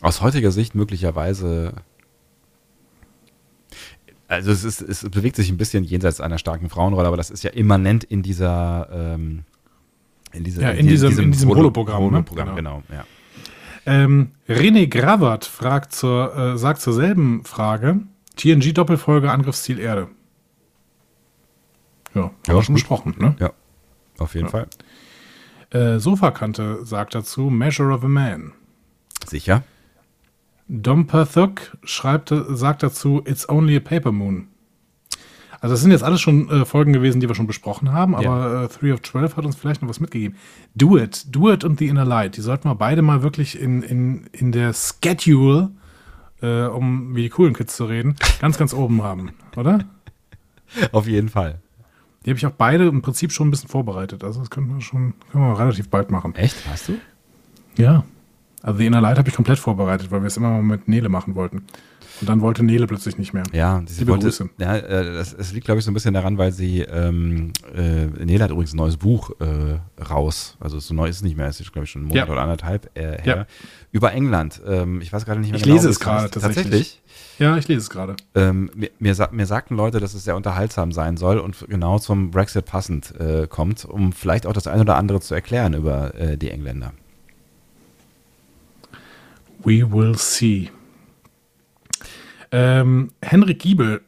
aus 0.00 0.20
heutiger 0.20 0.50
Sicht 0.50 0.74
möglicherweise 0.74 1.74
also 4.26 4.50
es, 4.50 4.64
ist, 4.64 4.80
es 4.80 5.08
bewegt 5.10 5.36
sich 5.36 5.50
ein 5.50 5.58
bisschen 5.58 5.84
jenseits 5.84 6.20
einer 6.20 6.38
starken 6.38 6.70
Frauenrolle, 6.70 7.06
aber 7.06 7.18
das 7.18 7.30
ist 7.30 7.44
ja 7.44 7.50
immanent 7.50 8.04
in 8.04 8.22
dieser 8.22 8.88
ähm, 8.90 9.44
in, 10.32 10.44
dieser, 10.44 10.62
ja, 10.62 10.70
in, 10.70 10.80
in 10.80 10.86
diesem, 10.88 11.10
diesem, 11.10 11.24
in 11.26 11.32
diesem 11.32 11.50
Holoprogramm. 11.50 12.02
Holoprogramm, 12.02 12.48
ne? 12.48 12.54
genau. 12.54 12.82
genau 12.88 12.96
ja. 12.96 13.04
Ähm, 13.86 14.32
René 14.48 14.88
Gravert 14.88 15.44
fragt 15.44 15.92
zur, 15.92 16.34
äh, 16.34 16.58
sagt 16.58 16.80
zur 16.80 16.94
selben 16.94 17.44
Frage: 17.44 18.00
TNG-Doppelfolge 18.36 19.30
Angriffsziel 19.30 19.78
Erde. 19.78 20.08
Ja, 22.14 22.22
haben 22.22 22.32
Ja, 22.46 22.54
wir 22.54 22.62
schon 22.62 22.74
gut. 22.74 22.82
besprochen, 22.82 23.14
ne? 23.18 23.36
Ja, 23.38 23.52
auf 24.18 24.34
jeden 24.34 24.48
Fall. 24.48 24.66
Äh, 25.70 25.98
Sofakante 25.98 26.84
sagt 26.84 27.14
dazu 27.14 27.50
Measure 27.50 27.92
of 27.92 28.04
a 28.04 28.08
Man. 28.08 28.52
Sicher. 29.26 29.62
Dom 30.68 31.06
Perthuk 31.06 31.76
schreibt, 31.82 32.32
sagt 32.48 32.82
dazu 32.82 33.22
It's 33.26 33.48
only 33.48 33.76
a 33.76 33.80
paper 33.80 34.12
moon. 34.12 34.48
Also 35.60 35.74
das 35.74 35.80
sind 35.80 35.92
jetzt 35.92 36.04
alles 36.04 36.20
schon 36.20 36.48
äh, 36.50 36.64
Folgen 36.66 36.92
gewesen, 36.92 37.20
die 37.20 37.28
wir 37.28 37.34
schon 37.34 37.46
besprochen 37.46 37.90
haben, 37.92 38.14
aber 38.14 38.64
äh, 38.64 38.68
Three 38.68 38.92
of 38.92 39.00
Twelve 39.00 39.34
hat 39.36 39.46
uns 39.46 39.56
vielleicht 39.56 39.80
noch 39.82 39.88
was 39.88 39.98
mitgegeben. 39.98 40.36
Do 40.74 40.98
It, 40.98 41.24
Do 41.34 41.50
It 41.50 41.64
und 41.64 41.78
The 41.78 41.88
Inner 41.88 42.04
Light, 42.04 42.36
die 42.36 42.42
sollten 42.42 42.68
wir 42.68 42.74
beide 42.74 43.00
mal 43.02 43.22
wirklich 43.22 43.58
in, 43.58 43.82
in, 43.82 44.26
in 44.32 44.52
der 44.52 44.74
Schedule, 44.74 45.70
äh, 46.44 46.66
um 46.66 47.16
wie 47.16 47.22
die 47.22 47.28
coolen 47.30 47.54
Kids 47.54 47.76
zu 47.76 47.86
reden, 47.86 48.16
ganz, 48.40 48.58
ganz 48.58 48.74
oben 48.74 49.02
haben, 49.02 49.30
oder? 49.56 49.84
Auf 50.92 51.06
jeden 51.06 51.28
Fall. 51.28 51.60
Die 52.24 52.30
habe 52.30 52.38
ich 52.38 52.46
auch 52.46 52.52
beide 52.52 52.86
im 52.86 53.02
Prinzip 53.02 53.32
schon 53.32 53.48
ein 53.48 53.50
bisschen 53.50 53.68
vorbereitet. 53.68 54.24
Also 54.24 54.40
das 54.40 54.50
können 54.50 54.74
wir 54.74 54.80
schon 54.80 55.14
können 55.30 55.44
wir 55.44 55.58
relativ 55.58 55.88
bald 55.88 56.10
machen. 56.10 56.34
Echt? 56.34 56.56
Hast 56.68 56.88
du? 56.88 56.94
Ja. 57.76 58.04
Also 58.62 58.78
The 58.78 58.86
Inner 58.86 59.00
Light 59.00 59.18
habe 59.18 59.28
ich 59.28 59.34
komplett 59.34 59.58
vorbereitet, 59.58 60.10
weil 60.10 60.22
wir 60.22 60.26
es 60.26 60.36
immer 60.36 60.50
mal 60.50 60.62
mit 60.62 60.88
Nele 60.88 61.08
machen 61.08 61.34
wollten. 61.34 61.64
Und 62.20 62.28
dann 62.28 62.40
wollte 62.40 62.62
Nele 62.62 62.86
plötzlich 62.86 63.18
nicht 63.18 63.32
mehr. 63.34 63.42
Ja, 63.52 63.82
sie 63.86 64.00
Liebe 64.00 64.12
wollte, 64.12 64.26
Grüße. 64.26 64.48
ja 64.58 64.76
äh, 64.76 65.14
das, 65.14 65.32
es 65.32 65.52
liegt, 65.52 65.64
glaube 65.66 65.80
ich, 65.80 65.84
so 65.84 65.90
ein 65.90 65.94
bisschen 65.94 66.14
daran, 66.14 66.38
weil 66.38 66.52
sie, 66.52 66.80
ähm, 66.82 67.52
äh, 67.74 68.06
Nele 68.06 68.44
hat 68.44 68.50
übrigens 68.50 68.72
ein 68.72 68.76
neues 68.76 68.96
Buch 68.96 69.30
äh, 69.40 70.02
raus. 70.02 70.56
Also 70.60 70.78
so 70.78 70.94
neu 70.94 71.08
ist 71.08 71.16
es 71.16 71.22
nicht 71.22 71.36
mehr, 71.36 71.48
es 71.48 71.58
ist, 71.60 71.72
glaube 71.72 71.84
ich, 71.86 71.90
schon 71.90 72.02
einen 72.02 72.08
Monat 72.08 72.28
Ja. 72.28 72.32
oder 72.32 72.42
anderthalb 72.42 72.90
äh, 72.96 73.20
her. 73.22 73.36
Ja. 73.36 73.46
Über 73.90 74.12
England. 74.12 74.60
Ähm, 74.66 75.00
ich 75.00 75.12
weiß 75.12 75.24
gerade 75.24 75.40
nicht 75.40 75.50
mehr 75.50 75.56
Ich 75.58 75.64
genau. 75.64 75.74
lese 75.74 75.88
wie 75.88 75.92
es 75.92 76.00
gerade 76.00 76.30
tatsächlich. 76.30 76.64
Tatsächlich? 76.64 77.00
Ja, 77.38 77.56
ich 77.56 77.66
lese 77.66 77.80
es 77.80 77.90
gerade. 77.90 78.14
Ähm, 78.36 78.70
mir, 78.74 78.90
mir, 79.00 79.28
mir 79.32 79.46
sagten 79.46 79.74
Leute, 79.76 79.98
dass 79.98 80.14
es 80.14 80.22
sehr 80.24 80.36
unterhaltsam 80.36 80.92
sein 80.92 81.16
soll 81.16 81.38
und 81.38 81.56
genau 81.68 81.98
zum 81.98 82.30
Brexit 82.30 82.64
passend 82.64 83.12
äh, 83.18 83.46
kommt, 83.48 83.84
um 83.84 84.12
vielleicht 84.12 84.46
auch 84.46 84.52
das 84.52 84.68
eine 84.68 84.82
oder 84.82 84.96
andere 84.96 85.20
zu 85.20 85.34
erklären 85.34 85.74
über 85.74 86.14
äh, 86.14 86.36
die 86.38 86.50
Engländer. 86.50 86.92
We 89.64 89.82
will 89.90 90.16
see. 90.16 90.70
Ähm, 92.52 93.12
Henrik 93.22 93.60
Giebel 93.60 94.02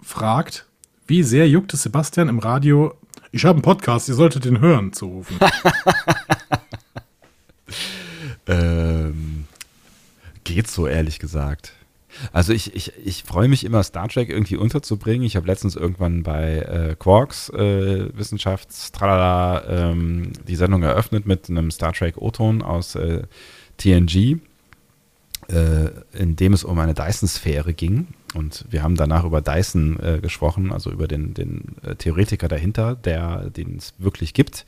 fragt, 0.00 0.66
wie 1.06 1.22
sehr 1.22 1.48
juckt 1.48 1.72
es 1.74 1.82
Sebastian 1.82 2.28
im 2.28 2.38
Radio, 2.38 2.94
ich 3.32 3.44
habe 3.44 3.56
einen 3.56 3.62
Podcast, 3.62 4.08
ihr 4.08 4.14
solltet 4.14 4.44
den 4.44 4.60
hören, 4.60 4.92
zu 4.92 5.06
rufen. 5.06 5.38
Ähm, 8.46 9.46
geht 10.44 10.68
so, 10.68 10.86
ehrlich 10.86 11.18
gesagt. 11.18 11.72
Also 12.32 12.52
ich, 12.52 12.74
ich, 12.74 12.92
ich 13.04 13.24
freue 13.24 13.48
mich 13.48 13.64
immer, 13.64 13.82
Star 13.82 14.08
Trek 14.08 14.30
irgendwie 14.30 14.56
unterzubringen. 14.56 15.26
Ich 15.26 15.36
habe 15.36 15.46
letztens 15.46 15.76
irgendwann 15.76 16.22
bei 16.22 16.58
äh, 16.58 16.96
Quarks 16.98 17.50
äh, 17.50 18.08
Wissenschafts 18.16 18.90
tralala, 18.92 19.90
ähm, 19.90 20.32
die 20.48 20.56
Sendung 20.56 20.82
eröffnet 20.82 21.26
mit 21.26 21.50
einem 21.50 21.70
Star 21.70 21.92
Trek 21.92 22.16
O-Ton 22.16 22.62
aus 22.62 22.94
äh, 22.94 23.24
TNG, 23.76 24.38
in 25.48 26.36
dem 26.36 26.52
es 26.52 26.64
um 26.64 26.78
eine 26.78 26.94
Dyson-Sphäre 26.94 27.72
ging. 27.72 28.08
Und 28.34 28.64
wir 28.68 28.82
haben 28.82 28.96
danach 28.96 29.24
über 29.24 29.40
Dyson 29.40 29.98
äh, 30.00 30.18
gesprochen, 30.20 30.72
also 30.72 30.90
über 30.90 31.06
den, 31.08 31.34
den 31.34 31.76
äh, 31.82 31.94
Theoretiker 31.94 32.48
dahinter, 32.48 32.96
der 32.96 33.50
den 33.50 33.76
es 33.76 33.94
wirklich 33.98 34.34
gibt. 34.34 34.66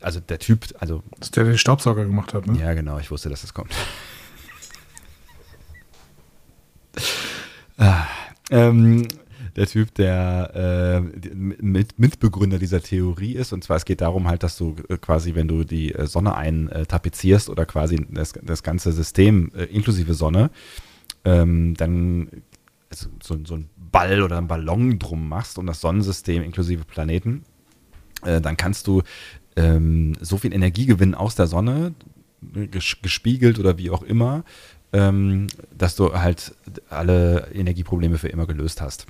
Also 0.00 0.20
der 0.20 0.38
Typ, 0.38 0.66
also 0.78 1.02
Das 1.18 1.28
ist 1.28 1.36
der, 1.36 1.44
den 1.44 1.58
Staubsauger 1.58 2.04
gemacht 2.04 2.32
hat, 2.32 2.46
ne? 2.46 2.58
ja, 2.58 2.72
genau, 2.72 2.98
ich 2.98 3.10
wusste, 3.10 3.28
dass 3.28 3.44
es 3.44 3.52
kommt. 3.52 3.72
ah, 7.78 8.06
ähm, 8.50 9.06
der 9.60 9.66
Typ, 9.66 9.94
der 9.94 11.04
äh, 11.04 11.28
mit, 11.36 11.98
Mitbegründer 11.98 12.58
dieser 12.58 12.80
Theorie 12.80 13.34
ist. 13.34 13.52
Und 13.52 13.62
zwar, 13.62 13.76
es 13.76 13.84
geht 13.84 14.00
darum 14.00 14.26
halt, 14.26 14.42
dass 14.42 14.56
du 14.56 14.74
äh, 14.88 14.96
quasi, 14.96 15.34
wenn 15.34 15.48
du 15.48 15.64
die 15.64 15.94
äh, 15.94 16.06
Sonne 16.06 16.34
eintapezierst 16.34 17.50
oder 17.50 17.66
quasi 17.66 18.06
das, 18.10 18.32
das 18.42 18.62
ganze 18.62 18.90
System 18.90 19.52
äh, 19.54 19.64
inklusive 19.64 20.14
Sonne, 20.14 20.50
ähm, 21.26 21.74
dann 21.74 22.28
also 22.88 23.10
so, 23.22 23.38
so 23.44 23.56
ein 23.56 23.68
Ball 23.76 24.22
oder 24.22 24.38
ein 24.38 24.48
Ballon 24.48 24.98
drum 24.98 25.28
machst 25.28 25.58
um 25.58 25.66
das 25.66 25.82
Sonnensystem 25.82 26.42
inklusive 26.42 26.86
Planeten, 26.86 27.44
äh, 28.24 28.40
dann 28.40 28.56
kannst 28.56 28.86
du 28.86 29.02
ähm, 29.56 30.14
so 30.22 30.38
viel 30.38 30.54
Energie 30.54 30.86
gewinnen 30.86 31.14
aus 31.14 31.34
der 31.34 31.48
Sonne, 31.48 31.92
ges 32.40 32.96
gespiegelt 33.02 33.58
oder 33.58 33.76
wie 33.76 33.90
auch 33.90 34.02
immer, 34.02 34.42
ähm, 34.94 35.48
dass 35.76 35.96
du 35.96 36.14
halt 36.14 36.54
alle 36.88 37.48
Energieprobleme 37.52 38.16
für 38.16 38.28
immer 38.28 38.46
gelöst 38.46 38.80
hast. 38.80 39.06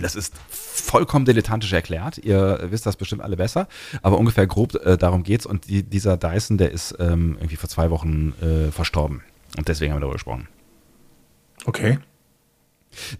Das 0.00 0.14
ist 0.14 0.34
vollkommen 0.48 1.24
dilettantisch 1.24 1.72
erklärt. 1.72 2.18
Ihr 2.18 2.66
wisst 2.70 2.86
das 2.86 2.96
bestimmt 2.96 3.22
alle 3.22 3.36
besser, 3.36 3.68
aber 4.02 4.18
ungefähr 4.18 4.46
grob 4.46 4.74
äh, 4.74 4.96
darum 4.96 5.22
geht's. 5.22 5.46
Und 5.46 5.68
die, 5.68 5.82
dieser 5.82 6.16
Dyson, 6.16 6.58
der 6.58 6.72
ist 6.72 6.96
ähm, 6.98 7.36
irgendwie 7.38 7.56
vor 7.56 7.68
zwei 7.68 7.90
Wochen 7.90 8.34
äh, 8.40 8.70
verstorben. 8.72 9.22
Und 9.56 9.68
deswegen 9.68 9.92
haben 9.92 9.98
wir 9.98 10.02
darüber 10.02 10.14
gesprochen. 10.14 10.48
Okay. 11.64 11.98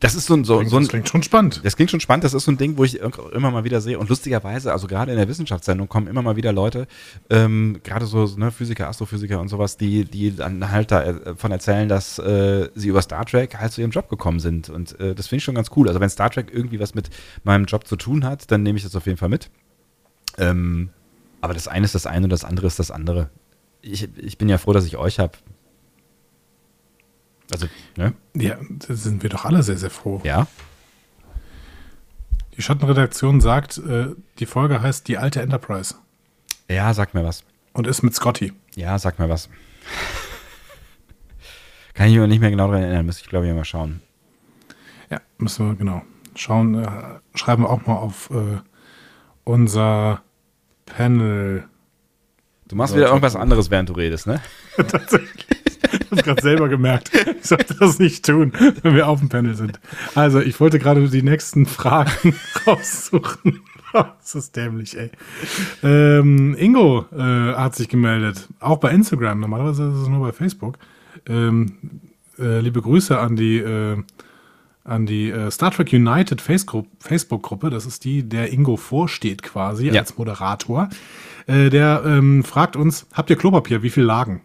Das 0.00 0.14
ist 0.14 0.26
so 0.26 0.34
ein, 0.34 0.44
so, 0.44 0.58
Klingt, 0.58 0.70
so 0.70 0.76
ein 0.76 0.82
das 0.82 0.90
klingt 0.90 1.08
schon 1.08 1.22
spannend. 1.22 1.60
das 1.64 1.76
klingt 1.76 1.90
schon 1.90 2.00
spannend. 2.00 2.24
Das 2.24 2.34
ist 2.34 2.44
so 2.44 2.52
ein 2.52 2.56
Ding, 2.58 2.76
wo 2.76 2.84
ich 2.84 3.00
immer 3.00 3.50
mal 3.50 3.64
wieder 3.64 3.80
sehe. 3.80 3.98
Und 3.98 4.08
lustigerweise, 4.08 4.72
also 4.72 4.87
gerade 4.87 5.12
in 5.12 5.18
der 5.18 5.28
Wissenschaftssendung 5.28 5.88
kommen 5.88 6.06
immer 6.06 6.22
mal 6.22 6.37
wieder 6.37 6.52
Leute, 6.52 6.87
ähm, 7.30 7.80
gerade 7.82 8.06
so 8.06 8.26
ne, 8.37 8.50
Physiker, 8.50 8.88
Astrophysiker 8.88 9.40
und 9.40 9.48
sowas, 9.48 9.76
die, 9.76 10.04
die 10.04 10.34
dann 10.37 10.70
halt 10.70 10.90
davon 10.90 11.52
erzählen, 11.52 11.88
dass 11.88 12.18
äh, 12.18 12.68
sie 12.74 12.88
über 12.88 13.02
Star 13.02 13.24
Trek 13.24 13.56
halt 13.58 13.72
zu 13.72 13.80
ihrem 13.80 13.90
Job 13.90 14.08
gekommen 14.08 14.40
sind. 14.40 14.70
Und 14.70 14.98
äh, 15.00 15.14
das 15.14 15.28
finde 15.28 15.38
ich 15.38 15.44
schon 15.44 15.54
ganz 15.54 15.70
cool. 15.76 15.88
Also 15.88 16.00
wenn 16.00 16.10
Star 16.10 16.30
Trek 16.30 16.50
irgendwie 16.52 16.80
was 16.80 16.94
mit 16.94 17.10
meinem 17.42 17.64
Job 17.64 17.87
zu 17.87 17.96
tun 17.96 18.24
hat, 18.24 18.50
dann 18.50 18.62
nehme 18.62 18.76
ich 18.78 18.84
das 18.84 18.96
auf 18.96 19.06
jeden 19.06 19.18
Fall 19.18 19.28
mit. 19.28 19.50
Ähm, 20.38 20.90
aber 21.40 21.54
das 21.54 21.68
eine 21.68 21.84
ist 21.84 21.94
das 21.94 22.06
eine 22.06 22.24
und 22.24 22.30
das 22.30 22.44
andere 22.44 22.66
ist 22.66 22.78
das 22.78 22.90
andere. 22.90 23.30
Ich, 23.82 24.08
ich 24.16 24.38
bin 24.38 24.48
ja 24.48 24.58
froh, 24.58 24.72
dass 24.72 24.87
ich 24.87 24.96
euch 24.96 25.18
habe. 25.18 25.32
Also, 27.54 27.66
ne? 27.96 28.12
Ja, 28.34 28.56
da 28.68 28.94
sind 28.94 29.22
wir 29.22 29.30
doch 29.30 29.44
alle 29.44 29.62
sehr, 29.62 29.76
sehr 29.78 29.90
froh. 29.90 30.20
Ja. 30.24 30.46
Die 32.56 32.62
Schattenredaktion 32.62 33.40
sagt, 33.40 33.78
äh, 33.78 34.08
die 34.38 34.46
Folge 34.46 34.80
heißt 34.82 35.08
Die 35.08 35.18
alte 35.18 35.40
Enterprise 35.42 35.94
Ja, 36.68 36.92
sag 36.94 37.14
mir 37.14 37.24
was. 37.24 37.44
und 37.72 37.86
ist 37.86 38.02
mit 38.02 38.14
Scotty. 38.14 38.52
Ja, 38.76 38.98
sag 38.98 39.18
mir 39.18 39.28
was. 39.28 39.48
Kann 41.94 42.08
ich 42.08 42.16
mir 42.16 42.26
nicht 42.26 42.40
mehr 42.40 42.50
genau 42.50 42.66
daran 42.68 42.82
erinnern, 42.82 43.06
müsste 43.06 43.22
ich 43.22 43.28
glaube 43.28 43.46
ich 43.48 43.54
mal 43.54 43.64
schauen. 43.64 44.00
Ja, 45.10 45.20
müssen 45.38 45.68
wir 45.68 45.74
genau 45.76 46.02
schauen. 46.34 46.74
Äh, 46.82 47.20
schreiben 47.36 47.62
wir 47.62 47.70
auch 47.70 47.86
mal 47.86 47.94
auf 47.96 48.30
äh, 48.30 48.58
unser 49.44 50.22
Panel. 50.86 51.68
Du 52.66 52.76
machst 52.76 52.96
wieder 52.96 53.06
irgendwas 53.08 53.36
anderes, 53.36 53.70
während 53.70 53.90
du 53.90 53.92
redest, 53.94 54.26
ne? 54.26 54.40
Tatsächlich. 54.76 55.46
Ich 56.05 56.11
habe 56.11 56.23
gerade 56.23 56.42
selber 56.42 56.68
gemerkt. 56.68 57.11
Ich 57.40 57.47
sollte 57.47 57.75
das 57.75 57.99
nicht 57.99 58.25
tun, 58.25 58.53
wenn 58.83 58.94
wir 58.94 59.09
auf 59.09 59.18
dem 59.20 59.29
Panel 59.29 59.55
sind. 59.55 59.81
Also, 60.14 60.40
ich 60.40 60.59
wollte 60.61 60.79
gerade 60.79 61.09
die 61.09 61.23
nächsten 61.23 61.66
Fragen 61.66 62.35
raussuchen. 62.66 63.61
Das 63.92 64.35
ist 64.35 64.57
dämlich, 64.57 64.99
ey. 64.99 65.09
Ähm, 65.85 66.57
Ingo 66.59 67.05
äh, 67.16 67.55
hat 67.55 67.77
sich 67.77 67.88
gemeldet. 67.88 68.49
Auch 68.59 68.79
bei 68.79 68.90
Instagram. 68.90 69.38
Normalerweise 69.38 69.85
ist 69.88 69.99
es 70.03 70.09
nur 70.09 70.18
bei 70.27 70.33
Facebook. 70.33 70.79
Ähm, 71.29 71.75
äh, 72.37 72.59
liebe 72.59 72.83
Grüße 72.83 73.16
an 73.16 73.37
die, 73.37 73.59
äh, 73.59 73.97
an 74.83 75.07
die 75.07 75.31
äh, 75.31 75.49
Star 75.53 75.70
Trek 75.70 75.92
United 75.92 76.40
Facebook- 76.40 76.88
Facebook-Gruppe. 76.99 77.70
Das 77.70 77.87
ist 77.87 78.05
die, 78.05 78.29
der 78.29 78.53
Ingo 78.53 78.77
vorsteht 78.77 79.44
quasi 79.44 79.87
Ja. 79.90 80.01
als 80.01 80.18
Moderator. 80.18 80.88
Äh, 81.47 81.70
der 81.70 82.03
ähm, 82.05 82.42
fragt 82.42 82.75
uns, 82.75 83.07
habt 83.12 83.31
ihr 83.31 83.37
Klopapier? 83.37 83.85
Wie 83.85 83.90
viel 83.90 84.03
Lagen? 84.03 84.40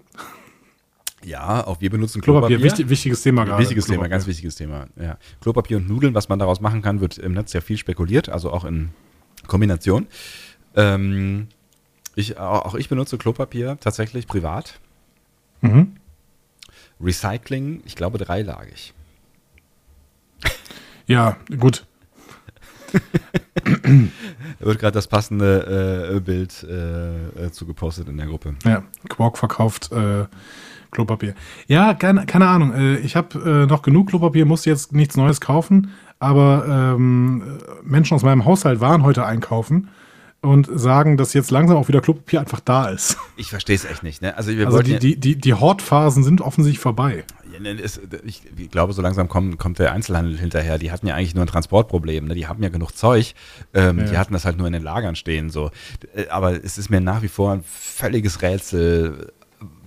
Ja, 1.23 1.65
auch 1.67 1.81
wir 1.81 1.89
benutzen 1.89 2.21
Klopapier, 2.21 2.57
Klopapier. 2.57 2.63
wichtig, 2.65 2.89
wichtiges 2.89 3.21
Thema 3.23 3.43
gerade. 3.43 3.61
Wichtiges 3.61 3.85
Thema, 3.85 3.95
Klopapier. 3.95 4.09
ganz 4.11 4.27
wichtiges 4.27 4.55
Thema. 4.55 4.87
Ja. 4.99 5.17
Klopapier 5.41 5.77
und 5.77 5.89
Nudeln, 5.89 6.13
was 6.13 6.29
man 6.29 6.39
daraus 6.39 6.61
machen 6.61 6.81
kann, 6.81 7.01
wird 7.01 7.17
im 7.17 7.33
Netz 7.33 7.53
ja 7.53 7.61
viel 7.61 7.77
spekuliert, 7.77 8.29
also 8.29 8.51
auch 8.51 8.63
in 8.65 8.89
Kombination. 9.47 10.07
Ähm, 10.75 11.47
ich, 12.15 12.37
auch 12.37 12.65
auch 12.65 12.75
ich 12.75 12.89
benutze 12.89 13.17
Klopapier 13.17 13.77
tatsächlich 13.79 14.27
privat. 14.27 14.79
Mhm. 15.61 15.95
Recycling, 17.01 17.81
ich 17.85 17.95
glaube 17.95 18.17
dreilagig. 18.17 18.93
Ja, 21.07 21.37
gut. 21.57 21.87
Da 23.73 24.65
wird 24.65 24.79
gerade 24.79 24.93
das 24.93 25.07
passende 25.07 26.13
äh, 26.15 26.19
Bild 26.19 26.63
äh, 26.63 27.45
äh, 27.47 27.51
zugepostet 27.51 28.07
in 28.09 28.17
der 28.17 28.27
Gruppe. 28.27 28.55
Ja, 28.63 28.83
Quark 29.09 29.39
verkauft 29.39 29.91
äh, 29.91 30.25
Klopapier. 30.91 31.33
Ja, 31.67 31.93
keine, 31.93 32.25
keine 32.25 32.47
Ahnung. 32.47 32.73
Äh, 32.73 32.97
ich 32.97 33.15
habe 33.15 33.63
äh, 33.63 33.65
noch 33.65 33.81
genug 33.81 34.09
Klopapier, 34.09 34.45
musste 34.45 34.69
jetzt 34.69 34.93
nichts 34.93 35.15
Neues 35.17 35.39
kaufen. 35.41 35.91
Aber 36.19 36.65
ähm, 36.95 37.43
äh, 37.59 37.63
Menschen 37.83 38.15
aus 38.15 38.23
meinem 38.23 38.45
Haushalt 38.45 38.81
waren 38.81 39.03
heute 39.03 39.25
einkaufen. 39.25 39.89
und 40.41 40.69
sagen, 40.73 41.17
dass 41.17 41.33
jetzt 41.33 41.51
langsam 41.51 41.75
auch 41.75 41.89
wieder 41.89 41.99
Klopapier 41.99 42.39
einfach 42.39 42.61
da 42.61 42.87
ist. 42.87 43.17
Ich 43.35 43.49
verstehe 43.49 43.75
es 43.75 43.83
echt 43.83 44.03
nicht. 44.03 44.21
Ne? 44.21 44.37
Also, 44.37 44.51
wir 44.51 44.67
Also 44.67 44.81
die, 44.81 44.93
ja- 44.93 44.99
die, 44.99 45.19
die, 45.19 45.35
die 45.35 45.53
Hortphasen 45.53 46.23
sind 46.23 46.39
offensichtlich 46.39 46.79
vorbei. 46.79 47.25
Ne, 47.59 47.75
ich 48.25 48.41
glaube, 48.71 48.93
so 48.93 49.01
langsam 49.01 49.27
kommt, 49.27 49.57
kommt 49.59 49.79
der 49.79 49.91
Einzelhandel 49.91 50.37
hinterher. 50.37 50.77
Die 50.77 50.91
hatten 50.93 51.07
ja 51.07 51.15
eigentlich 51.15 51.35
nur 51.35 51.43
ein 51.43 51.47
Transportproblem. 51.49 52.23
Ne? 52.29 52.35
Die 52.35 52.47
haben 52.47 52.63
ja 52.63 52.69
genug 52.69 52.95
Zeug. 52.95 53.33
Ähm, 53.73 53.99
Ja. 53.99 54.05
Die 54.05 54.17
hatten 54.17 54.31
das 54.31 54.45
halt 54.45 54.57
nur 54.57 54.65
in 54.67 54.71
den 54.71 54.83
Lagern 54.83 55.15
stehen. 55.17 55.49
So. 55.49 55.71
Äh, 56.15 56.27
Aber 56.29 56.51
es 56.63 56.77
ist 56.77 56.89
mir 56.89 57.01
nach 57.01 57.21
wie 57.21 57.27
vor 57.27 57.51
ein 57.51 57.63
völliges 57.65 58.41
Rätsel, 58.41 59.33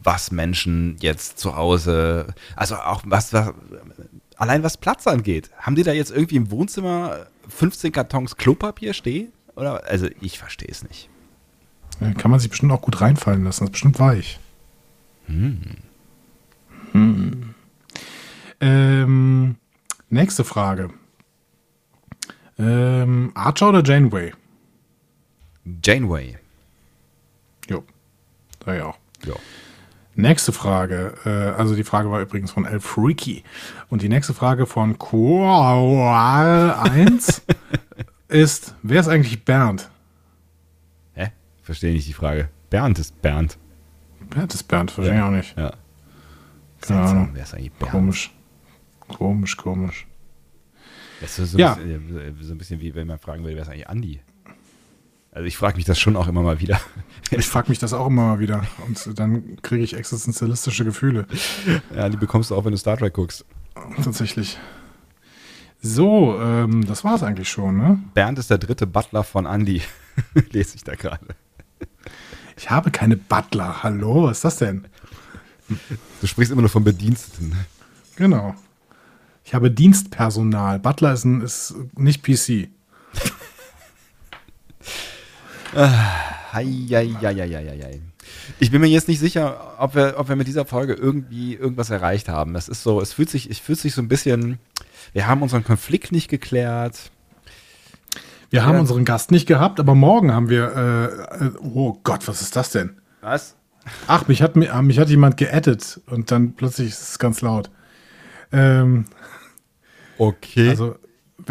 was 0.03 0.30
Menschen 0.30 0.96
jetzt 1.00 1.38
zu 1.38 1.57
Hause, 1.57 2.34
also 2.57 2.76
auch 2.76 3.03
was, 3.07 3.32
was 3.32 3.53
allein 4.36 4.62
was 4.62 4.76
Platz 4.76 5.07
angeht. 5.07 5.50
Haben 5.59 5.76
die 5.76 5.82
da 5.82 5.92
jetzt 5.92 6.11
irgendwie 6.11 6.36
im 6.36 6.50
Wohnzimmer 6.50 7.26
15 7.48 7.92
Kartons 7.92 8.36
Klopapier 8.36 8.94
stehen? 8.94 9.32
Oder? 9.55 9.84
Also 9.84 10.09
ich 10.20 10.38
verstehe 10.38 10.70
es 10.70 10.82
nicht. 10.82 11.09
Ja, 12.00 12.12
Kann 12.14 12.30
man 12.30 12.40
sich 12.40 12.50
bestimmt 12.50 12.72
auch 12.72 12.82
gut 12.82 13.00
reinfallen 13.00 13.44
lassen. 13.44 13.61
Das 13.64 13.68
ist 13.68 13.72
bestimmt 13.72 13.98
weich. 13.98 14.40
Hm. 15.26 15.76
Ähm, 18.61 19.57
nächste 20.09 20.44
Frage. 20.44 20.90
Ähm, 22.59 23.32
Archer 23.34 23.70
oder 23.70 23.82
Janeway? 23.82 24.32
Janeway. 25.84 26.38
Jo. 27.68 27.84
Da 28.61 28.74
ja 28.74 28.86
auch. 28.86 28.98
Ja. 29.24 29.34
Nächste 30.14 30.52
Frage. 30.52 31.14
Äh, 31.24 31.58
also 31.58 31.74
die 31.74 31.84
Frage 31.84 32.10
war 32.10 32.20
übrigens 32.20 32.50
von 32.50 32.64
El 32.66 32.80
Freaky. 32.80 33.44
Und 33.88 34.02
die 34.02 34.08
nächste 34.08 34.34
Frage 34.34 34.66
von 34.66 34.98
Koal 34.98 36.74
1 36.74 37.42
ist, 38.28 38.74
wer 38.82 39.00
ist 39.00 39.08
eigentlich 39.08 39.44
Bernd? 39.44 39.90
Hä? 41.14 41.32
Verstehe 41.62 41.92
nicht 41.94 42.06
die 42.08 42.12
Frage. 42.12 42.48
Bernd 42.70 42.98
ist 42.98 43.20
Bernd. 43.22 43.58
Bernd 44.30 44.52
ist 44.54 44.64
Bernd, 44.64 44.90
verstehe 44.90 45.16
ich 45.16 45.22
auch 45.22 45.30
nicht. 45.30 45.56
Ja. 45.56 45.72
Keine. 46.80 47.00
Ahnung. 47.00 47.30
Wer 47.32 47.42
ist 47.44 47.54
eigentlich 47.54 47.72
Bernd? 47.72 47.92
Komisch. 47.92 48.30
Komisch, 49.08 49.56
komisch. 49.56 50.06
Das 51.20 51.38
ist 51.38 51.52
so, 51.52 51.58
Ja. 51.58 51.74
ein 51.74 52.00
bisschen, 52.06 52.18
äh, 52.18 52.32
so 52.42 52.52
ein 52.52 52.58
bisschen 52.58 52.80
wie 52.80 52.94
wenn 52.94 53.06
man 53.06 53.18
fragen 53.18 53.44
will, 53.44 53.54
wer 53.54 53.62
ist 53.62 53.68
eigentlich 53.68 53.88
Andi? 53.88 54.20
Also 55.32 55.46
ich 55.46 55.56
frage 55.56 55.76
mich 55.76 55.86
das 55.86 55.98
schon 55.98 56.14
auch 56.14 56.28
immer 56.28 56.42
mal 56.42 56.60
wieder. 56.60 56.80
Ich 57.34 57.46
frage 57.46 57.70
mich 57.70 57.78
das 57.78 57.94
auch 57.94 58.08
immer 58.08 58.26
mal 58.26 58.40
wieder. 58.40 58.66
Und 58.86 59.18
dann 59.18 59.56
kriege 59.62 59.82
ich 59.82 59.96
existenzialistische 59.96 60.84
Gefühle. 60.84 61.26
ja, 61.96 62.10
die 62.10 62.18
bekommst 62.18 62.50
du 62.50 62.54
auch, 62.54 62.66
wenn 62.66 62.72
du 62.72 62.76
Star 62.76 62.98
Trek 62.98 63.14
guckst. 63.14 63.46
Tatsächlich. 64.04 64.58
So, 65.80 66.38
ähm, 66.38 66.86
das 66.86 67.04
war 67.04 67.14
es 67.14 67.22
eigentlich 67.22 67.48
schon, 67.48 67.78
ne? 67.78 67.98
Bernd 68.12 68.38
ist 68.38 68.50
der 68.50 68.58
dritte 68.58 68.86
Butler 68.86 69.24
von 69.24 69.46
Andi. 69.46 69.80
Lese 70.50 70.76
ich 70.76 70.84
da 70.84 70.94
gerade. 70.94 71.28
Ich 72.58 72.68
habe 72.68 72.90
keine 72.90 73.16
Butler. 73.16 73.82
Hallo, 73.82 74.24
was 74.24 74.38
ist 74.38 74.44
das 74.44 74.56
denn? 74.58 74.86
Du 76.20 76.26
sprichst 76.26 76.52
immer 76.52 76.60
nur 76.60 76.70
von 76.70 76.84
Bediensteten. 76.84 77.56
Genau. 78.16 78.54
Ich 79.42 79.54
habe 79.54 79.70
Dienstpersonal. 79.70 80.80
Butler 80.80 81.14
ist, 81.14 81.24
ein, 81.24 81.40
ist 81.40 81.74
nicht 81.96 82.22
PC. 82.22 82.68
Heieieiei. 85.74 88.00
Ich 88.60 88.70
bin 88.70 88.80
mir 88.80 88.88
jetzt 88.88 89.08
nicht 89.08 89.20
sicher, 89.20 89.74
ob 89.78 89.94
wir, 89.94 90.14
ob 90.18 90.28
wir 90.28 90.36
mit 90.36 90.46
dieser 90.46 90.64
Folge 90.66 90.94
irgendwie 90.94 91.54
irgendwas 91.54 91.90
erreicht 91.90 92.28
haben. 92.28 92.54
Das 92.54 92.68
ist 92.68 92.82
so, 92.82 93.00
es 93.00 93.12
fühlt 93.12 93.30
sich, 93.30 93.50
es 93.50 93.58
fühlt 93.58 93.78
sich 93.78 93.94
so 93.94 94.02
ein 94.02 94.08
bisschen, 94.08 94.58
wir 95.12 95.26
haben 95.26 95.42
unseren 95.42 95.64
Konflikt 95.64 96.12
nicht 96.12 96.28
geklärt. 96.28 97.10
Wir 98.50 98.66
haben 98.66 98.74
Ja. 98.74 98.80
unseren 98.80 99.06
Gast 99.06 99.30
nicht 99.30 99.46
gehabt, 99.46 99.80
aber 99.80 99.94
morgen 99.94 100.32
haben 100.32 100.50
wir. 100.50 101.30
Äh, 101.40 101.44
äh, 101.46 101.50
oh 101.62 101.98
Gott, 102.04 102.28
was 102.28 102.42
ist 102.42 102.54
das 102.54 102.70
denn? 102.70 102.98
Was? 103.22 103.56
Ach, 104.06 104.28
mich 104.28 104.42
hat, 104.42 104.52
ah, 104.70 104.82
mich 104.82 104.98
hat 104.98 105.08
jemand 105.08 105.38
geaddet 105.38 106.00
und 106.06 106.30
dann 106.30 106.52
plötzlich 106.52 106.88
ist 106.90 107.02
es 107.02 107.18
ganz 107.18 107.40
laut. 107.40 107.70
Ähm, 108.52 109.06
Okay. 110.18 110.68
also, 110.68 110.96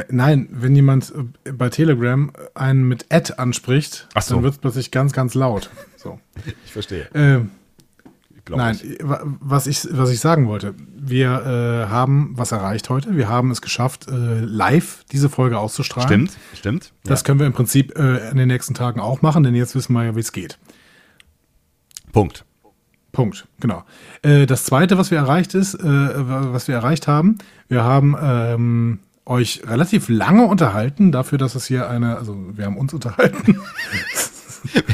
nein, 0.09 0.47
wenn 0.51 0.75
jemand 0.75 1.13
äh, 1.45 1.51
bei 1.51 1.69
Telegram 1.69 2.31
einen 2.53 2.87
mit 2.87 3.05
Ad 3.13 3.33
anspricht, 3.37 4.07
so. 4.19 4.35
dann 4.35 4.43
wird 4.43 4.53
es 4.53 4.59
plötzlich 4.59 4.91
ganz, 4.91 5.13
ganz 5.13 5.33
laut. 5.33 5.69
So. 5.97 6.19
ich 6.65 6.71
verstehe. 6.71 7.07
Ähm, 7.13 7.51
Glaub 8.43 8.57
Nein, 8.57 8.79
ich. 8.81 8.97
wa- 9.03 9.21
was 9.23 9.67
ich, 9.67 9.87
was 9.91 10.09
ich 10.09 10.19
sagen 10.19 10.47
wollte, 10.47 10.73
wir 10.97 11.85
äh, 11.85 11.89
haben 11.91 12.33
was 12.35 12.51
erreicht 12.51 12.89
heute. 12.89 13.15
Wir 13.15 13.29
haben 13.29 13.51
es 13.51 13.61
geschafft, 13.61 14.07
äh, 14.07 14.39
live 14.39 15.05
diese 15.11 15.29
Folge 15.29 15.59
auszustrahlen. 15.59 16.07
Stimmt, 16.27 16.31
stimmt. 16.55 16.93
Das 17.03 17.23
können 17.23 17.37
wir 17.39 17.45
im 17.45 17.53
Prinzip 17.53 17.95
äh, 17.99 18.29
in 18.31 18.37
den 18.37 18.47
nächsten 18.47 18.73
Tagen 18.73 18.99
auch 18.99 19.21
machen, 19.21 19.43
denn 19.43 19.53
jetzt 19.53 19.75
wissen 19.75 19.93
wir 19.93 20.05
ja, 20.05 20.15
wie 20.15 20.21
es 20.21 20.31
geht. 20.31 20.57
Punkt. 22.11 22.43
Punkt, 23.11 23.47
genau. 23.59 23.83
Äh, 24.23 24.45
das 24.47 24.63
zweite, 24.63 24.97
was 24.97 25.11
wir 25.11 25.17
erreicht 25.19 25.53
ist, 25.53 25.75
äh, 25.75 25.83
was 25.83 26.67
wir 26.67 26.75
erreicht 26.75 27.07
haben, 27.07 27.37
wir 27.67 27.83
haben 27.83 28.15
ähm, 28.19 28.99
euch 29.31 29.61
relativ 29.67 30.09
lange 30.09 30.45
unterhalten, 30.45 31.11
dafür, 31.11 31.37
dass 31.37 31.55
es 31.55 31.65
hier 31.65 31.89
eine, 31.89 32.17
also 32.17 32.37
wir 32.53 32.65
haben 32.65 32.77
uns 32.77 32.93
unterhalten. 32.93 33.59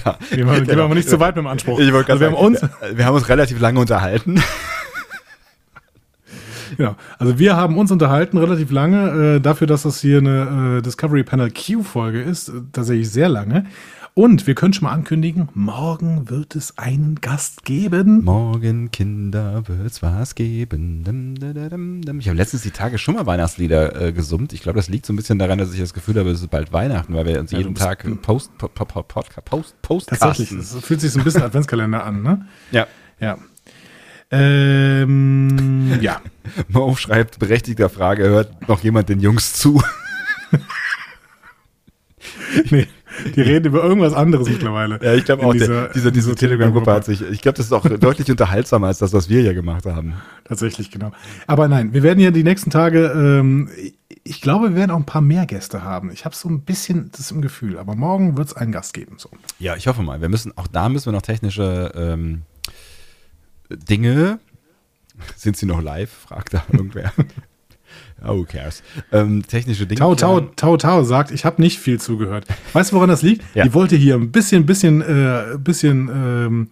Ja, 0.06 0.18
Gehen 0.30 0.50
wir, 0.50 0.62
gehen 0.62 0.78
wir 0.78 0.84
aber 0.86 0.96
nicht 0.96 1.10
zu 1.10 1.20
weit 1.20 1.36
mit 1.36 1.44
dem 1.44 1.48
Anspruch. 1.48 1.78
Ich 1.78 1.92
wollte 1.92 2.14
also 2.14 2.22
wir 2.22 2.28
haben 2.28 2.38
uns, 2.38 2.62
wir, 2.62 2.98
wir 3.00 3.06
haben 3.06 3.16
uns 3.16 3.28
relativ 3.28 3.60
lange 3.60 3.82
unterhalten. 3.82 4.42
Genau. 6.78 6.96
Also 7.18 7.40
wir 7.40 7.56
haben 7.56 7.78
uns 7.78 7.92
unterhalten 7.92 8.38
relativ 8.38 8.72
lange, 8.72 9.38
äh, 9.38 9.40
dafür, 9.40 9.66
dass 9.66 9.84
das 9.84 10.00
hier 10.00 10.20
eine 10.20 10.78
äh, 10.78 10.82
Discovery 10.84 11.24
Panel 11.24 11.50
Q-Folge 11.50 12.22
ist, 12.22 12.50
äh, 12.50 12.54
tatsächlich 12.72 13.10
sehr 13.10 13.30
lange. 13.30 13.66
Und 14.18 14.48
wir 14.48 14.56
können 14.56 14.74
schon 14.74 14.86
mal 14.86 14.94
ankündigen, 14.94 15.50
morgen 15.54 16.28
wird 16.32 16.56
es 16.56 16.80
einen 16.80 17.22
Gast 17.22 17.66
geben. 17.66 18.24
Morgen, 18.24 18.90
Kinder, 18.90 19.68
wird's 19.68 20.02
was 20.02 20.34
geben. 20.34 21.36
Ich 22.20 22.28
habe 22.28 22.36
letztens 22.36 22.64
die 22.64 22.72
Tage 22.72 22.98
schon 22.98 23.14
mal 23.14 23.28
Weihnachtslieder 23.28 24.08
äh, 24.08 24.12
gesummt. 24.12 24.54
Ich 24.54 24.64
glaube, 24.64 24.78
das 24.78 24.90
liegt 24.90 25.06
so 25.06 25.14
ein 25.14 25.18
bisschen 25.18 25.38
daran, 25.38 25.60
dass 25.60 25.72
ich 25.72 25.80
das 25.80 25.94
Gefühl 25.94 26.16
habe, 26.16 26.32
es 26.32 26.42
ist 26.42 26.50
bald 26.50 26.74
Weihnachten, 26.74 27.14
weil 27.14 27.28
wir 27.28 27.40
uns 27.40 27.52
Ja, 27.52 27.60
jeden 27.60 27.76
Tag 27.76 28.08
Post, 28.24 28.58
po, 28.58 28.70
po, 28.70 28.86
po, 28.86 29.04
Podcast, 29.04 29.46
Post, 29.46 29.82
Post 29.84 30.10
Tatsächlich, 30.10 30.52
es 30.52 30.74
fühlt 30.84 31.00
sich 31.00 31.12
so 31.12 31.20
ein 31.20 31.24
bisschen 31.24 31.44
Adventskalender 31.44 32.04
an, 32.04 32.24
ne? 32.24 32.48
Ja. 32.72 32.88
Ja. 33.20 33.38
Ähm, 34.32 36.00
ja. 36.02 36.22
Mo 36.70 36.96
schreibt, 36.96 37.38
berechtigter 37.38 37.88
Frage, 37.88 38.24
hört 38.24 38.68
noch 38.68 38.82
jemand 38.82 39.10
den 39.10 39.20
Jungs 39.20 39.54
zu? 39.54 39.80
Nee, 42.72 42.88
die 43.36 43.42
reden 43.42 43.66
über 43.68 43.84
irgendwas 43.84 44.14
anderes 44.14 44.50
mittlerweile. 44.50 45.00
Ja, 45.04 45.14
ich 45.14 45.26
glaube 45.26 45.46
auch, 45.46 45.54
dieser- 45.54 45.68
der, 45.68 45.88
diese, 45.90 46.12
diese 46.12 46.12
dieser 46.12 46.36
Telegram-Gruppe 46.36 46.92
hat 46.92 47.06
sich, 47.06 47.22
ich 47.22 47.42
glaube, 47.42 47.58
das 47.58 47.68
ist 47.68 47.72
auch 47.72 47.88
deutlich 47.88 48.30
unterhaltsamer 48.30 48.88
als 48.88 49.00
das, 49.00 49.14
was 49.14 49.30
wir 49.30 49.42
hier 49.42 49.54
gemacht 49.54 49.86
haben. 49.86 50.14
Tatsächlich, 50.46 50.92
genau. 50.92 51.12
Aber 51.48 51.68
nein, 51.68 51.94
wir 51.94 52.04
werden 52.04 52.20
ja 52.20 52.32
die 52.32 52.44
nächsten 52.44 52.70
Tage, 52.70 53.08
ähm, 53.16 53.70
ich 54.24 54.42
glaube, 54.42 54.70
wir 54.70 54.76
werden 54.76 54.92
auch 54.92 54.98
ein 54.98 55.06
paar 55.06 55.22
mehr 55.22 55.46
Gäste 55.46 55.84
haben. 55.84 56.12
Ich 56.12 56.26
habe 56.26 56.36
so 56.36 56.50
ein 56.50 56.62
bisschen 56.62 57.12
das 57.16 57.32
im 57.32 57.42
Gefühl, 57.42 57.78
aber 57.78 57.96
morgen 57.96 58.38
wird 58.38 58.48
es 58.50 58.54
einen 58.56 58.72
Gast 58.72 58.94
geben. 58.94 59.16
So. 59.18 59.30
Ja, 59.60 59.76
ich 59.76 59.88
hoffe 59.88 60.02
mal. 60.02 60.20
Wir 60.22 60.30
müssen, 60.30 60.52
auch 60.58 60.68
da 60.68 60.90
müssen 60.90 61.06
wir 61.08 61.14
noch 61.14 61.22
technische 61.22 61.92
ähm, 61.96 62.42
Dinge. 63.70 64.40
Sind 65.36 65.58
sie 65.58 65.66
noch 65.66 65.82
live? 65.82 66.12
Fragt 66.12 66.54
da 66.54 66.64
irgendwer. 66.72 67.12
Oh, 68.24 68.38
who 68.38 68.44
cares? 68.44 68.84
Ähm, 69.12 69.44
technische 69.48 69.86
Dinge. 69.86 70.00
Tau, 70.00 70.16
Tau. 70.16 70.42
Tau, 70.42 70.78
Tau 70.78 71.04
sagt, 71.04 71.32
ich 71.32 71.46
habe 71.46 71.62
nicht 71.62 71.80
viel 71.80 72.00
zugehört. 72.00 72.46
Weißt 72.74 72.92
du, 72.92 72.96
woran 72.96 73.10
das 73.10 73.22
liegt? 73.22 73.44
Ja. 73.56 73.64
Die 73.64 73.74
wollte 73.74 73.96
hier 73.96 74.16
ein 74.16 74.32
bisschen, 74.32 74.66
bisschen, 74.66 75.02
äh, 75.02 75.58
bisschen 75.58 76.10
ähm, 76.10 76.70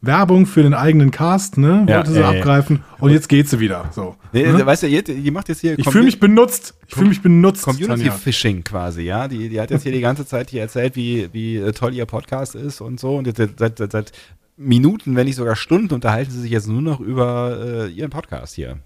Werbung 0.00 0.46
für 0.46 0.62
den 0.62 0.74
eigenen 0.74 1.10
Cast, 1.10 1.58
ne? 1.58 1.84
Ja, 1.88 1.96
Wollte 1.96 2.12
sie 2.12 2.20
ja, 2.20 2.32
ja. 2.32 2.38
abgreifen 2.38 2.84
und 3.00 3.10
jetzt 3.10 3.28
geht 3.28 3.48
sie 3.48 3.58
wieder. 3.58 3.90
So. 3.92 4.16
Nee, 4.32 4.46
ne? 4.46 4.64
Weißt 4.64 4.84
du, 4.84 4.86
ihr, 4.86 5.06
ihr 5.08 5.32
macht 5.32 5.48
jetzt 5.48 5.60
hier 5.60 5.76
Ich 5.78 5.88
fühle 5.88 6.04
mich 6.04 6.20
benutzt. 6.20 6.74
Ich 6.86 6.94
fühle 6.94 7.08
mich 7.08 7.20
benutzt. 7.20 7.64
Tanja. 7.64 7.86
Community-Phishing 7.86 8.62
quasi, 8.62 9.02
ja. 9.02 9.26
Die, 9.26 9.48
die 9.48 9.60
hat 9.60 9.70
jetzt 9.70 9.82
hier 9.82 9.92
die 9.92 10.00
ganze 10.00 10.24
Zeit 10.24 10.50
hier 10.50 10.62
erzählt, 10.62 10.94
wie, 10.94 11.28
wie 11.32 11.56
äh, 11.56 11.72
toll 11.72 11.94
ihr 11.94 12.06
Podcast 12.06 12.54
ist 12.54 12.80
und 12.80 13.00
so. 13.00 13.16
Und 13.16 13.26
jetzt 13.26 13.38
seit, 13.58 13.78
seit, 13.78 13.92
seit 13.92 14.12
Minuten, 14.56 15.16
wenn 15.16 15.26
nicht 15.26 15.36
sogar 15.36 15.56
Stunden, 15.56 15.92
unterhalten 15.92 16.30
sie 16.30 16.40
sich 16.40 16.50
jetzt 16.50 16.68
nur 16.68 16.82
noch 16.82 17.00
über 17.00 17.58
äh, 17.60 17.88
ihren 17.88 18.10
Podcast 18.10 18.54
hier. 18.54 18.78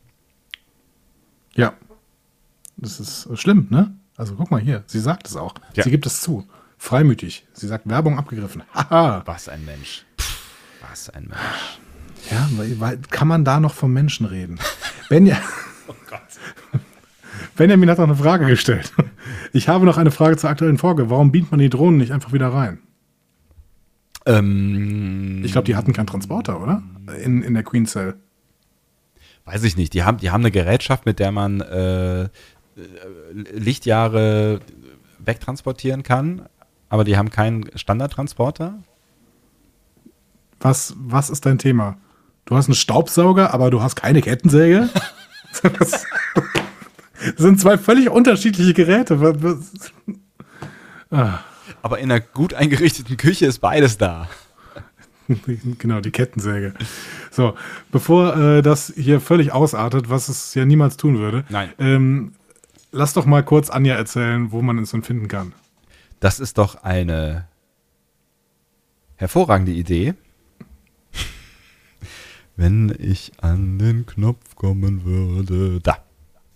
Ja. 1.55 1.75
Das 2.83 3.01
ist 3.01 3.27
äh, 3.27 3.37
schlimm, 3.37 3.69
ne? 3.71 3.95
Also 4.17 4.35
guck 4.35 4.51
mal 4.51 4.61
hier, 4.61 4.83
sie 4.87 5.01
sagt 5.01 5.27
es 5.27 5.37
auch. 5.37 5.55
Ja. 5.75 5.85
Sie 5.85 5.91
gibt 5.91 6.05
es 6.05 6.21
zu. 6.21 6.47
Freimütig. 6.77 7.47
Sie 7.53 7.67
sagt 7.67 7.89
Werbung 7.89 8.19
abgegriffen. 8.19 8.63
Haha. 8.75 9.23
Was 9.25 9.49
ein 9.49 9.65
Mensch. 9.65 10.05
Was 10.91 11.09
ein 11.11 11.29
Mensch. 11.29 11.79
Ja, 12.31 12.49
weil, 12.57 12.81
weil, 12.81 12.99
kann 13.11 13.29
man 13.29 13.45
da 13.45 13.61
noch 13.61 13.73
vom 13.75 13.93
Menschen 13.93 14.27
reden? 14.27 14.59
Benja, 15.09 15.39
Oh 15.89 15.95
Gott. 16.09 16.21
Benjamin 17.57 17.89
hat 17.91 17.99
noch 17.99 18.05
eine 18.05 18.17
Frage 18.17 18.47
gestellt. 18.47 18.93
Ich 19.53 19.69
habe 19.69 19.85
noch 19.85 19.97
eine 19.99 20.11
Frage 20.11 20.37
zur 20.37 20.51
aktuellen 20.51 20.79
Folge. 20.79 21.11
Warum 21.11 21.33
beamt 21.33 21.51
man 21.51 21.61
die 21.61 21.71
Drohnen 21.71 21.99
nicht 21.99 22.13
einfach 22.13 22.33
wieder 22.33 22.49
rein? 22.49 22.79
Ähm, 24.27 25.43
Ich 25.45 25.53
glaube, 25.53 25.67
die 25.67 25.77
hatten 25.77 25.93
keinen 25.93 26.07
Transporter, 26.07 26.61
oder? 26.61 26.83
In, 27.23 27.43
in 27.43 27.55
der 27.55 27.63
Queen 27.63 27.87
Cell. 27.87 28.15
Weiß 29.45 29.65
ich 29.65 29.77
nicht. 29.77 29.93
Die 29.95 30.05
haben, 30.05 30.19
die 30.19 30.31
haben 30.31 30.43
eine 30.43 30.53
Gerätschaft, 30.53 31.05
mit 31.05 31.19
der 31.19 31.33
man 31.33 31.61
äh, 31.61 32.29
Lichtjahre 33.53 34.61
wegtransportieren 35.19 36.03
kann. 36.03 36.47
aber 36.89 37.05
die 37.05 37.17
haben 37.17 37.31
keinen 37.31 37.71
Standardtransporter. 37.77 38.83
Was, 40.61 40.95
was 40.97 41.31
ist 41.31 41.47
dein 41.47 41.59
Thema? 41.59 41.97
Du 42.45 42.57
hast 42.57 42.67
einen 42.67 42.75
Staubsauger, 42.75 43.53
aber 43.55 43.71
du 43.71 43.83
hast 43.83 43.97
keine 43.97 44.21
Kettensäge? 44.21 44.89
das 45.63 46.07
sind 47.37 47.61
zwei 47.61 47.79
völlig 47.79 48.11
unterschiedliche 48.11 48.75
Geräte. 48.75 49.19
Ah, 51.11 51.41
Aber 51.83 51.99
in 51.99 52.11
einer 52.11 52.21
gut 52.21 52.55
eingerichteten 52.55 53.17
Küche 53.17 53.47
ist 53.47 53.59
beides 53.61 53.99
da. 53.99 54.29
genau, 55.79 56.01
die 56.01 56.11
Kettensäge. 56.11 56.75
So, 57.31 57.55
bevor 57.91 58.37
äh, 58.37 58.63
das 58.63 58.93
hier 58.97 59.21
völlig 59.21 59.53
ausartet, 59.53 60.11
was 60.11 60.29
es 60.29 60.55
ja 60.55 60.65
niemals 60.65 60.97
tun 60.97 61.19
würde, 61.19 61.45
Nein. 61.49 61.71
Ähm, 61.79 62.33
lass 62.93 63.15
doch 63.15 63.27
mal 63.27 63.43
kurz 63.43 63.71
Anja 63.71 63.97
erzählen, 63.97 64.53
wo 64.53 64.63
man 64.63 64.79
es 64.79 64.91
denn 64.91 65.03
finden 65.03 65.29
kann. 65.29 65.53
Das 66.21 66.39
ist 66.39 66.59
doch 66.59 66.85
eine 66.85 67.49
hervorragende 69.17 69.73
Idee. 69.73 70.15
Wenn 72.57 72.95
ich 72.99 73.33
an 73.41 73.79
den 73.79 74.07
Knopf 74.07 74.55
kommen 74.55 75.05
würde. 75.05 75.81
Da. 75.83 75.99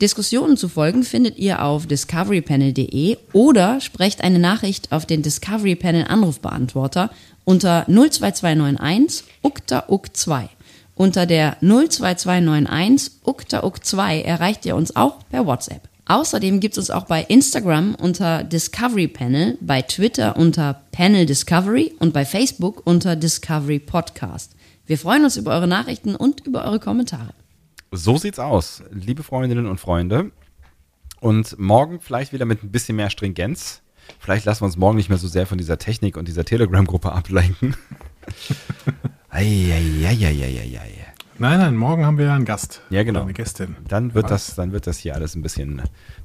Diskussionen 0.01 0.59
zu 0.59 0.69
folgen 0.69 1.05
findet 1.05 1.39
ihr 1.39 1.63
auf 1.63 1.87
discoverypanel.de 1.87 3.17
oder 3.33 3.81
sprecht 3.81 4.23
eine 4.23 4.39
Nachricht 4.39 4.93
auf 4.93 5.07
den 5.07 5.23
Discovery 5.23 5.75
Panel 5.75 6.05
Anrufbeantworter 6.05 7.11
unter 7.45 7.87
02291 7.87 9.25
ukta 9.43 9.85
uk 9.89 10.15
2. 10.15 10.51
Unter 10.97 11.25
der 11.25 11.57
02291 11.61 13.13
ukta 13.25 13.65
uk 13.65 13.83
2 13.83 14.21
erreicht 14.21 14.67
ihr 14.67 14.77
uns 14.77 14.95
auch 14.97 15.27
per 15.31 15.47
WhatsApp. 15.47 15.89
Außerdem 16.09 16.61
gibt 16.61 16.75
es 16.75 16.79
uns 16.79 16.91
auch 16.91 17.07
bei 17.07 17.23
Instagram 17.23 17.97
unter 17.97 18.45
Discovery 18.45 19.09
Panel, 19.09 19.59
bei 19.61 19.83
Twitter 19.83 20.37
unter 20.37 20.83
Panel 20.93 21.27
Discovery 21.27 21.95
und 21.99 22.13
bei 22.13 22.25
Facebook 22.25 22.87
unter 22.87 23.17
Discovery 23.17 23.81
Podcast. 23.81 24.53
Wir 24.87 24.99
freuen 24.99 25.25
uns 25.25 25.37
über 25.37 25.51
eure 25.51 25.67
Nachrichten 25.67 26.15
und 26.15 26.47
über 26.47 26.65
eure 26.65 26.79
Kommentare. 26.79 27.35
So 27.91 28.19
sieht's 28.19 28.39
aus, 28.39 28.85
liebe 28.93 29.25
Freundinnen 29.25 29.67
und 29.67 29.81
Freunde. 29.81 30.31
Und 31.21 31.59
morgen 31.59 32.01
vielleicht 32.01 32.33
wieder 32.33 32.45
mit 32.45 32.63
ein 32.63 32.71
bisschen 32.71 32.95
mehr 32.95 33.11
Stringenz. 33.11 33.83
Vielleicht 34.21 34.45
lassen 34.45 34.61
wir 34.61 34.67
uns 34.67 34.77
morgen 34.77 34.97
nicht 34.97 35.09
mehr 35.09 35.19
so 35.19 35.27
sehr 35.27 35.47
von 35.47 35.59
dieser 35.59 35.79
Technik 35.79 36.17
und 36.17 36.29
dieser 36.29 36.45
Telegram-Gruppe 36.45 37.11
ablenken. 37.11 37.75
Eieieiei. 39.31 41.06
Nein, 41.39 41.59
nein, 41.59 41.77
morgen 41.77 42.07
haben 42.07 42.17
wir 42.17 42.27
ja 42.27 42.35
einen 42.35 42.47
Gast. 42.47 42.81
Ja, 42.89 43.03
genau. 43.03 43.21
Eine 43.21 43.35
Gästin. 43.35 43.77
Dann 43.87 44.15
wird 44.15 44.31
das, 44.31 44.55
dann 44.55 44.73
wird 44.73 44.87
das 44.87 44.99
hier 44.99 45.15
alles 45.15 45.35
ein 45.35 45.43
bisschen, 45.43 45.83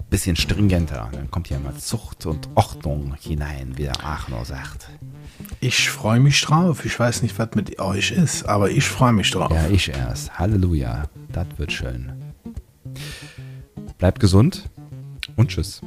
bisschen 0.09 0.37
stringenter. 0.37 1.09
Dann 1.11 1.29
kommt 1.29 1.47
hier 1.47 1.59
mal 1.59 1.75
Zucht 1.75 2.25
und 2.25 2.47
Ordnung 2.55 3.15
hinein, 3.19 3.73
wie 3.75 3.83
der 3.83 4.05
Aachener 4.05 4.45
sagt. 4.45 4.89
Ich 5.59 5.89
freue 5.89 6.21
mich 6.21 6.41
drauf. 6.41 6.85
Ich 6.85 6.97
weiß 6.97 7.23
nicht, 7.23 7.37
was 7.37 7.49
mit 7.55 7.77
euch 7.79 8.11
ist, 8.11 8.45
aber 8.45 8.69
ich 8.71 8.85
freue 8.85 9.11
mich 9.11 9.29
drauf. 9.31 9.51
Ja, 9.51 9.67
ich 9.67 9.89
erst. 9.89 10.39
Halleluja. 10.39 11.03
Das 11.33 11.47
wird 11.57 11.73
schön. 11.73 12.13
Bleibt 13.97 14.21
gesund 14.21 14.69
und 15.35 15.49
tschüss. 15.49 15.81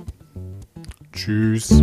Tschüss. 1.13 1.83